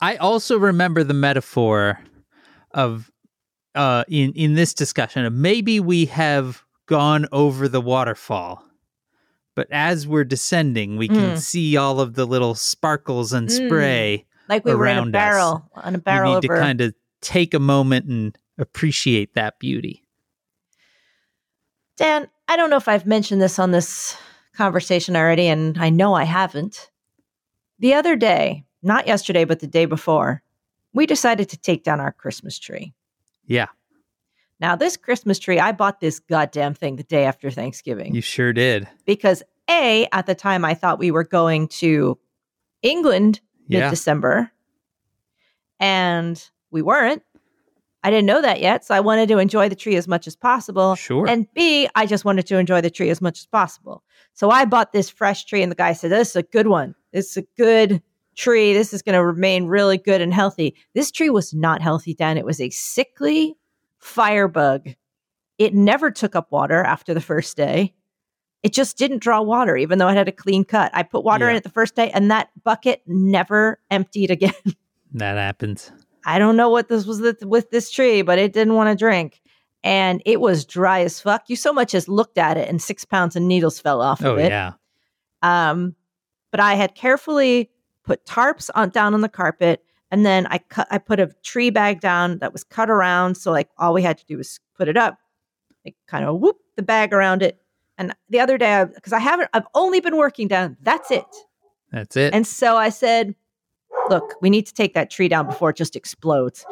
I 0.00 0.16
also 0.16 0.58
remember 0.58 1.02
the 1.04 1.14
metaphor 1.14 1.98
of 2.72 3.10
uh 3.74 4.04
in 4.08 4.32
in 4.32 4.54
this 4.54 4.74
discussion 4.74 5.24
of 5.24 5.32
maybe 5.32 5.78
we 5.80 6.06
have 6.06 6.62
gone 6.86 7.26
over 7.30 7.68
the 7.68 7.80
waterfall. 7.80 8.64
But 9.54 9.68
as 9.70 10.06
we're 10.06 10.24
descending, 10.24 10.96
we 10.96 11.08
can 11.08 11.32
Mm. 11.34 11.38
see 11.38 11.76
all 11.76 12.00
of 12.00 12.14
the 12.14 12.26
little 12.26 12.54
sparkles 12.54 13.32
and 13.32 13.50
spray 13.50 14.24
Mm. 14.26 14.48
like 14.48 14.64
we 14.64 14.74
were 14.74 14.86
in 14.86 14.96
a 14.96 15.00
around 15.00 15.08
us. 15.16 15.20
barrel 15.20 15.70
on 15.74 15.94
a 15.94 15.98
You 15.98 16.02
barrel 16.02 16.32
need 16.34 16.44
over 16.44 16.56
to 16.56 16.60
kind 16.62 16.80
of 16.80 16.94
take 17.20 17.52
a 17.52 17.58
moment 17.58 18.06
and 18.06 18.38
appreciate 18.58 19.34
that 19.34 19.58
beauty. 19.58 20.04
Dan, 21.96 22.28
I 22.48 22.56
don't 22.56 22.70
know 22.70 22.76
if 22.76 22.88
I've 22.88 23.06
mentioned 23.06 23.42
this 23.42 23.58
on 23.58 23.70
this 23.72 24.16
conversation 24.54 25.16
already, 25.16 25.46
and 25.46 25.76
I 25.78 25.90
know 25.90 26.14
I 26.14 26.24
haven't. 26.24 26.90
The 27.78 27.94
other 27.94 28.16
day, 28.16 28.64
not 28.82 29.06
yesterday, 29.06 29.44
but 29.44 29.60
the 29.60 29.66
day 29.66 29.84
before, 29.84 30.42
we 30.92 31.06
decided 31.06 31.48
to 31.50 31.56
take 31.58 31.84
down 31.84 32.00
our 32.00 32.12
Christmas 32.12 32.58
tree. 32.58 32.94
Yeah, 33.46 33.66
Now, 34.60 34.76
this 34.76 34.96
Christmas 34.96 35.38
tree, 35.38 35.58
I 35.58 35.72
bought 35.72 36.00
this 36.00 36.18
goddamn 36.18 36.74
thing 36.74 36.96
the 36.96 37.02
day 37.02 37.24
after 37.24 37.50
Thanksgiving 37.50 38.14
you 38.14 38.20
sure 38.20 38.52
did. 38.52 38.86
because 39.06 39.42
A, 39.70 40.06
at 40.12 40.26
the 40.26 40.34
time, 40.34 40.64
I 40.64 40.74
thought 40.74 40.98
we 40.98 41.10
were 41.10 41.24
going 41.24 41.68
to 41.68 42.18
England 42.82 43.40
mid 43.68 43.80
Yeah. 43.80 43.90
December, 43.90 44.50
and 45.78 46.42
we 46.70 46.82
weren't. 46.82 47.22
I 48.02 48.10
didn't 48.10 48.26
know 48.26 48.40
that 48.40 48.60
yet, 48.60 48.84
so 48.84 48.94
I 48.94 49.00
wanted 49.00 49.28
to 49.28 49.38
enjoy 49.38 49.68
the 49.68 49.74
tree 49.74 49.96
as 49.96 50.08
much 50.08 50.26
as 50.26 50.34
possible. 50.34 50.94
Sure. 50.94 51.28
And 51.28 51.46
B, 51.52 51.86
I 51.94 52.06
just 52.06 52.24
wanted 52.24 52.46
to 52.46 52.56
enjoy 52.56 52.80
the 52.80 52.88
tree 52.90 53.10
as 53.10 53.20
much 53.20 53.40
as 53.40 53.46
possible. 53.46 54.02
So 54.32 54.50
I 54.50 54.64
bought 54.64 54.92
this 54.92 55.10
fresh 55.10 55.44
tree, 55.44 55.62
and 55.62 55.70
the 55.70 55.76
guy 55.76 55.92
said, 55.92 56.10
This 56.10 56.30
is 56.30 56.36
a 56.36 56.42
good 56.42 56.66
one. 56.66 56.94
This 57.12 57.30
is 57.30 57.36
a 57.38 57.46
good 57.58 58.02
tree. 58.36 58.72
This 58.72 58.94
is 58.94 59.02
going 59.02 59.16
to 59.16 59.24
remain 59.24 59.66
really 59.66 59.98
good 59.98 60.22
and 60.22 60.32
healthy. 60.32 60.74
This 60.94 61.10
tree 61.10 61.28
was 61.28 61.52
not 61.52 61.82
healthy, 61.82 62.14
Dan. 62.14 62.38
It 62.38 62.46
was 62.46 62.58
a 62.60 62.70
sickly 62.70 63.54
firebug. 64.00 64.88
It 65.58 65.74
never 65.74 66.10
took 66.10 66.34
up 66.34 66.50
water 66.50 66.82
after 66.82 67.14
the 67.14 67.20
first 67.20 67.56
day. 67.56 67.94
It 68.62 68.72
just 68.74 68.98
didn't 68.98 69.18
draw 69.22 69.40
water, 69.40 69.76
even 69.76 69.98
though 69.98 70.08
it 70.08 70.16
had 70.16 70.28
a 70.28 70.32
clean 70.32 70.64
cut. 70.64 70.90
I 70.94 71.02
put 71.02 71.24
water 71.24 71.48
in 71.48 71.56
it 71.56 71.62
the 71.62 71.70
first 71.70 71.94
day, 71.94 72.10
and 72.10 72.30
that 72.30 72.48
bucket 72.62 73.02
never 73.06 73.80
emptied 73.90 74.30
again. 74.30 74.52
that 75.14 75.36
happens. 75.38 75.90
I 76.26 76.38
don't 76.38 76.56
know 76.56 76.68
what 76.68 76.88
this 76.88 77.06
was 77.06 77.20
with, 77.20 77.42
with 77.44 77.70
this 77.70 77.90
tree, 77.90 78.20
but 78.20 78.38
it 78.38 78.52
didn't 78.52 78.74
want 78.74 78.90
to 78.90 79.02
drink. 79.02 79.40
And 79.82 80.20
it 80.26 80.42
was 80.42 80.66
dry 80.66 81.00
as 81.00 81.18
fuck. 81.20 81.44
You 81.48 81.56
so 81.56 81.72
much 81.72 81.94
as 81.94 82.06
looked 82.06 82.36
at 82.36 82.58
it, 82.58 82.68
and 82.68 82.82
six 82.82 83.06
pounds 83.06 83.34
of 83.34 83.42
needles 83.42 83.80
fell 83.80 84.02
off 84.02 84.22
Oh 84.22 84.32
of 84.32 84.38
it. 84.38 84.50
yeah. 84.50 84.72
Um, 85.40 85.94
but 86.50 86.60
I 86.60 86.74
had 86.74 86.94
carefully 86.94 87.70
put 88.04 88.26
tarps 88.26 88.68
on 88.74 88.90
down 88.90 89.14
on 89.14 89.22
the 89.22 89.28
carpet, 89.30 89.82
and 90.10 90.24
then 90.26 90.46
I 90.48 90.58
cut. 90.58 90.88
I 90.90 90.98
put 90.98 91.20
a 91.20 91.30
tree 91.42 91.70
bag 91.70 92.00
down 92.00 92.38
that 92.38 92.52
was 92.52 92.64
cut 92.64 92.90
around, 92.90 93.36
so 93.36 93.50
like 93.50 93.68
all 93.78 93.92
we 93.92 94.02
had 94.02 94.18
to 94.18 94.26
do 94.26 94.36
was 94.36 94.60
put 94.76 94.88
it 94.88 94.96
up. 94.96 95.18
Like 95.84 95.96
kind 96.06 96.24
of 96.24 96.38
whoop 96.40 96.56
the 96.76 96.82
bag 96.82 97.12
around 97.12 97.42
it. 97.42 97.60
And 97.96 98.14
the 98.28 98.40
other 98.40 98.56
day, 98.58 98.84
because 98.94 99.12
I, 99.12 99.18
haven't, 99.18 99.50
I've 99.52 99.66
only 99.74 100.00
been 100.00 100.16
working 100.16 100.48
down. 100.48 100.76
That's 100.82 101.10
it. 101.10 101.24
That's 101.92 102.16
it. 102.16 102.32
And 102.32 102.46
so 102.46 102.76
I 102.76 102.88
said, 102.88 103.34
look, 104.08 104.34
we 104.40 104.48
need 104.48 104.66
to 104.66 104.74
take 104.74 104.94
that 104.94 105.10
tree 105.10 105.28
down 105.28 105.46
before 105.46 105.70
it 105.70 105.76
just 105.76 105.96
explodes. 105.96 106.64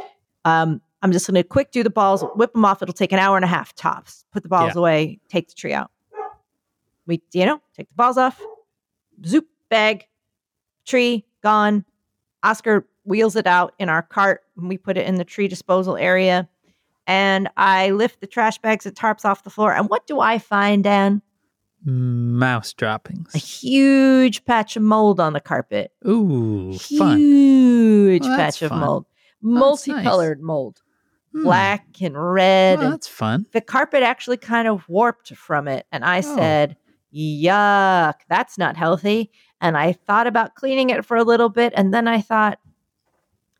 Um, 0.46 0.80
I'm 1.02 1.12
just 1.12 1.26
going 1.26 1.34
to 1.34 1.44
quick 1.44 1.70
do 1.70 1.82
the 1.82 1.90
balls, 1.90 2.24
whip 2.34 2.54
them 2.54 2.64
off. 2.64 2.80
It'll 2.82 2.94
take 2.94 3.12
an 3.12 3.18
hour 3.18 3.36
and 3.36 3.44
a 3.44 3.48
half 3.48 3.74
tops. 3.74 4.24
Put 4.32 4.42
the 4.42 4.48
balls 4.48 4.72
Yeah. 4.74 4.80
away, 4.80 5.20
take 5.28 5.48
the 5.48 5.54
tree 5.54 5.74
out. 5.74 5.90
We, 7.06 7.22
you 7.32 7.44
know, 7.46 7.60
take 7.76 7.88
the 7.88 7.94
balls 7.94 8.16
off, 8.16 8.40
zoop, 9.26 9.46
bag, 9.68 10.06
tree, 10.86 11.26
gone. 11.42 11.84
Oscar 12.42 12.86
wheels 13.08 13.34
it 13.36 13.46
out 13.46 13.74
in 13.78 13.88
our 13.88 14.02
cart 14.02 14.42
and 14.56 14.68
we 14.68 14.76
put 14.78 14.96
it 14.96 15.06
in 15.06 15.16
the 15.16 15.24
tree 15.24 15.48
disposal 15.48 15.96
area. 15.96 16.48
And 17.06 17.48
I 17.56 17.90
lift 17.90 18.20
the 18.20 18.26
trash 18.26 18.58
bags 18.58 18.84
and 18.84 18.94
tarps 18.94 19.24
off 19.24 19.42
the 19.42 19.50
floor. 19.50 19.72
And 19.72 19.88
what 19.88 20.06
do 20.06 20.20
I 20.20 20.38
find, 20.38 20.84
Dan? 20.84 21.22
Mouse 21.84 22.72
droppings. 22.74 23.34
A 23.34 23.38
huge 23.38 24.44
patch 24.44 24.76
of 24.76 24.82
mold 24.82 25.20
on 25.20 25.32
the 25.32 25.40
carpet. 25.40 25.92
Ooh, 26.06 26.74
fun. 26.76 27.16
Huge 27.18 28.22
Well, 28.24 28.36
patch 28.36 28.60
of 28.62 28.70
fun. 28.70 28.80
mold. 28.80 29.06
that's 29.42 29.86
nice. 29.86 29.94
Multicolored 29.94 30.40
mold. 30.42 30.82
Hmm. 31.32 31.42
Black 31.44 31.86
and 32.02 32.14
red. 32.32 32.78
Well, 32.78 32.84
and 32.86 32.94
that's 32.94 33.08
fun. 33.08 33.46
the 33.52 33.60
carpet 33.60 34.02
actually 34.02 34.36
kind 34.38 34.66
of 34.68 34.86
warped 34.88 35.34
from 35.36 35.66
it. 35.68 35.86
And 35.92 36.04
I 36.04 36.18
Oh. 36.18 36.36
said, 36.36 36.76
Yuck, 37.14 38.14
that's 38.28 38.58
not 38.58 38.76
healthy. 38.76 39.30
And 39.60 39.76
I 39.76 39.92
thought 39.92 40.26
about 40.26 40.54
cleaning 40.56 40.90
it 40.90 41.04
for 41.06 41.16
a 41.16 41.24
little 41.24 41.48
bit. 41.48 41.72
And 41.76 41.92
then 41.94 42.06
I 42.08 42.20
thought, 42.20 42.58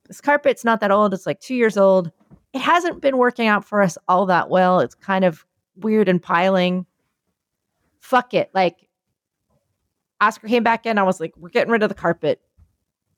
this 0.09 0.21
carpet's 0.21 0.65
not 0.65 0.81
that 0.81 0.91
old. 0.91 1.15
It's 1.15 1.27
like 1.27 1.41
two 1.41 1.55
years 1.55 1.77
old. 1.77 2.11
It 2.53 2.61
hasn't 2.61 3.01
been 3.01 3.19
working 3.19 3.47
out 3.47 3.65
for 3.65 3.83
us 3.83 3.97
all 4.09 4.27
that 4.27 4.49
well. 4.51 4.81
It's 4.81 4.95
kind 4.95 5.25
of 5.25 5.45
weird 5.77 6.09
and 6.09 6.21
piling. 6.23 6.87
Fuck 8.01 8.35
it. 8.35 8.51
Like, 8.55 8.89
Oscar 10.21 10.49
came 10.49 10.63
back 10.65 10.87
in. 10.87 10.99
I 10.99 11.03
was 11.03 11.21
like, 11.21 11.35
we're 11.37 11.51
getting 11.51 11.71
rid 11.71 11.83
of 11.83 11.89
the 11.89 11.95
carpet. 11.95 12.41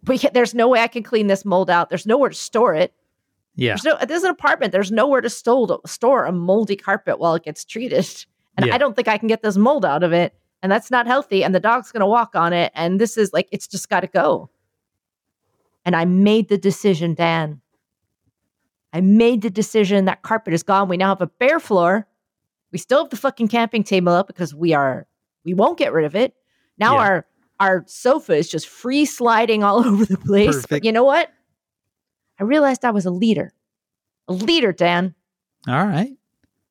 We 0.06 0.18
can, 0.18 0.32
there's 0.34 0.54
no 0.54 0.68
way 0.68 0.80
I 0.80 0.88
can 0.88 1.02
clean 1.02 1.28
this 1.28 1.44
mold 1.44 1.70
out. 1.70 1.88
There's 1.88 2.06
nowhere 2.06 2.30
to 2.30 2.34
store 2.34 2.74
it. 2.74 2.92
Yeah. 3.54 3.70
There's 3.70 3.84
no, 3.84 3.96
this 4.06 4.18
is 4.18 4.24
an 4.24 4.30
apartment. 4.30 4.72
There's 4.72 4.90
nowhere 4.90 5.20
to 5.20 5.30
store, 5.30 5.80
store 5.86 6.24
a 6.24 6.32
moldy 6.32 6.76
carpet 6.76 7.18
while 7.18 7.34
it 7.34 7.44
gets 7.44 7.64
treated. 7.64 8.06
And 8.56 8.66
Yeah. 8.66 8.74
I 8.74 8.78
don't 8.78 8.96
think 8.96 9.06
I 9.06 9.16
can 9.16 9.28
get 9.28 9.42
this 9.42 9.56
mold 9.56 9.84
out 9.84 10.02
of 10.02 10.12
it. 10.12 10.34
And 10.60 10.70
that's 10.72 10.90
not 10.90 11.06
healthy. 11.06 11.44
And 11.44 11.54
the 11.54 11.60
dog's 11.60 11.92
going 11.92 12.00
to 12.00 12.06
walk 12.06 12.34
on 12.34 12.52
it. 12.52 12.72
And 12.74 13.00
this 13.00 13.16
is 13.16 13.32
like, 13.32 13.48
it's 13.52 13.68
just 13.68 13.88
got 13.88 14.00
to 14.00 14.08
go. 14.08 14.50
And 15.84 15.96
I 15.96 16.04
made 16.04 16.48
the 16.48 16.58
decision, 16.58 17.14
Dan. 17.14 17.60
I 18.92 19.00
made 19.00 19.42
the 19.42 19.50
decision. 19.50 20.04
That 20.06 20.22
carpet 20.22 20.52
is 20.52 20.62
gone. 20.62 20.88
We 20.88 20.96
now 20.96 21.08
have 21.08 21.22
a 21.22 21.26
bare 21.26 21.60
floor. 21.60 22.06
We 22.72 22.78
still 22.78 23.02
have 23.02 23.10
the 23.10 23.16
fucking 23.16 23.48
camping 23.48 23.82
table 23.84 24.12
up 24.12 24.26
because 24.26 24.54
we 24.54 24.74
are, 24.74 25.06
we 25.44 25.54
won't 25.54 25.78
get 25.78 25.92
rid 25.92 26.04
of 26.04 26.14
it. 26.14 26.34
Now 26.78 26.94
Yeah. 26.94 27.00
our, 27.00 27.26
our 27.60 27.84
sofa 27.86 28.34
is 28.34 28.48
just 28.48 28.68
free 28.68 29.04
sliding 29.04 29.62
all 29.64 29.78
over 29.86 30.04
the 30.04 30.16
place. 30.18 30.66
But 30.66 30.84
you 30.84 30.92
know 30.92 31.04
what? 31.04 31.30
I 32.38 32.44
realized 32.44 32.84
I 32.84 32.90
was 32.90 33.06
a 33.06 33.10
leader. 33.10 33.52
A 34.28 34.32
leader, 34.32 34.72
Dan, 34.72 35.14
All 35.66 35.84
right. 35.84 36.16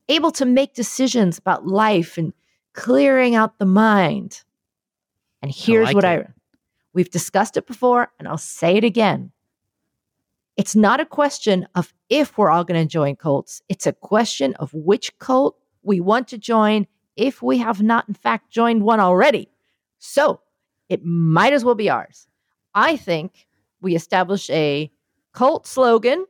able 0.08 0.32
to 0.32 0.46
make 0.46 0.74
decisions 0.74 1.38
about 1.38 1.68
life 1.68 2.18
and 2.18 2.34
clearing 2.74 3.36
out 3.36 3.60
the 3.60 3.66
mind. 3.66 4.44
And 5.42 5.52
here's 5.54 5.88
like 5.88 5.96
what 5.96 6.04
it. 6.06 6.08
I 6.08 6.26
we've 6.94 7.10
discussed 7.10 7.58
it 7.58 7.68
before, 7.68 8.12
and 8.20 8.28
I'll 8.28 8.38
say 8.38 8.78
it 8.78 8.84
again. 8.84 9.32
It's 10.58 10.76
not 10.76 11.00
a 11.00 11.06
question 11.06 11.68
of 11.76 11.94
if 12.10 12.38
we're 12.38 12.50
all 12.50 12.64
going 12.64 12.82
to 12.82 12.92
join 12.92 13.16
cults. 13.16 13.62
It's 13.70 13.88
a 13.88 13.94
question 13.94 14.54
of 14.56 14.74
which 14.74 15.18
cult 15.20 15.58
we 15.84 16.00
want 16.02 16.28
to 16.30 16.38
join 16.38 16.88
if 17.16 17.42
we 17.42 17.58
have 17.60 17.82
not, 17.82 18.08
in 18.08 18.14
fact, 18.14 18.50
joined 18.52 18.84
one 18.84 19.00
already. 19.00 19.50
So 20.00 20.42
it 20.90 21.04
might 21.06 21.54
as 21.54 21.64
well 21.64 21.76
be 21.76 21.90
ours. 21.90 22.28
I 22.74 22.98
think 22.98 23.48
we 23.82 23.96
establish 23.96 24.50
a 24.50 24.92
cult 25.34 25.66
slogan 25.68 26.26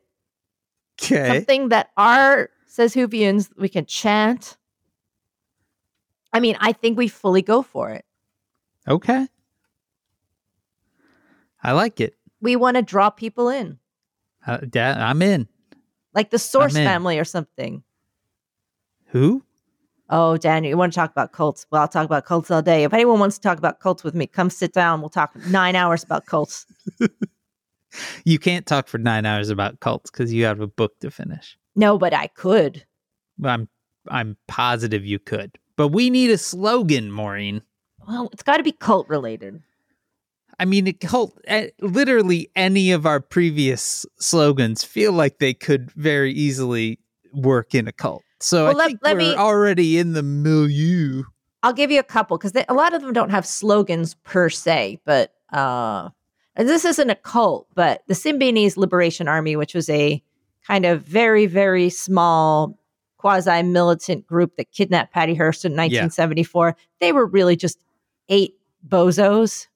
Okay. 1.01 1.37
something 1.37 1.69
that 1.69 1.91
our 1.97 2.49
says 2.65 2.93
Whovians 2.93 3.49
we 3.57 3.69
can 3.69 3.85
chant. 3.85 4.57
I 6.33 6.39
mean, 6.39 6.57
I 6.59 6.73
think 6.73 6.97
we 6.97 7.07
fully 7.07 7.41
go 7.41 7.61
for 7.61 7.89
it. 7.91 8.05
Okay. 8.87 9.27
I 11.63 11.73
like 11.73 11.99
it. 11.99 12.15
We 12.41 12.55
want 12.55 12.77
to 12.77 12.81
draw 12.83 13.09
people 13.09 13.49
in, 13.49 13.77
Uh, 14.47 14.59
I'm 14.73 15.21
in. 15.21 15.47
like 16.13 16.29
the 16.29 16.39
Source 16.39 16.73
family 16.73 17.19
or 17.19 17.25
something. 17.25 17.83
Who? 19.07 19.43
Oh, 20.09 20.37
Daniel, 20.37 20.69
you 20.69 20.77
want 20.77 20.91
to 20.93 20.95
talk 20.97 21.11
about 21.11 21.33
cults? 21.33 21.67
Well, 21.69 21.81
I'll 21.81 21.87
talk 21.87 22.05
about 22.05 22.25
cults 22.25 22.49
all 22.49 22.61
day. 22.61 22.83
If 22.83 22.93
anyone 22.93 23.19
wants 23.19 23.37
to 23.37 23.41
talk 23.41 23.57
about 23.57 23.79
cults 23.79 24.03
with 24.03 24.15
me, 24.15 24.25
come 24.25 24.49
sit 24.49 24.73
down. 24.73 25.01
We'll 25.01 25.09
talk 25.09 25.35
nine 25.47 25.75
hours 25.75 26.03
about 26.03 26.25
cults. 26.25 26.65
You 28.23 28.37
can't 28.37 28.67
talk 28.67 28.87
for 28.87 28.99
nine 28.99 29.25
hours 29.25 29.49
about 29.49 29.79
cults 29.79 30.11
because 30.11 30.31
you 30.31 30.45
have 30.45 30.61
a 30.61 30.67
book 30.67 30.99
to 30.99 31.09
finish. 31.09 31.57
No, 31.75 31.97
but 31.97 32.13
I 32.13 32.27
could. 32.27 32.85
I'm 33.43 33.67
I'm 34.07 34.37
positive 34.47 35.03
you 35.03 35.17
could. 35.17 35.57
But 35.75 35.87
we 35.87 36.11
need 36.11 36.29
a 36.29 36.37
slogan, 36.37 37.11
Maureen. 37.11 37.63
Well, 38.07 38.29
it's 38.31 38.43
got 38.43 38.57
to 38.57 38.63
be 38.63 38.71
cult 38.73 39.09
related. 39.09 39.63
I 40.59 40.65
mean, 40.65 40.87
it 40.87 40.99
cult. 40.99 41.39
Uh, 41.47 41.63
literally, 41.79 42.49
any 42.55 42.91
of 42.91 43.05
our 43.05 43.19
previous 43.19 44.05
slogans 44.19 44.83
feel 44.83 45.13
like 45.13 45.39
they 45.39 45.53
could 45.53 45.91
very 45.93 46.31
easily 46.33 46.99
work 47.33 47.73
in 47.73 47.87
a 47.87 47.91
cult. 47.91 48.23
So 48.41 48.65
Well, 48.65 48.71
I 48.75 48.77
let- 48.77 48.87
think 48.87 48.99
let 49.03 49.13
we're 49.15 49.19
me- 49.19 49.35
already 49.35 49.97
in 49.97 50.13
the 50.13 50.23
milieu. 50.23 51.23
I'll 51.63 51.73
give 51.73 51.91
you 51.91 51.99
a 51.99 52.03
couple 52.03 52.37
because 52.37 52.53
a 52.69 52.73
lot 52.73 52.93
of 52.93 53.01
them 53.01 53.11
don't 53.13 53.31
have 53.31 53.45
slogans 53.45 54.15
per 54.23 54.49
se, 54.49 54.99
but 55.05 55.33
uh, 55.51 56.09
and 56.55 56.67
this 56.69 56.85
isn't 56.85 57.09
a 57.09 57.15
cult, 57.15 57.67
but 57.75 58.01
the 58.07 58.13
Symbionese 58.13 58.77
Liberation 58.77 59.27
Army, 59.27 59.55
which 59.55 59.73
was 59.73 59.89
a 59.89 60.21
kind 60.65 60.85
of 60.85 61.01
very, 61.03 61.45
very 61.47 61.89
small 61.89 62.77
quasi 63.17 63.61
militant 63.63 64.25
group 64.25 64.55
that 64.55 64.71
kidnapped 64.71 65.13
Patty 65.13 65.33
Hearst 65.35 65.65
in 65.65 65.73
1974, 65.73 66.75
they 67.01 67.11
were 67.11 67.25
really 67.25 67.55
just 67.57 67.83
eight 68.29 68.55
bozos 68.87 69.67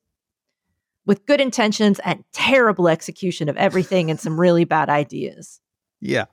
with 1.05 1.25
good 1.25 1.41
intentions 1.41 1.99
and 1.99 2.23
terrible 2.31 2.87
execution 2.87 3.49
of 3.49 3.57
everything 3.57 4.09
and 4.09 4.19
some 4.19 4.39
really 4.39 4.63
bad 4.63 4.89
ideas. 4.89 5.59
Yeah. 5.99 6.25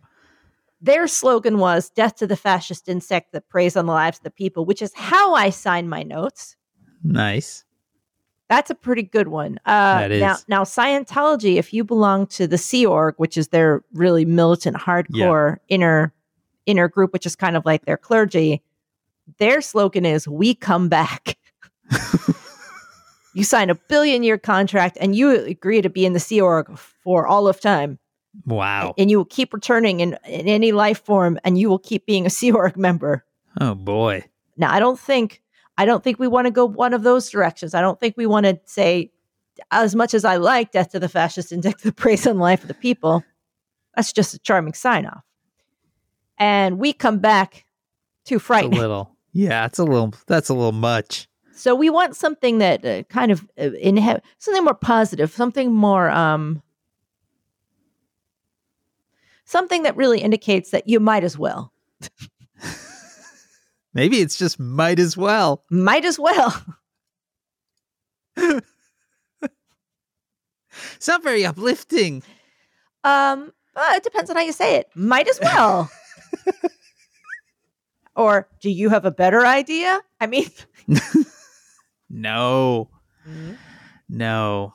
Their 0.81 1.09
slogan 1.09 1.59
was 1.59 1.91
death 1.91 2.17
to 2.17 2.27
the 2.27 2.37
fascist 2.37 2.89
insect 2.89 3.33
that 3.33 3.49
preys 3.49 3.77
on 3.77 3.87
the 3.87 3.93
lives 3.93 4.19
of 4.19 4.25
the 4.25 4.31
people, 4.31 4.65
which 4.65 4.81
is 4.81 4.93
how 4.95 5.35
I 5.35 5.51
sign 5.51 5.89
my 5.89 6.03
notes. 6.03 6.57
Nice. 7.03 7.65
That's 8.49 8.71
a 8.71 8.75
pretty 8.75 9.03
good 9.03 9.29
one. 9.29 9.61
Uh, 9.65 10.01
That 10.01 10.11
is. 10.11 10.21
Now, 10.21 10.37
now, 10.49 10.65
Scientology, 10.65 11.57
if 11.57 11.73
you 11.73 11.85
belong 11.85 12.27
to 12.29 12.49
the 12.49 12.59
Sea 12.59 12.85
Org, 12.85 13.15
which 13.17 13.37
is 13.37 13.49
their 13.49 13.85
really 13.93 14.25
militant, 14.25 14.77
hardcore 14.77 15.59
inner 15.69 16.13
inner 16.67 16.89
group, 16.89 17.13
which 17.13 17.27
is 17.27 17.37
kind 17.37 17.57
of 17.57 17.65
like 17.65 17.85
their 17.85 17.97
clergy, 17.97 18.63
their 19.39 19.61
slogan 19.61 20.05
is 20.05 20.27
"We 20.27 20.55
come 20.55 20.89
back." 20.89 21.39
you 23.35 23.45
sign 23.45 23.71
a 23.71 23.75
billion 23.75 24.23
year 24.23 24.39
contract 24.39 24.99
and 25.01 25.15
you 25.15 25.31
agree 25.31 25.83
to 25.83 25.89
be 25.89 26.05
in 26.05 26.13
the 26.13 26.21
Sea 26.21 26.41
Org 26.41 26.77
for 26.79 27.27
all 27.27 27.49
of 27.49 27.61
time. 27.61 27.99
Wow. 28.47 28.95
And 28.97 29.11
you 29.11 29.19
will 29.19 29.25
keep 29.25 29.53
returning 29.53 30.01
in, 30.01 30.19
in 30.27 30.49
any 30.49 30.73
life 30.73 31.05
form 31.05 31.39
and 31.45 31.59
you 31.59 31.69
will 31.69 31.79
keep 31.79 32.07
being 32.07 32.27
a 32.27 32.31
Sea 32.31 32.53
Org 32.53 32.77
member. 32.77 33.25
Oh 33.61 33.75
boy. 33.75 34.25
Now, 34.57 34.73
I 34.73 34.79
don't 34.79 34.99
think 34.99 35.43
I 35.79 35.85
don't 35.87 36.05
think 36.05 36.19
we 36.19 36.29
want 36.29 36.47
to 36.47 36.51
go 36.51 36.67
one 36.67 36.93
of 36.93 37.03
those 37.03 37.31
directions. 37.31 37.75
I 37.75 37.81
don't 37.81 37.99
think 37.99 38.17
we 38.17 38.27
want 38.27 38.47
to 38.47 38.61
say 38.67 39.11
as 39.71 39.95
much 39.95 40.15
as 40.15 40.25
I 40.25 40.37
like 40.37 40.73
death 40.73 40.91
to 40.91 41.01
the 41.01 41.09
fascist 41.09 41.53
and 41.53 41.63
death 41.63 41.79
to 41.79 41.85
the 41.85 41.93
praise 41.93 42.25
the 42.25 42.35
life 42.35 42.63
of 42.63 42.69
the 42.69 42.75
people. 42.75 43.25
That's 43.97 44.13
just 44.13 44.35
a 44.35 44.39
charming 44.39 44.75
sign 44.75 45.07
off. 45.07 45.25
And 46.39 46.79
we 46.79 46.93
come 46.93 47.19
back 47.19 47.65
too 48.25 48.37
It's 48.37 48.77
a 48.77 48.81
little. 48.81 49.17
Yeah, 49.33 49.65
it's 49.67 49.79
a 49.79 49.85
little. 49.85 50.13
That's 50.27 50.49
a 50.49 50.55
little 50.55 50.73
much. 50.73 51.29
So 51.61 51.75
we 51.75 51.91
want 51.91 52.17
something 52.17 52.57
that 52.57 52.87
uh, 52.87 53.03
kind 53.11 53.31
of 53.31 53.47
uh, 53.61 53.73
in 53.73 53.99
something 54.39 54.65
more 54.65 54.73
positive, 54.73 55.31
something 55.31 55.71
more 55.71 56.09
um 56.09 56.63
something 59.45 59.83
that 59.83 59.95
really 59.95 60.23
indicates 60.23 60.71
that 60.71 60.89
you 60.89 61.01
might 61.01 61.23
as 61.23 61.37
well. 61.37 61.71
Maybe 63.93 64.23
it's 64.23 64.39
just 64.39 64.59
might 64.59 64.99
as 64.99 65.19
well. 65.19 65.63
Might 65.71 66.07
as 66.07 66.19
well. 66.19 66.65
It's 70.97 71.09
not 71.09 71.23
very 71.23 71.45
uplifting. 71.45 72.23
Um, 73.05 73.53
uh, 73.77 73.93
it 73.97 74.03
depends 74.03 74.31
on 74.31 74.37
how 74.37 74.43
you 74.43 74.53
say 74.53 74.77
it. 74.77 74.89
Might 74.95 75.29
as 75.29 75.39
well. 75.43 75.91
or 78.17 78.49
do 78.61 78.71
you 78.71 78.89
have 78.89 79.05
a 79.05 79.11
better 79.11 79.45
idea? 79.45 80.01
I 80.21 80.27
mean, 80.27 80.49
No, 82.11 82.91
no. 84.09 84.75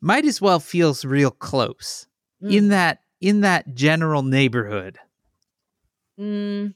Might 0.00 0.24
as 0.24 0.40
well 0.40 0.58
feels 0.60 1.04
real 1.04 1.30
close 1.30 2.06
Mm. 2.42 2.52
in 2.52 2.68
that 2.68 2.98
in 3.20 3.40
that 3.42 3.72
general 3.74 4.22
neighborhood. 4.22 4.98
Mm. 6.18 6.74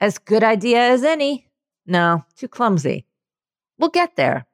as 0.00 0.18
good 0.18 0.44
idea 0.44 0.78
as 0.90 1.02
any. 1.02 1.48
No, 1.84 2.24
too 2.36 2.46
clumsy. 2.48 3.04
We'll 3.78 3.90
get 3.90 4.14
there. 4.16 4.46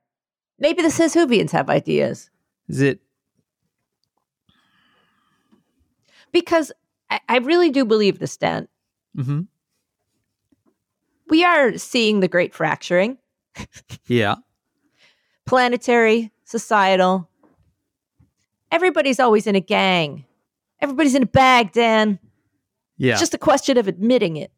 Maybe 0.59 0.81
the 0.83 0.91
Says 0.91 1.13
have 1.53 1.69
ideas 1.69 2.31
Is 2.69 2.81
it? 2.81 3.01
because 6.33 6.73
I, 7.11 7.21
I 7.29 7.39
really 7.39 7.71
do 7.71 7.85
believe 7.85 8.19
this, 8.19 8.37
Dan. 8.37 8.67
hmm 9.15 9.43
We 11.29 11.45
are 11.45 11.77
seeing 11.79 12.21
the 12.21 12.29
great 12.29 12.55
fracturing, 12.55 13.19
Yeah. 14.07 14.37
planetary, 15.47 16.33
societal. 16.45 17.29
Everybody's 18.71 19.21
always 19.21 19.47
in 19.47 19.55
a 19.57 19.61
gang. 19.61 20.25
Everybody's 20.81 21.15
in 21.15 21.23
a 21.23 21.27
bag, 21.27 21.73
Dan. 21.73 22.19
Yeah. 22.99 23.13
It's 23.13 23.21
just 23.21 23.35
a 23.35 23.39
question 23.39 23.79
of 23.79 23.89
admitting 23.89 24.37
it. 24.37 24.53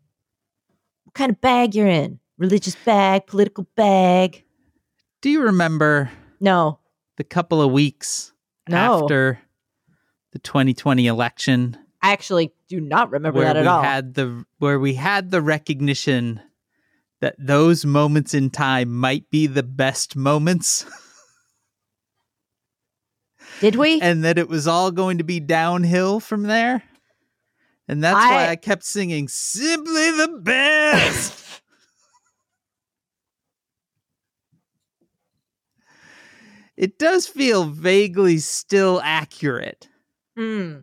What 1.05 1.15
kind 1.15 1.31
of 1.31 1.41
bag 1.41 1.75
you're 1.75 1.87
in. 1.87 2.19
Religious 2.39 2.77
bag, 2.85 3.27
political 3.27 3.67
bag. 3.77 4.45
Do 5.23 5.31
you 5.31 5.43
remember 5.43 6.11
No. 6.41 6.79
the 7.17 7.25
couple 7.25 7.63
of 7.63 7.71
weeks 7.73 8.33
No. 8.69 9.03
after 9.03 9.41
the 10.33 10.39
2020 10.39 11.07
election 11.07 11.79
I 12.03 12.13
actually 12.13 12.53
do 12.69 12.81
not 12.81 13.11
remember 13.11 13.41
that 13.41 13.57
at 13.57 13.67
all. 13.67 13.83
had 13.83 14.15
the 14.15 14.45
where 14.59 14.79
we 14.79 14.95
had 14.95 15.31
the 15.31 15.41
recognition 15.41 16.41
that 17.21 17.35
those 17.39 17.85
moments 17.87 18.35
in 18.35 18.51
time 18.51 18.93
might 18.95 19.31
be 19.31 19.47
the 19.47 19.63
best 19.63 20.17
moments 20.17 20.85
Did 23.61 23.77
we? 23.77 24.01
and 24.01 24.25
that 24.25 24.39
it 24.39 24.49
was 24.49 24.67
all 24.67 24.91
going 24.91 25.19
to 25.19 25.25
be 25.25 25.41
downhill 25.41 26.21
from 26.21 26.43
there. 26.45 26.83
And 27.89 28.03
that's 28.03 28.17
why 28.17 28.47
I- 28.47 28.51
I 28.51 28.57
kept 28.57 28.85
singing 28.85 29.29
simply 29.29 30.11
the 30.11 30.41
best. 30.43 31.43
it 36.77 36.99
does 36.99 37.27
feel 37.27 37.65
vaguely 37.65 38.39
still 38.39 39.01
accurate. 39.03 39.89
Hmm. 40.37 40.79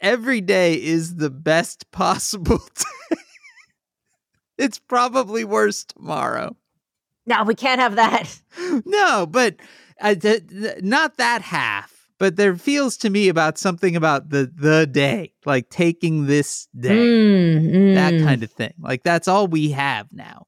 Every 0.00 0.40
day 0.40 0.74
is 0.74 1.16
the 1.16 1.30
best 1.30 1.90
possible 1.90 2.58
day. 3.10 3.16
it's 4.56 4.78
probably 4.78 5.44
worse 5.44 5.84
tomorrow. 5.84 6.56
No, 7.26 7.44
we 7.44 7.54
can't 7.54 7.80
have 7.80 7.96
that. 7.96 8.40
No, 8.86 9.26
but 9.26 9.56
uh, 10.00 10.14
th- 10.14 10.48
th- 10.48 10.82
not 10.82 11.16
that 11.18 11.42
half. 11.42 11.94
But 12.18 12.36
there 12.36 12.56
feels 12.56 12.96
to 12.98 13.10
me 13.10 13.28
about 13.28 13.58
something 13.58 13.94
about 13.94 14.30
the 14.30 14.50
the 14.52 14.86
day, 14.86 15.34
like 15.46 15.70
taking 15.70 16.26
this 16.26 16.66
day, 16.78 16.90
Mm, 16.96 17.94
that 17.94 18.14
mm. 18.14 18.24
kind 18.24 18.42
of 18.42 18.50
thing. 18.50 18.72
Like 18.80 19.04
that's 19.04 19.28
all 19.28 19.46
we 19.46 19.70
have 19.70 20.08
now. 20.12 20.46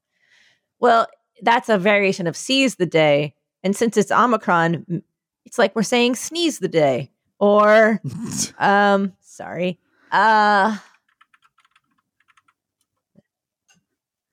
Well, 0.79 1.07
that's 1.41 1.69
a 1.69 1.77
variation 1.77 2.27
of 2.27 2.35
seize 2.35 2.75
the 2.75 2.85
day. 2.85 3.35
And 3.63 3.73
since 3.75 3.95
it's 3.95 4.11
Omicron, 4.11 5.01
it's 5.45 5.57
like 5.57 5.73
we're 5.75 5.83
saying 5.83 6.15
sneeze 6.15 6.59
the 6.59 6.67
day. 6.67 7.09
Or 7.39 8.01
um 8.59 9.13
sorry. 9.31 9.79
Uh 10.11 10.77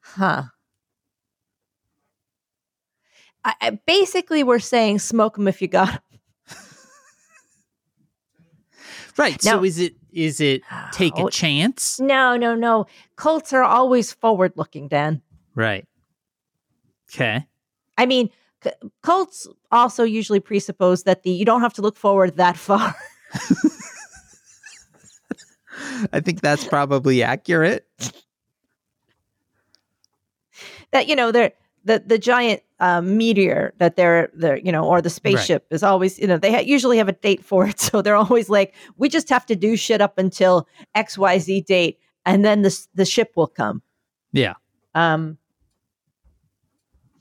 Huh. 0.00 0.42
I, 3.44 3.54
I 3.60 3.70
basically 3.86 4.42
we're 4.42 4.58
saying 4.58 4.98
smoke 4.98 5.36
them 5.36 5.46
if 5.46 5.62
you 5.62 5.68
got 5.68 5.94
'em. 5.94 6.00
right. 9.16 9.40
so 9.40 9.62
is 9.64 9.78
it 9.78 9.94
is 10.12 10.40
it 10.40 10.62
take 10.92 11.12
Oh, 11.16 11.28
a 11.28 11.30
chance? 11.30 12.00
No, 12.00 12.36
no, 12.36 12.54
no. 12.54 12.86
Cults 13.16 13.52
are 13.52 13.62
always 13.62 14.12
forward 14.12 14.52
looking, 14.56 14.88
Dan. 14.88 15.22
Right. 15.54 15.86
Okay. 17.12 17.46
I 17.96 18.06
mean, 18.06 18.30
c- 18.64 18.70
cults 19.02 19.46
also 19.70 20.02
usually 20.04 20.40
presuppose 20.40 21.04
that 21.04 21.22
the 21.22 21.30
you 21.30 21.44
don't 21.44 21.60
have 21.60 21.74
to 21.74 21.82
look 21.82 21.96
forward 21.96 22.36
that 22.36 22.56
far. 22.56 22.94
I 26.12 26.20
think 26.20 26.40
that's 26.40 26.64
probably 26.66 27.22
accurate. 27.22 27.86
that 30.92 31.06
you 31.08 31.14
know 31.16 31.30
they're 31.32 31.52
the 31.84 32.02
the 32.04 32.18
giant 32.18 32.62
um, 32.80 33.16
meteor 33.16 33.72
that 33.78 33.96
they're 33.96 34.30
they're 34.34 34.58
you 34.58 34.72
know 34.72 34.84
or 34.84 35.00
the 35.02 35.10
spaceship 35.10 35.66
is 35.70 35.82
always 35.82 36.18
you 36.18 36.26
know 36.26 36.36
they 36.38 36.52
ha- 36.52 36.60
usually 36.60 36.98
have 36.98 37.08
a 37.08 37.12
date 37.12 37.44
for 37.44 37.66
it 37.66 37.78
so 37.86 38.02
they're 38.02 38.16
always 38.16 38.48
like 38.48 38.74
we 38.96 39.08
just 39.08 39.28
have 39.28 39.44
to 39.46 39.56
do 39.56 39.76
shit 39.76 40.00
up 40.00 40.18
until 40.18 40.66
xyz 40.96 41.64
date 41.66 41.98
and 42.26 42.44
then 42.44 42.62
the 42.62 42.86
the 42.94 43.04
ship 43.04 43.32
will 43.36 43.46
come 43.46 43.82
Yeah. 44.32 44.54
um 44.94 45.38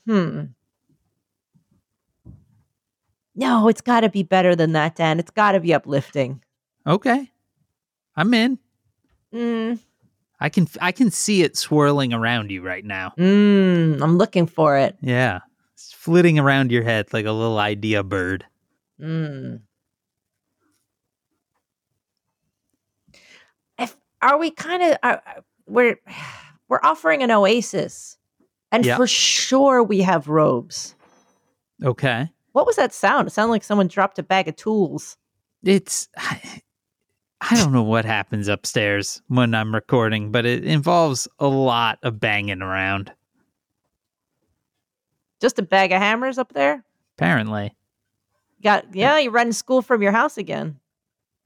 hmm 0.05 0.43
no 3.35 3.67
it's 3.67 3.81
got 3.81 4.01
to 4.01 4.09
be 4.09 4.23
better 4.23 4.55
than 4.55 4.71
that 4.73 4.95
dan 4.95 5.19
it's 5.19 5.31
got 5.31 5.51
to 5.53 5.59
be 5.59 5.73
uplifting 5.73 6.41
Okay. 6.85 7.29
I'm 8.15 8.33
in. 8.33 8.59
Mm, 9.33 9.79
I 10.39 10.49
can 10.49 10.67
I 10.81 10.91
can 10.91 11.11
see 11.11 11.41
it 11.43 11.57
swirling 11.57 12.13
around 12.13 12.51
you 12.51 12.61
right 12.61 12.85
now. 12.85 13.13
mm, 13.17 14.01
i'm 14.01 14.17
looking 14.17 14.45
for 14.47 14.77
it 14.77 14.95
Yeah. 15.01 15.39
It's 15.73 15.93
flitting 15.93 16.39
around 16.39 16.71
your 16.71 16.83
head 16.83 17.13
like 17.13 17.25
a 17.25 17.31
little 17.31 17.59
idea 17.59 18.03
bird. 18.03 18.45
Mm. 18.99 19.61
If 23.77 23.95
are 24.21 24.37
we 24.37 24.51
kind 24.51 24.81
of 24.83 24.97
are, 25.03 25.21
we're 25.67 25.99
we're 26.69 26.79
offering 26.83 27.23
an 27.23 27.31
oasis, 27.31 28.17
and 28.71 28.85
Yeah. 28.85 28.97
for 28.97 29.07
sure 29.07 29.83
we 29.83 30.01
have 30.01 30.27
robes. 30.27 30.95
Okay. 31.83 32.29
What 32.53 32.65
was 32.65 32.75
that 32.77 32.91
sound? 32.93 33.27
It 33.27 33.31
sounded 33.31 33.51
like 33.51 33.63
someone 33.63 33.87
dropped 33.87 34.17
a 34.19 34.23
bag 34.23 34.47
of 34.47 34.55
tools. 34.55 35.15
It's 35.63 36.09
I, 37.39 37.55
don't 37.55 37.71
know 37.71 37.83
what 37.83 38.05
happens 38.05 38.47
upstairs 38.47 39.21
when 39.27 39.53
I'm 39.53 39.73
recording, 39.73 40.31
but 40.31 40.45
it 40.45 40.65
involves 40.65 41.27
a 41.39 41.47
lot 41.47 41.99
of 42.03 42.19
banging 42.19 42.61
around. 42.61 43.11
Just 45.39 45.59
a 45.59 45.61
bag 45.61 45.91
of 45.91 45.99
hammers 46.01 46.37
up 46.39 46.53
there. 46.53 46.83
Apparently. 47.17 47.75
Got 48.63 48.95
yeah, 48.95 49.19
you 49.19 49.29
run 49.29 49.53
school 49.53 49.83
from 49.83 50.01
your 50.01 50.11
house 50.11 50.37
again, 50.37 50.79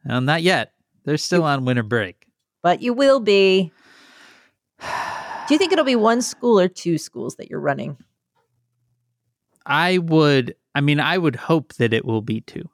Well, 0.05 0.21
not 0.21 0.41
yet. 0.43 0.71
They're 1.03 1.17
still 1.17 1.43
on 1.43 1.65
winter 1.65 1.83
break. 1.83 2.25
but 2.61 2.81
you 2.81 2.93
will 2.93 3.19
be. 3.19 3.71
Do 4.79 5.53
you 5.53 5.57
think 5.57 5.73
it'll 5.73 5.83
be 5.83 5.97
one 5.97 6.21
school 6.21 6.57
or 6.57 6.69
two 6.69 6.97
schools 6.97 7.35
that 7.35 7.49
you're 7.49 7.59
running? 7.59 7.97
I 9.65 9.97
would, 9.97 10.55
I 10.73 10.79
mean, 10.81 10.99
I 11.01 11.17
would 11.17 11.35
hope 11.35 11.73
that 11.73 11.93
it 11.93 12.05
will 12.05 12.21
be 12.21 12.41
two. 12.41 12.69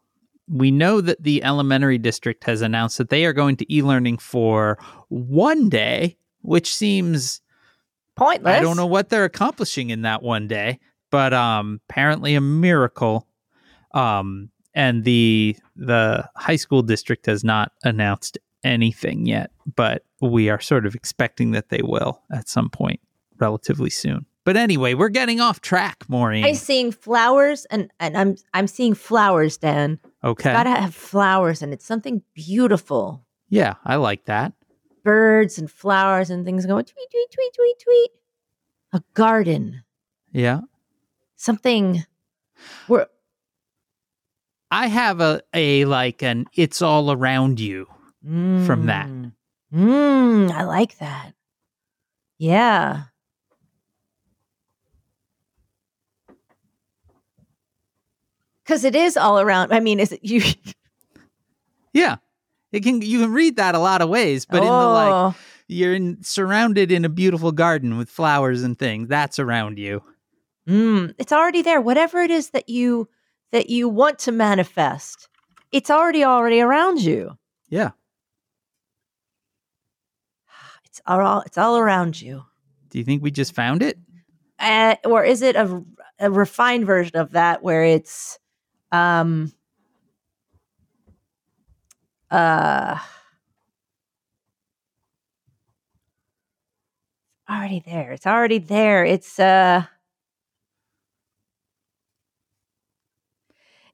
We 0.50 0.72
know 0.72 1.02
that 1.02 1.24
the 1.24 1.44
elementary 1.44 1.98
district 1.98 2.46
has 2.46 2.62
announced 2.62 2.98
that 3.00 3.10
they 3.10 3.26
are 3.26 3.34
going 3.34 3.58
to 3.58 3.74
e 3.74 3.82
learning 3.82 4.20
for 4.20 4.78
one 5.10 5.70
day, 5.70 6.18
which 6.42 6.74
seems, 6.74 7.42
Pointless. 8.16 8.58
I 8.58 8.62
don't 8.62 8.78
know 8.78 8.88
what 8.88 9.10
they're 9.10 9.26
accomplishing 9.26 9.92
in 9.92 10.02
that 10.02 10.24
one 10.24 10.48
day, 10.48 10.80
but 11.12 11.34
um, 11.34 11.80
apparently 11.88 12.34
a 12.34 12.42
miracle. 12.42 13.28
Um, 13.94 14.50
and 14.74 15.04
the 15.04 15.56
the 15.76 16.28
high 16.36 16.56
school 16.56 16.82
district 16.82 17.28
has 17.28 17.44
not 17.44 17.72
announced 17.84 18.38
anything 18.64 19.26
yet, 19.26 19.52
but 19.76 20.04
we 20.20 20.50
are 20.50 20.60
sort 20.60 20.86
of 20.86 20.96
expecting 20.96 21.52
that 21.52 21.70
they 21.70 21.82
will 21.84 22.22
at 22.32 22.50
some 22.50 22.70
point 22.70 23.00
relatively 23.40 23.90
soon. 23.90 24.26
But 24.48 24.56
anyway, 24.56 24.94
we're 24.94 25.10
getting 25.10 25.42
off 25.42 25.60
track, 25.60 26.06
Maureen. 26.08 26.46
I'm 26.46 26.56
seeing 26.56 26.94
flowers, 26.94 27.66
and 27.66 27.92
and 28.00 28.16
I'm 28.16 28.38
I'm 28.54 28.68
seeing 28.68 28.94
flowers, 28.94 29.58
Dan. 29.58 30.00
okay. 30.24 30.54
Gotta 30.54 30.70
have 30.70 30.96
flowers, 30.96 31.62
and 31.62 31.74
it's 31.74 31.84
something 31.84 32.22
beautiful. 32.34 33.26
Yeah, 33.50 33.74
I 33.84 33.98
like 33.98 34.24
that. 34.24 34.54
Birds 35.04 35.58
and 35.58 35.70
flowers 35.70 36.30
and 36.30 36.46
things 36.46 36.66
going 36.66 36.86
tweet, 36.86 37.12
tweet, 37.12 37.30
tweet, 37.30 37.54
tweet, 37.56 37.76
tweet. 37.84 38.12
A 38.94 39.04
garden. 39.16 39.84
Yeah. 40.32 40.62
Something 41.36 42.06
where 42.88 43.08
I 44.72 44.88
have 44.88 45.20
a, 45.20 45.42
a 45.54 45.84
like 45.84 46.24
an 46.24 46.46
it's 46.54 46.82
all 46.82 47.12
around 47.12 47.60
you. 47.60 47.86
From 48.24 48.86
that. 48.86 49.10
Mm, 49.74 50.52
I 50.52 50.64
like 50.64 51.00
that. 51.00 51.34
Yeah. 52.38 53.08
Cause 58.68 58.84
it 58.84 58.96
is 58.96 59.16
all 59.18 59.40
around. 59.40 59.74
I 59.74 59.80
mean, 59.80 60.00
is 60.00 60.12
it 60.12 60.20
you? 60.26 60.42
Yeah. 61.94 62.18
It 62.72 62.84
can 62.84 63.02
you 63.02 63.20
can 63.22 63.32
read 63.32 63.56
that 63.56 63.76
a 63.76 63.80
lot 63.80 64.02
of 64.02 64.10
ways, 64.10 64.46
but 64.46 64.58
in 64.58 64.66
the 64.66 64.72
like 64.72 65.12
Oh. 65.14 65.36
you're 65.68 65.94
in, 65.96 66.22
surrounded 66.22 66.92
in 66.92 67.06
a 67.06 67.10
beautiful 67.10 67.52
garden 67.54 67.98
with 67.98 68.10
flowers 68.10 68.62
and 68.64 68.78
things. 68.78 69.08
That's 69.08 69.40
around 69.40 69.80
you. 69.80 70.04
Mm, 70.68 71.16
it's 71.18 71.32
already 71.32 71.62
there. 71.62 71.80
Whatever 71.80 72.20
it 72.22 72.30
is 72.30 72.50
that 72.50 72.68
you 72.68 73.08
that 73.54 73.70
you 73.70 73.88
want 73.88 74.20
to 74.20 74.34
manifest, 74.34 75.30
it's 75.72 75.90
already 75.90 76.26
already 76.26 76.60
around 76.60 77.02
you. 77.02 77.38
Yeah. 77.70 77.92
It's 80.86 81.02
all 81.06 81.42
it's 81.42 81.58
all 81.58 81.78
around 81.78 82.22
you. 82.22 82.44
Do 82.90 82.98
you 82.98 83.06
think 83.06 83.24
we 83.24 83.32
just 83.32 83.54
found 83.54 83.82
it? 83.82 83.98
Uh, 84.60 84.96
or 85.06 85.24
is 85.24 85.42
it 85.42 85.56
a, 85.56 85.84
a 86.20 86.32
refined 86.32 86.86
version 86.86 87.16
of 87.18 87.32
that 87.32 87.62
where 87.62 87.84
it's 87.84 88.40
um 88.92 89.52
uh 92.32 92.98
already 97.50 97.80
there. 97.86 98.12
It's 98.12 98.28
already 98.28 98.58
there. 98.60 99.06
It's 99.06 99.40
uh 99.40 99.84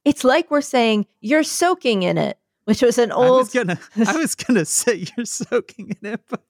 It's 0.05 0.23
like 0.25 0.51
we're 0.51 0.61
saying 0.61 1.05
you're 1.21 1.43
soaking 1.43 2.03
in 2.03 2.17
it, 2.17 2.37
which 2.65 2.81
was 2.81 2.97
an 2.97 3.11
I 3.11 3.15
was 3.15 3.53
old. 3.53 3.53
gonna 3.53 3.79
I 4.07 4.17
was 4.17 4.35
gonna 4.35 4.65
say 4.65 5.05
you're 5.17 5.25
soaking 5.25 5.95
in 6.01 6.13
it, 6.13 6.21
but 6.29 6.43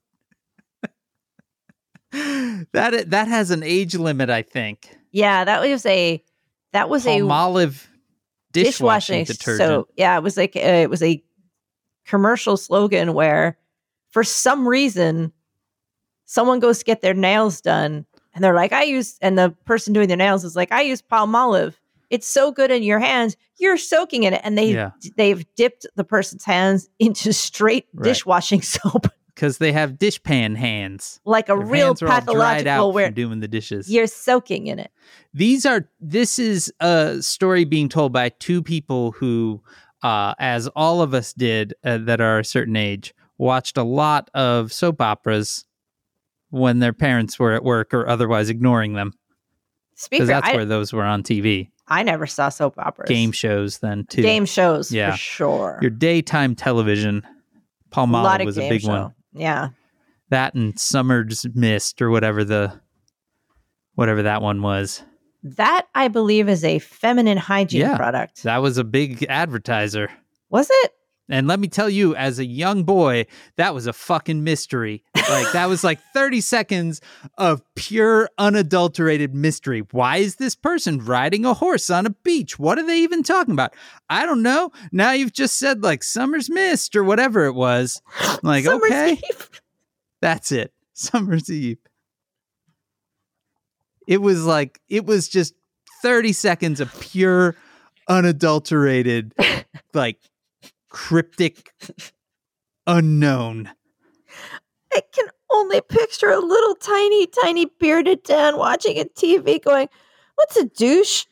that 2.73 3.09
that 3.11 3.27
has 3.27 3.51
an 3.51 3.63
age 3.63 3.95
limit, 3.95 4.29
I 4.29 4.41
think. 4.41 4.97
yeah, 5.11 5.43
that 5.43 5.61
was 5.61 5.85
a 5.85 6.23
that 6.71 6.89
was 6.89 7.05
a 7.05 7.19
Palmolive 7.19 7.85
dishwashing, 8.53 9.25
detergent. 9.25 9.57
So 9.67 9.87
yeah, 9.97 10.15
it 10.17 10.23
was 10.23 10.37
like 10.37 10.55
uh, 10.55 10.59
it 10.59 10.89
was 10.89 11.03
a 11.03 11.21
commercial 12.05 12.57
slogan 12.57 13.13
where, 13.13 13.57
for 14.11 14.23
some 14.23 14.67
reason, 14.67 15.31
someone 16.25 16.59
goes 16.59 16.79
to 16.79 16.85
get 16.85 17.01
their 17.01 17.13
nails 17.13 17.61
done, 17.61 18.05
and 18.33 18.43
they're 18.43 18.55
like, 18.55 18.71
"I 18.73 18.83
use," 18.83 19.17
and 19.21 19.37
the 19.37 19.51
person 19.65 19.93
doing 19.93 20.07
their 20.07 20.17
nails 20.17 20.43
is 20.43 20.55
like, 20.55 20.71
"I 20.71 20.81
use 20.81 21.01
Palmolive. 21.01 21.75
It's 22.09 22.27
so 22.27 22.51
good 22.51 22.69
in 22.71 22.83
your 22.83 22.99
hands. 22.99 23.35
You're 23.57 23.77
soaking 23.77 24.23
in 24.23 24.33
it." 24.33 24.41
And 24.43 24.57
they 24.57 24.73
Yeah. 24.73 24.91
they've 25.17 25.45
dipped 25.55 25.85
the 25.95 26.03
person's 26.03 26.43
hands 26.45 26.89
into 26.99 27.33
straight 27.33 27.87
Right. 27.93 28.05
dishwashing 28.05 28.61
soap, 28.73 29.07
because 29.43 29.57
they 29.57 29.73
have 29.73 29.93
dishpan 29.93 30.55
hands. 30.55 31.19
like 31.25 31.49
a 31.49 31.55
Their 31.57 31.65
real 31.65 31.85
hands 31.87 32.01
are 32.01 32.05
all 32.07 32.11
dried 32.21 32.25
pathological 32.25 32.71
out 32.71 32.93
where 32.93 33.07
from 33.07 33.13
doing 33.13 33.39
the 33.41 33.47
dishes. 33.49 33.89
you're 33.91 34.07
soaking 34.07 34.67
in 34.67 34.79
it. 34.79 34.89
These 35.33 35.65
are 35.65 35.89
this 35.99 36.39
is 36.39 36.71
a 36.79 37.21
story 37.21 37.65
being 37.65 37.89
told 37.89 38.13
by 38.13 38.29
two 38.29 38.63
people 38.63 39.11
who, 39.11 39.61
uh, 40.01 40.33
as 40.39 40.69
all 40.69 41.01
of 41.01 41.13
us 41.13 41.33
did 41.33 41.73
uh, 41.83 41.97
that 42.03 42.21
are 42.21 42.39
a 42.39 42.45
certain 42.45 42.77
age, 42.77 43.13
watched 43.37 43.77
a 43.77 43.83
lot 43.83 44.29
of 44.33 44.71
soap 44.71 45.01
operas 45.01 45.65
when 46.49 46.79
their 46.79 46.93
parents 46.93 47.37
were 47.37 47.51
at 47.51 47.65
work 47.65 47.93
or 47.93 48.07
otherwise 48.07 48.47
ignoring 48.47 48.93
them 48.93 49.11
because 50.09 50.29
that's 50.29 50.47
I, 50.47 50.55
where 50.55 50.65
those 50.65 50.93
were 50.93 51.03
on 51.03 51.21
TV. 51.21 51.69
I 51.89 52.03
never 52.03 52.27
saw 52.27 52.47
soap 52.47 52.75
operas. 52.77 53.09
Game 53.09 53.33
shows 53.33 53.79
then 53.79 54.05
too. 54.05 54.21
game 54.21 54.45
shows 54.45 54.89
Yeah. 54.89 55.11
for 55.11 55.17
sure. 55.17 55.79
Your 55.81 55.91
daytime 55.91 56.55
television. 56.55 57.27
Palmolive 57.91 58.45
was 58.45 58.57
a 58.57 58.69
big 58.69 58.81
show. 58.81 58.87
one. 58.87 59.13
Yeah. 59.33 59.69
That 60.29 60.53
and 60.55 60.79
Summer's 60.79 61.45
Mist 61.53 62.01
or 62.01 62.09
whatever 62.09 62.43
the 62.43 62.79
whatever 63.95 64.23
that 64.23 64.41
one 64.41 64.61
was. 64.61 65.03
That 65.43 65.87
I 65.93 66.07
believe 66.07 66.47
is 66.49 66.63
a 66.63 66.79
feminine 66.79 67.37
hygiene 67.37 67.81
Yeah. 67.81 67.97
product. 67.97 68.43
That 68.43 68.57
was 68.61 68.77
a 68.77 68.83
big 68.83 69.25
advertiser. 69.29 70.09
Was 70.49 70.67
it? 70.71 70.91
And 71.29 71.47
let 71.47 71.59
me 71.59 71.69
tell 71.69 71.89
you, 71.89 72.15
as 72.15 72.37
a 72.37 72.45
young 72.45 72.83
boy, 72.83 73.25
that 73.55 73.73
was 73.73 73.87
a 73.87 73.93
fucking 73.93 74.43
mystery. 74.43 75.03
Like 75.15 75.51
that 75.53 75.69
was 75.69 75.83
like 75.83 75.99
30 76.13 76.41
seconds 76.41 77.01
of 77.37 77.61
pure 77.75 78.29
unadulterated 78.37 79.33
mystery. 79.33 79.83
Why 79.91 80.17
is 80.17 80.35
this 80.35 80.55
person 80.55 80.99
riding 80.99 81.45
a 81.45 81.53
horse 81.53 81.89
on 81.89 82.05
a 82.05 82.09
beach? 82.09 82.59
What 82.59 82.77
are 82.77 82.85
they 82.85 82.99
even 82.99 83.23
talking 83.23 83.53
about? 83.53 83.73
I 84.09 84.25
don't 84.25 84.41
know. 84.41 84.71
Now 84.91 85.13
you've 85.13 85.33
just 85.33 85.57
said 85.57 85.81
like 85.81 86.03
Summer's 86.03 86.49
Mist 86.49 86.95
or 86.95 87.05
whatever 87.05 87.45
it 87.45 87.53
was. 87.53 88.01
I'm 88.19 88.39
like, 88.43 88.65
Summer's 88.65 88.91
okay, 88.91 89.13
Eve. 89.13 89.61
that's 90.21 90.51
it. 90.51 90.73
Summer's 90.93 91.49
Eve. 91.49 91.79
It 94.07 94.21
was 94.21 94.45
like 94.45 94.81
it 94.89 95.05
was 95.05 95.29
just 95.29 95.53
30 96.01 96.33
seconds 96.33 96.81
of 96.81 96.93
pure 96.99 97.55
unadulterated 98.09 99.33
like 99.93 100.19
cryptic 100.93 101.73
unknown. 102.87 103.69
I 104.93 105.01
can 105.11 105.27
only 105.51 105.81
picture 105.81 106.29
a 106.29 106.39
little 106.39 106.75
tiny, 106.75 107.27
tiny 107.27 107.65
bearded 107.65 108.23
Dan 108.23 108.57
watching 108.57 108.97
a 108.99 109.05
TV 109.05 109.61
going, 109.61 109.89
What's 110.35 110.55
a 110.55 110.65
douche? 110.65 111.25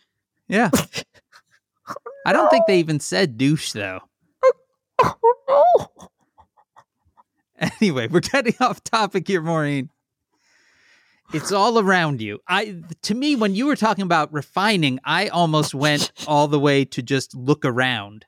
Yeah. 0.49 0.69
I 2.25 2.33
don't 2.33 2.49
think 2.49 2.65
they 2.67 2.79
even 2.79 2.99
said 2.99 3.37
douche 3.37 3.71
though. 3.71 4.01
Oh 5.03 5.15
no. 5.47 6.07
Anyway, 7.79 8.07
we're 8.07 8.21
getting 8.21 8.55
off 8.59 8.83
topic 8.83 9.27
here, 9.27 9.41
Maureen. 9.41 9.91
It's 11.31 11.51
all 11.51 11.77
around 11.77 12.19
you. 12.19 12.39
I 12.47 12.81
to 13.03 13.13
me, 13.13 13.35
when 13.35 13.53
you 13.53 13.67
were 13.67 13.75
talking 13.75 14.03
about 14.03 14.33
refining, 14.33 14.99
I 15.03 15.27
almost 15.27 15.75
went 15.75 16.11
all 16.27 16.47
the 16.47 16.59
way 16.59 16.85
to 16.85 17.03
just 17.03 17.35
look 17.35 17.63
around. 17.63 18.25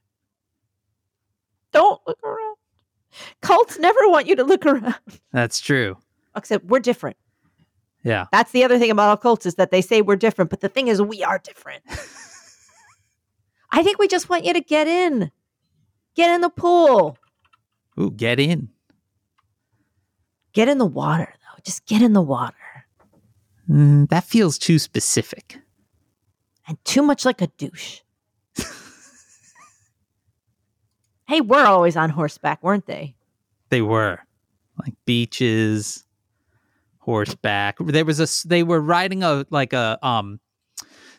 Don't 1.74 2.02
look 2.08 2.20
around. 2.24 2.56
Cults 3.42 3.78
never 3.78 4.00
want 4.06 4.28
you 4.28 4.36
to 4.36 4.44
look 4.44 4.66
around. 4.66 4.96
That's 5.32 5.60
true. 5.60 5.98
Except 6.36 6.66
we're 6.66 6.80
different. 6.80 7.18
Yeah. 8.04 8.26
That's 8.32 8.52
the 8.52 8.64
other 8.64 8.80
thing 8.80 8.92
about 8.92 9.10
all 9.10 9.18
cults 9.18 9.46
is 9.46 9.56
that 9.56 9.72
they 9.72 9.82
say 9.82 10.02
we're 10.02 10.16
different, 10.16 10.50
but 10.50 10.62
the 10.62 10.70
thing 10.70 10.88
is 10.88 11.02
we 11.02 11.24
are 11.24 11.40
different. 11.40 11.84
I 13.72 13.82
think 13.82 13.98
we 13.98 14.08
just 14.08 14.30
want 14.30 14.46
you 14.46 14.54
to 14.54 14.62
get 14.62 14.88
in. 14.88 15.32
Get 16.16 16.30
in 16.34 16.42
the 16.42 16.50
pool. 16.50 17.18
Ooh, 18.00 18.12
get 18.12 18.40
in. 18.40 18.70
Get 20.54 20.68
in 20.68 20.78
the 20.78 20.86
water, 20.86 21.34
though. 21.34 21.62
Just 21.64 21.86
get 21.86 22.02
in 22.02 22.14
the 22.14 22.22
water. 22.22 22.56
Mm, 23.70 24.10
that 24.10 24.24
feels 24.24 24.58
too 24.58 24.78
specific. 24.78 25.60
And 26.68 26.78
too 26.86 27.02
much 27.02 27.26
like 27.26 27.42
a 27.42 27.48
douche. 27.48 28.02
Hey, 31.28 31.42
we're 31.42 31.66
always 31.66 31.96
on 31.96 32.10
horseback, 32.10 32.64
weren't 32.64 32.86
they? 32.86 33.16
They 33.70 33.82
were 33.82 34.20
like 34.80 34.94
beaches, 35.06 36.06
horseback. 37.00 37.78
There 37.80 38.06
was 38.06 38.20
a 38.20 38.48
they 38.48 38.64
were 38.64 38.82
riding 38.82 39.24
a 39.24 39.46
like 39.50 39.74
a 39.74 40.00
um 40.06 40.40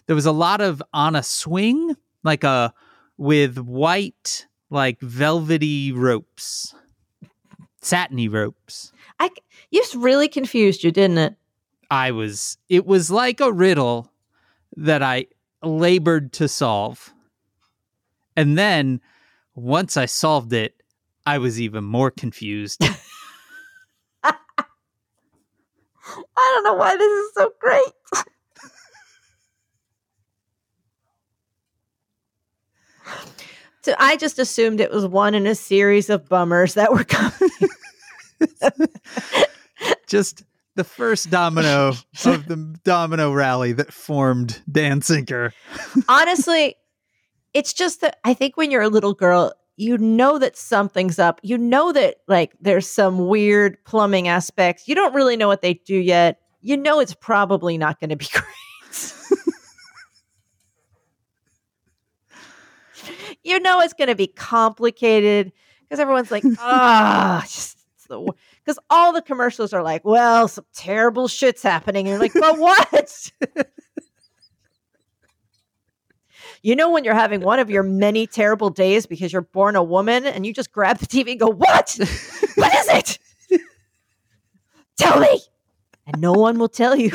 there 0.07 0.17
was 0.17 0.27
a 0.27 0.33
lot 0.33 0.61
of 0.61 0.83
on 0.93 1.17
a 1.17 1.23
swing 1.23 1.97
like 2.23 2.45
a 2.45 2.73
with 3.17 3.59
white 3.59 4.47
like 4.71 5.01
velvety 5.01 5.93
ropes. 5.93 6.75
Satiny 7.81 8.29
ropes. 8.29 8.93
I 9.21 9.31
you 9.71 9.81
just 9.81 9.95
really 9.95 10.29
confused 10.29 10.85
you, 10.85 10.91
didn't 10.91 11.19
it? 11.19 11.37
I 11.91 12.11
was 12.11 12.59
it 12.69 12.87
was 12.87 13.11
like 13.11 13.41
a 13.41 13.53
riddle 13.53 14.11
that 14.77 15.03
I 15.03 15.27
labored 15.63 16.33
to 16.35 16.49
solve. 16.49 17.13
And 18.37 18.59
then 18.59 19.01
once 19.55 19.97
I 19.97 20.07
solved 20.07 20.53
it, 20.53 20.75
I 21.27 21.39
was 21.39 21.61
even 21.61 21.85
more 21.85 22.11
confused. 22.11 22.85
I 26.37 26.53
don't 26.55 26.65
know 26.65 26.75
why 26.75 26.97
this 26.97 27.07
is 27.07 27.31
so 27.35 27.53
great. 27.61 27.85
so 33.83 33.95
I 33.99 34.17
just 34.17 34.39
assumed 34.39 34.81
it 34.81 34.91
was 34.91 35.07
one 35.07 35.35
in 35.35 35.47
a 35.47 35.55
series 35.55 36.11
of 36.11 36.29
bummers 36.29 36.75
that 36.75 36.93
were 36.93 37.05
coming. 37.05 37.51
Just 40.07 40.45
the 40.75 40.85
first 40.85 41.31
domino 41.31 41.89
of 41.89 42.47
the 42.47 42.79
domino 42.85 43.33
rally 43.33 43.73
that 43.73 43.93
formed 43.93 44.61
Dan 44.71 45.01
Sinker. 45.01 45.53
Honestly, 46.09 46.77
it's 47.55 47.73
just 47.73 48.01
that 48.01 48.19
I 48.25 48.35
think 48.35 48.57
when 48.57 48.71
you're 48.71 48.83
a 48.83 48.89
little 48.89 49.15
girl, 49.15 49.53
you 49.77 49.97
know 49.99 50.39
that 50.39 50.57
something's 50.57 51.19
up. 51.19 51.41
You 51.43 51.57
know 51.57 51.93
that 51.93 52.17
like 52.29 52.53
there's 52.61 52.89
some 52.89 53.27
weird 53.27 53.83
plumbing 53.85 54.29
aspects. 54.29 54.87
You 54.87 54.95
don't 54.95 55.15
really 55.15 55.37
know 55.37 55.49
what 55.49 55.63
they 55.63 55.75
do 55.75 55.97
yet. 55.97 56.41
You 56.61 56.77
know 56.77 57.01
it's 57.01 57.15
probably 57.15 57.79
not 57.79 58.01
going 58.01 58.11
to 58.11 58.17
be 58.17 58.29
great. 58.33 58.45
you 63.43 63.61
know 63.61 63.81
it's 63.81 63.95
going 63.95 64.09
to 64.09 64.15
be 64.15 64.27
complicated 64.27 65.53
because 65.83 66.01
everyone's 66.01 66.31
like, 66.31 66.45
ah, 66.59 67.43
just 67.43 67.79
because 68.09 68.79
all 68.91 69.13
the 69.13 69.23
commercials 69.23 69.73
are 69.73 69.83
like, 69.83 70.05
well, 70.05 70.49
some 70.49 70.67
terrible 70.75 71.29
shit's 71.29 71.63
happening. 71.63 72.07
And 72.07 72.09
you're 72.09 72.19
like, 72.19 72.35
but 72.35 72.59
what? 72.59 73.33
you 76.65 76.75
know, 76.75 76.91
when 76.91 77.05
you're 77.05 77.15
having 77.15 77.43
one 77.43 77.59
of 77.59 77.69
your 77.69 77.83
many 77.83 78.27
terrible 78.27 78.71
days 78.71 79.05
because 79.05 79.31
you're 79.31 79.43
born 79.43 79.77
a 79.77 79.83
woman 79.83 80.25
and 80.25 80.47
you 80.47 80.55
just 80.55 80.73
grab 80.73 80.97
the 80.97 81.07
TV 81.07 81.33
and 81.33 81.41
go, 81.41 81.49
what? 81.49 81.95
what 82.55 82.75
is 82.75 82.89
it? 82.89 83.19
Tell 84.97 85.21
me. 85.21 85.43
And 86.07 86.23
no 86.23 86.33
one 86.33 86.59
will 86.59 86.71
tell 86.71 86.97
you. 86.97 87.11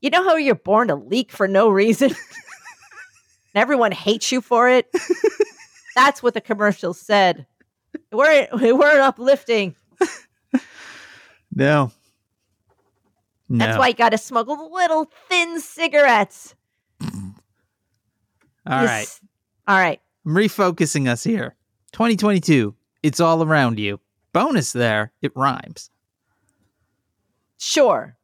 you 0.00 0.10
know 0.10 0.22
how 0.22 0.36
you're 0.36 0.54
born 0.54 0.86
to 0.88 0.94
leak 0.94 1.32
for 1.32 1.48
no 1.48 1.70
reason? 1.70 2.10
and 2.10 2.16
everyone 3.56 3.90
hates 3.90 4.30
you 4.30 4.40
for 4.40 4.70
it? 4.70 4.86
That's 5.96 6.22
what 6.22 6.34
the 6.34 6.40
commercial 6.40 6.94
said. 6.94 7.46
We're 8.12 8.46
we're 8.52 9.00
uplifting. 9.00 9.74
No. 11.52 11.90
No. 13.50 13.66
That's 13.66 13.78
why 13.78 13.88
you 13.88 13.94
got 13.94 14.10
to 14.10 14.18
smuggle 14.18 14.56
the 14.56 14.62
little 14.72 15.10
thin 15.28 15.60
cigarettes. 15.60 16.54
All 17.02 18.84
right. 18.84 19.02
S- 19.02 19.20
all 19.66 19.78
right. 19.78 20.00
I'm 20.24 20.32
refocusing 20.34 21.08
us 21.08 21.24
here. 21.24 21.56
2022. 21.92 22.74
It's 23.02 23.18
all 23.20 23.42
around 23.42 23.78
you. 23.80 23.98
Bonus 24.32 24.72
there. 24.72 25.12
It 25.20 25.32
rhymes. 25.34 25.90
Sure. 27.58 28.16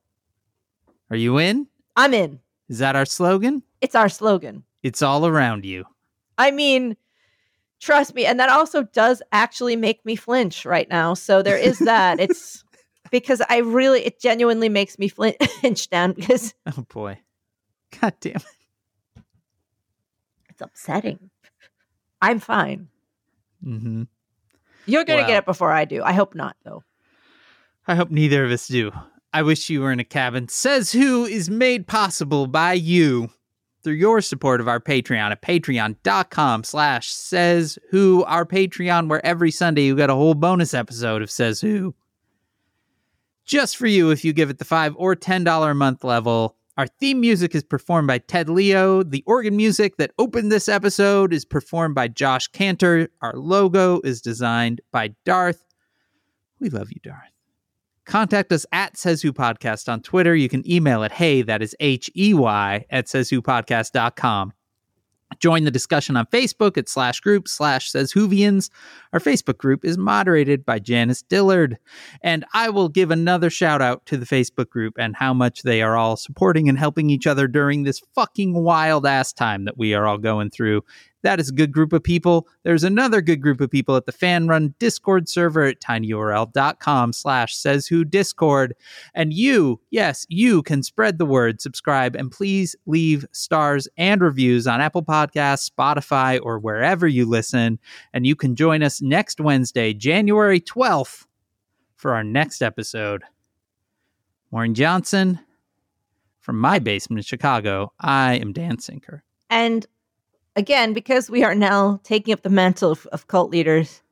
Are 1.10 1.16
you 1.16 1.38
in? 1.38 1.66
I'm 1.96 2.14
in. 2.14 2.40
Is 2.68 2.78
that 2.78 2.94
our 2.96 3.04
slogan? 3.06 3.62
It's 3.80 3.94
our 3.94 4.08
slogan. 4.08 4.62
It's 4.82 5.02
all 5.02 5.26
around 5.26 5.64
you. 5.64 5.84
I 6.38 6.50
mean, 6.52 6.96
trust 7.80 8.14
me. 8.14 8.26
And 8.26 8.38
that 8.38 8.50
also 8.50 8.82
does 8.84 9.22
actually 9.32 9.74
make 9.76 10.04
me 10.04 10.14
flinch 10.14 10.64
right 10.64 10.88
now. 10.88 11.14
So 11.14 11.42
there 11.42 11.58
is 11.58 11.78
that. 11.80 12.20
it's 12.20 12.62
because 13.10 13.42
I 13.48 13.58
really, 13.58 14.00
it 14.04 14.20
genuinely 14.20 14.68
makes 14.68 14.98
me 14.98 15.08
flinch 15.62 15.88
down 15.90 16.12
because 16.12 16.54
Oh 16.66 16.84
boy. 16.92 17.18
God 18.00 18.14
damn 18.20 18.36
it. 18.36 19.22
it's 20.50 20.60
upsetting. 20.60 21.30
I'm 22.20 22.40
fine. 22.40 22.88
Mm-hmm. 23.64 24.04
You're 24.86 25.04
going 25.04 25.18
to 25.18 25.22
Wow. 25.22 25.28
get 25.28 25.38
it 25.38 25.44
before 25.46 25.72
I 25.72 25.84
do. 25.84 26.02
I 26.02 26.12
hope 26.12 26.34
not, 26.34 26.56
though. 26.64 26.82
I 27.86 27.94
hope 27.94 28.10
neither 28.10 28.44
of 28.44 28.50
us 28.50 28.66
do. 28.68 28.92
I 29.32 29.42
wish 29.42 29.68
you 29.68 29.80
were 29.82 29.92
in 29.92 30.00
a 30.00 30.04
cabin. 30.04 30.48
Says 30.48 30.92
who 30.92 31.24
is 31.24 31.50
made 31.50 31.86
possible 31.86 32.46
by 32.46 32.72
you 32.72 33.30
through 33.82 33.94
your 33.94 34.20
support 34.20 34.60
of 34.60 34.66
our 34.68 34.80
Patreon 34.80 35.30
at 35.30 35.42
patreon.com 35.42 36.64
slash 36.64 37.08
says 37.12 37.78
who, 37.90 38.24
our 38.24 38.44
Patreon, 38.46 39.08
where 39.08 39.24
every 39.24 39.50
Sunday 39.50 39.82
you 39.84 39.94
get 39.94 40.10
a 40.10 40.14
whole 40.14 40.34
bonus 40.34 40.72
episode 40.74 41.22
of 41.22 41.30
Says 41.30 41.60
Who. 41.60 41.94
Just 43.46 43.76
for 43.76 43.86
you 43.86 44.10
if 44.10 44.24
you 44.24 44.32
give 44.32 44.50
it 44.50 44.58
the 44.58 44.64
five 44.64 44.94
or 44.98 45.14
ten 45.14 45.44
dollar 45.44 45.70
a 45.70 45.74
month 45.74 46.04
level. 46.04 46.56
Our 46.76 46.86
theme 46.86 47.20
music 47.20 47.54
is 47.54 47.62
performed 47.62 48.06
by 48.06 48.18
Ted 48.18 48.50
Leo. 48.50 49.02
The 49.02 49.24
organ 49.26 49.56
music 49.56 49.96
that 49.96 50.10
opened 50.18 50.52
this 50.52 50.68
episode 50.68 51.32
is 51.32 51.46
performed 51.46 51.94
by 51.94 52.08
Josh 52.08 52.48
Kantor. 52.48 53.08
Our 53.22 53.32
logo 53.32 54.00
is 54.04 54.20
designed 54.20 54.82
by 54.92 55.14
Darth. 55.24 55.64
We 56.60 56.68
love 56.68 56.90
you, 56.90 57.00
Darth. 57.02 57.30
Contact 58.04 58.52
us 58.52 58.66
at 58.72 58.96
Says 58.96 59.22
Who 59.22 59.32
Podcast 59.32 59.90
on 59.90 60.02
Twitter. 60.02 60.34
You 60.36 60.48
can 60.48 60.68
email 60.70 61.02
at 61.02 61.12
hey, 61.12 61.42
that 61.42 61.62
is 61.62 61.74
H 61.80 62.10
E 62.14 62.34
Y, 62.34 62.84
at 62.90 63.06
sayswhopodcast.com. 63.06 64.52
Join 65.40 65.64
the 65.64 65.70
discussion 65.70 66.16
on 66.16 66.26
Facebook 66.26 66.78
at 66.78 66.88
slash 66.88 67.20
group 67.20 67.48
slash 67.48 67.90
says 67.90 68.12
Whovians. 68.12 68.70
Our 69.12 69.18
Facebook 69.18 69.58
group 69.58 69.84
is 69.84 69.98
moderated 69.98 70.64
by 70.64 70.78
Janice 70.78 71.22
Dillard. 71.22 71.78
And 72.22 72.44
I 72.54 72.70
will 72.70 72.88
give 72.88 73.10
another 73.10 73.50
shout 73.50 73.82
out 73.82 74.06
to 74.06 74.16
the 74.16 74.26
Facebook 74.26 74.70
group 74.70 74.94
and 74.98 75.16
how 75.16 75.34
much 75.34 75.62
they 75.62 75.82
are 75.82 75.96
all 75.96 76.16
supporting 76.16 76.68
and 76.68 76.78
helping 76.78 77.10
each 77.10 77.26
other 77.26 77.48
during 77.48 77.82
this 77.82 78.00
fucking 78.14 78.54
wild 78.54 79.04
ass 79.04 79.32
time 79.32 79.64
that 79.64 79.76
we 79.76 79.94
are 79.94 80.06
all 80.06 80.18
going 80.18 80.50
through. 80.50 80.82
That 81.26 81.40
is 81.40 81.48
a 81.48 81.52
good 81.52 81.72
group 81.72 81.92
of 81.92 82.04
people. 82.04 82.46
There's 82.62 82.84
another 82.84 83.20
good 83.20 83.42
group 83.42 83.60
of 83.60 83.68
people 83.68 83.96
at 83.96 84.06
the 84.06 84.12
fan 84.12 84.46
run 84.46 84.76
Discord 84.78 85.28
server 85.28 85.64
at 85.64 85.80
tinyurl.com 85.80 87.12
slash 87.12 87.56
says 87.56 87.88
who 87.88 88.04
discord. 88.04 88.76
And 89.12 89.32
you, 89.32 89.80
yes, 89.90 90.24
you 90.28 90.62
can 90.62 90.84
spread 90.84 91.18
the 91.18 91.26
word, 91.26 91.60
subscribe, 91.60 92.14
and 92.14 92.30
please 92.30 92.76
leave 92.86 93.26
stars 93.32 93.88
and 93.96 94.20
reviews 94.20 94.68
on 94.68 94.80
Apple 94.80 95.02
Podcasts, 95.02 95.68
Spotify, 95.68 96.38
or 96.40 96.60
wherever 96.60 97.08
you 97.08 97.26
listen. 97.26 97.80
And 98.12 98.24
you 98.24 98.36
can 98.36 98.54
join 98.54 98.84
us 98.84 99.02
next 99.02 99.40
Wednesday, 99.40 99.94
January 99.94 100.60
12th, 100.60 101.26
for 101.96 102.14
our 102.14 102.22
next 102.22 102.62
episode. 102.62 103.24
Maureen 104.52 104.74
Johnson, 104.74 105.40
from 106.38 106.60
my 106.60 106.78
basement 106.78 107.18
in 107.18 107.24
Chicago, 107.24 107.92
I 107.98 108.34
am 108.34 108.52
Dan 108.52 108.78
Sinker. 108.78 109.24
And 109.50 109.84
again, 110.56 110.92
because 110.92 111.30
we 111.30 111.44
are 111.44 111.54
now 111.54 112.00
taking 112.02 112.32
up 112.34 112.42
the 112.42 112.50
mantle 112.50 112.90
of, 112.92 113.06
of 113.12 113.28
cult 113.28 113.50
leaders, 113.50 114.02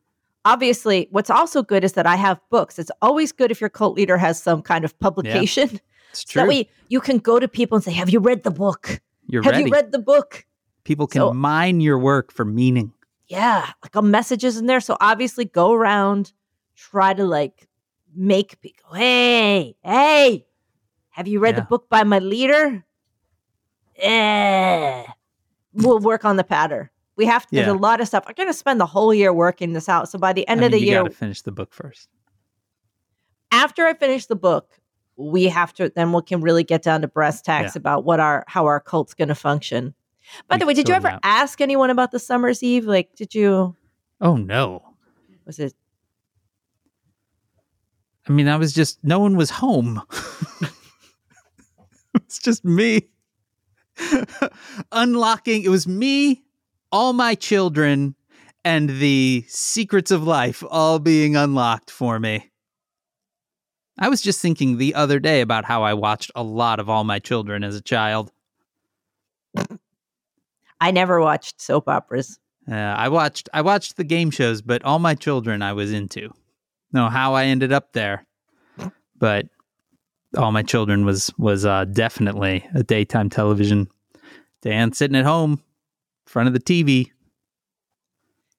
obviously, 0.45 1.09
what's 1.11 1.31
also 1.31 1.63
good 1.63 1.83
is 1.83 1.95
that 1.95 2.07
I 2.07 2.17
have 2.17 2.39
books. 2.51 2.79
It's 2.79 2.91
always 3.03 3.33
good 3.33 3.51
if 3.51 3.61
your 3.61 3.71
cult 3.71 3.97
leader 3.97 4.17
has 4.17 4.41
some 4.41 4.63
kind 4.63 4.85
of 4.85 4.99
publication. 5.01 5.81
It's 6.11 6.31
So 6.33 6.41
that 6.41 6.49
way 6.49 6.69
you 6.89 7.01
can 7.01 7.19
go 7.19 7.41
to 7.41 7.49
people 7.49 7.75
and 7.77 7.85
say, 7.85 7.91
Have 7.93 8.09
you 8.11 8.21
read 8.21 8.45
the 8.45 8.53
book? 8.53 9.01
You're 9.27 9.43
have 9.43 9.53
ready. 9.55 9.65
you 9.65 9.71
read 9.71 9.91
the 9.91 9.99
book? 9.99 10.47
People 10.85 11.07
can 11.09 11.21
So- 11.21 11.33
mine 11.33 11.81
your 11.81 11.99
work 11.99 12.31
for 12.33 12.45
meaning. 12.45 12.93
Yeah, 13.27 13.71
like 13.83 13.97
a 13.97 14.03
messages 14.03 14.59
in 14.59 14.67
there. 14.67 14.81
So 14.81 14.99
obviously 15.01 15.47
go 15.47 15.73
around, 15.73 16.33
try 16.77 17.15
to 17.15 17.25
like 17.25 17.67
make 18.15 18.61
people, 18.61 18.95
hey, 18.95 19.77
hey, 19.83 20.47
have 21.09 21.27
you 21.27 21.41
read 21.41 21.57
the 21.57 21.63
book 21.63 21.89
by 21.89 22.05
my 22.05 22.19
leader? 22.19 22.85
Eh. 23.97 25.05
We'll 25.75 25.99
work 25.99 26.25
on 26.25 26.37
the 26.37 26.45
pattern. 26.45 26.89
We 27.17 27.27
have 27.27 27.47
to, 27.47 27.57
Yeah. 27.57 27.63
there's 27.65 27.77
a 27.77 27.79
lot 27.79 28.01
of 28.01 28.09
stuff. 28.09 28.25
I'm 28.27 28.35
going 28.35 28.49
to 28.49 28.53
spend 28.55 28.81
the 28.81 28.87
whole 28.87 29.15
year 29.15 29.33
working 29.33 29.73
this 29.73 29.89
out. 29.89 30.09
So 30.09 30.19
by 30.19 30.33
the 30.33 30.47
end 30.49 30.63
I 30.63 30.67
of 30.67 30.73
mean, 30.73 30.81
the 30.81 30.87
you 30.87 30.93
year, 30.93 31.03
got 31.03 31.11
to 31.11 31.17
finish 31.17 31.43
the 31.43 31.53
book 31.53 31.73
first. 31.73 32.09
after 33.53 33.87
I 33.87 33.95
finish 33.95 34.27
the 34.27 34.37
book, 34.37 34.69
we 35.17 35.45
have 35.49 35.73
to 35.75 35.93
then 35.95 36.13
we 36.13 36.23
can 36.23 36.41
really 36.41 36.65
get 36.65 36.83
down 36.83 37.03
to 37.03 37.09
brass 37.09 37.41
tacks 37.41 37.77
about 37.77 38.05
what 38.05 38.19
our 38.19 38.43
how 38.49 38.67
our 38.67 38.81
cult's 38.81 39.15
going 39.15 39.29
to 39.29 39.35
function. 39.37 39.95
By 40.49 40.57
We 40.57 40.61
the 40.61 40.67
way, 40.67 40.75
did 40.75 40.89
you 40.89 40.95
ever 40.95 41.07
out. 41.09 41.21
ask 41.23 41.61
anyone 41.61 41.91
about 41.91 42.11
the 42.11 42.19
summer's 42.19 42.63
eve? 42.65 42.85
Like, 42.85 43.15
did 43.15 43.33
you 43.35 43.77
Oh 44.21 44.37
no. 44.37 44.83
was 45.47 45.61
it 45.61 45.73
I 48.29 48.33
mean, 48.33 48.49
I 48.49 48.57
was 48.57 48.73
just 48.73 48.99
no 49.05 49.21
one 49.21 49.37
was 49.37 49.51
home. 49.51 50.03
it's 52.15 52.39
just 52.39 52.65
me 52.65 53.09
unlocking. 54.93 55.63
It 55.63 55.69
was 55.69 55.87
me, 55.87 56.43
all 56.91 57.13
my 57.13 57.35
children, 57.35 58.15
and 58.65 58.89
the 58.89 59.45
secrets 59.49 60.11
of 60.11 60.23
life 60.23 60.63
all 60.71 60.99
being 60.99 61.37
unlocked 61.37 61.91
for 61.91 62.19
me. 62.19 62.51
I 63.99 64.09
was 64.09 64.23
just 64.23 64.41
thinking 64.41 64.77
the 64.77 64.95
other 64.95 65.21
day 65.21 65.41
about 65.41 65.65
how 65.65 65.83
I 65.83 65.95
watched 65.95 66.31
a 66.35 66.43
lot 66.43 66.81
of 66.81 66.91
all 66.91 67.05
my 67.05 67.19
children 67.21 67.63
as 67.63 67.77
a 67.77 67.81
child. 67.81 68.33
I 70.81 70.91
never 70.91 71.21
watched 71.21 71.61
soap 71.61 71.89
operas. 71.89 72.39
Uh, 72.71 72.75
I 72.75 73.09
watched 73.09 73.49
I 73.53 73.61
watched 73.61 73.97
the 73.97 74.05
game 74.05 74.31
shows, 74.31 74.63
but 74.63 74.83
all 74.85 74.99
my 74.99 75.15
children 75.15 75.63
I 75.63 75.75
was 75.75 75.93
into. 75.93 76.31
Know 76.93 77.09
how 77.09 77.35
I 77.35 77.45
ended 77.45 77.73
up 77.73 77.93
there, 77.93 78.27
but 79.19 79.47
all 80.37 80.53
my 80.53 80.63
children 80.63 81.05
was 81.05 81.33
was 81.39 81.65
uh, 81.65 81.85
definitely 81.87 82.67
a 82.75 82.83
daytime 82.83 83.31
television. 83.31 83.89
Dan 84.63 84.93
sitting 84.93 85.17
at 85.17 85.25
home, 85.25 85.53
in 85.53 85.59
front 86.27 86.49
of 86.49 86.55
the 86.55 86.61
TV. 86.61 87.11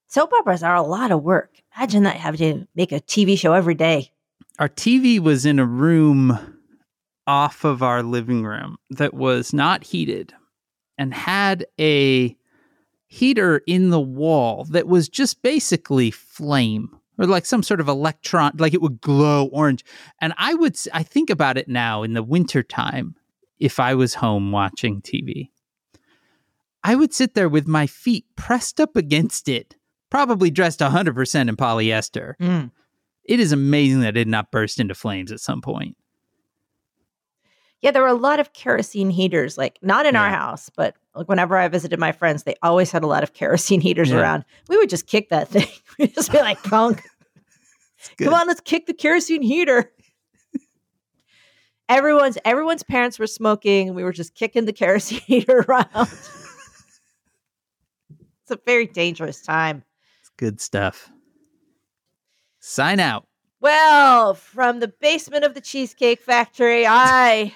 Soap 0.07 0.32
operas 0.34 0.63
are 0.63 0.76
a 0.76 0.84
lot 0.84 1.11
of 1.11 1.23
work. 1.23 1.51
Imagine 1.76 2.03
that 2.03 2.15
having 2.15 2.39
to 2.39 2.67
make 2.76 2.91
a 2.91 3.01
TV 3.01 3.38
show 3.38 3.53
every 3.53 3.73
day. 3.73 4.11
Our 4.59 4.69
TV 4.69 5.19
was 5.19 5.45
in 5.45 5.59
a 5.59 5.65
room 5.65 6.38
off 7.28 7.63
of 7.63 7.82
our 7.82 8.03
living 8.03 8.43
room 8.43 8.78
that 8.91 9.13
was 9.13 9.53
not 9.53 9.84
heated 9.84 10.34
and 10.97 11.13
had 11.13 11.65
a 11.80 12.36
heater 13.07 13.61
in 13.67 13.89
the 13.89 13.99
wall 13.99 14.65
that 14.65 14.88
was 14.88 15.09
just 15.09 15.41
basically 15.41 16.11
flame 16.11 16.95
or 17.18 17.26
like 17.26 17.45
some 17.45 17.63
sort 17.63 17.80
of 17.80 17.88
electron 17.88 18.51
like 18.57 18.74
it 18.74 18.82
would 18.82 19.01
glow 19.01 19.47
orange. 19.47 19.84
And 20.22 20.34
i 20.38 20.53
would 20.53 20.78
i 20.93 21.03
think 21.03 21.30
about 21.30 21.57
it 21.57 21.68
now 21.68 22.03
in 22.03 22.13
the 22.13 22.24
wintertime 22.24 23.16
if 23.59 23.80
i 23.80 23.95
was 23.95 24.16
home 24.16 24.51
watching 24.51 25.01
tv 25.01 25.49
i 26.84 26.95
would 26.95 27.13
sit 27.13 27.34
there 27.34 27.49
with 27.49 27.68
my 27.68 27.88
feet 27.88 28.26
pressed 28.36 28.82
up 28.82 28.95
against 28.95 29.47
it 29.47 29.76
probably 30.09 30.49
dressed 30.49 30.80
100% 30.80 31.49
in 31.49 31.57
polyester. 31.57 32.36
Mm. 32.39 32.72
It 33.26 33.39
is 33.39 33.51
amazing 33.51 34.01
that 34.01 34.09
it 34.09 34.24
did 34.24 34.28
not 34.28 34.51
burst 34.51 34.80
into 34.80 34.95
flames 34.95 35.32
at 35.32 35.39
some 35.39 35.61
point 35.61 35.97
Yeah, 37.86 37.92
there 37.92 38.02
were 38.02 38.08
a 38.08 38.16
lot 38.16 38.40
of 38.40 38.52
kerosene 38.54 39.12
heaters, 39.12 39.60
like 39.60 39.78
not 39.84 40.08
in 40.08 40.16
our 40.16 40.32
house, 40.32 40.72
but 40.76 40.96
like 41.14 41.30
whenever 41.30 41.56
I 41.56 41.68
visited 41.68 42.00
my 42.00 42.12
friends, 42.12 42.42
they 42.42 42.56
always 42.64 42.90
had 42.92 43.04
a 43.04 43.08
lot 43.08 43.22
of 43.22 43.34
kerosene 43.34 43.80
heaters 43.82 44.10
Yeah. 44.10 44.22
around. 44.22 44.44
We 44.70 44.78
would 44.78 44.90
just 44.90 45.06
kick 45.06 45.30
that 45.30 45.50
thing. 45.50 45.68
We'd 46.00 46.16
just 46.16 46.32
be 46.32 46.40
like, 46.40 46.64
"Punk, 46.64 47.04
come 48.18 48.34
on, 48.34 48.48
let's 48.48 48.62
kick 48.62 48.88
the 48.88 48.94
kerosene 48.96 49.44
heater." 49.44 49.92
everyone's 51.88 52.40
everyone's 52.44 52.82
parents 52.82 53.20
were 53.20 53.28
smoking. 53.28 53.94
We 53.94 54.04
were 54.04 54.14
just 54.14 54.34
kicking 54.34 54.66
the 54.66 54.74
kerosene 54.74 55.20
heater 55.20 55.60
around. 55.70 55.86
it's 55.94 56.32
a 58.50 58.58
very 58.66 58.88
dangerous 58.88 59.44
time. 59.44 59.84
It's 60.22 60.32
good 60.38 60.60
stuff 60.60 61.12
sign 62.60 63.00
out 63.00 63.28
Well, 63.62 64.34
from 64.34 64.80
the 64.80 64.88
basement 64.88 65.46
of 65.46 65.54
the 65.54 65.62
Cheesecake 65.62 66.20
Factory, 66.20 66.88
I 66.88 67.54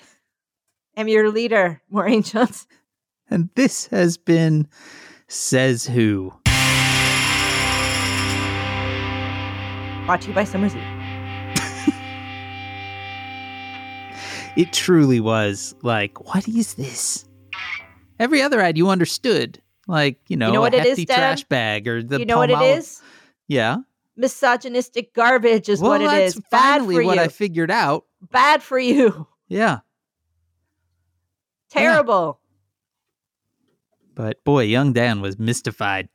am 1.00 1.08
your 1.08 1.30
leader, 1.32 1.82
Maureen 1.90 2.24
Johnson. 2.24 2.68
and 3.30 3.50
this 3.56 3.88
has 3.88 4.18
been 4.18 4.68
says 5.28 5.86
who 5.86 6.34
Brought 10.06 10.22
to 10.22 10.30
you 10.30 10.34
by 10.34 10.44
Summer's 10.44 10.76
Eve. 10.76 10.82
it 14.58 14.74
truly 14.74 15.20
was 15.20 15.76
like 15.84 16.26
what 16.34 16.48
is 16.48 16.74
this 16.74 17.26
every 18.20 18.42
other 18.42 18.60
ad 18.60 18.76
you 18.78 18.90
understood 18.90 19.62
like 19.88 20.18
you 20.28 20.36
know, 20.36 20.52
know 20.52 20.58
a 20.60 20.62
what 20.62 20.74
it 20.74 20.82
is, 20.86 20.98
hefty 20.98 21.06
trash 21.06 21.44
bag 21.44 21.88
or 21.88 22.02
the 22.02 22.20
you 22.20 22.26
know 22.26 22.38
what 22.38 22.50
it 22.50 22.58
Palmolive- 22.58 22.78
is? 22.80 23.02
yeah 23.48 23.78
Misogynistic 24.18 25.14
garbage 25.14 25.70
is 25.70 25.80
well 25.80 25.92
what 25.92 26.02
it 26.02 26.12
is. 26.24 26.36
Bad 26.52 26.80
finally 26.80 27.06
what 27.06 27.16
you. 27.18 27.22
i 27.22 27.28
figured 27.28 27.70
out 27.72 28.06
Bad 28.32 28.64
for 28.64 28.80
you. 28.80 29.28
yeah 29.48 29.80
Terrible. 31.70 32.40
But 34.16 34.44
boy, 34.44 34.64
young 34.64 34.94
Dan 34.94 35.22
was 35.22 35.40
mystified. 35.40 36.10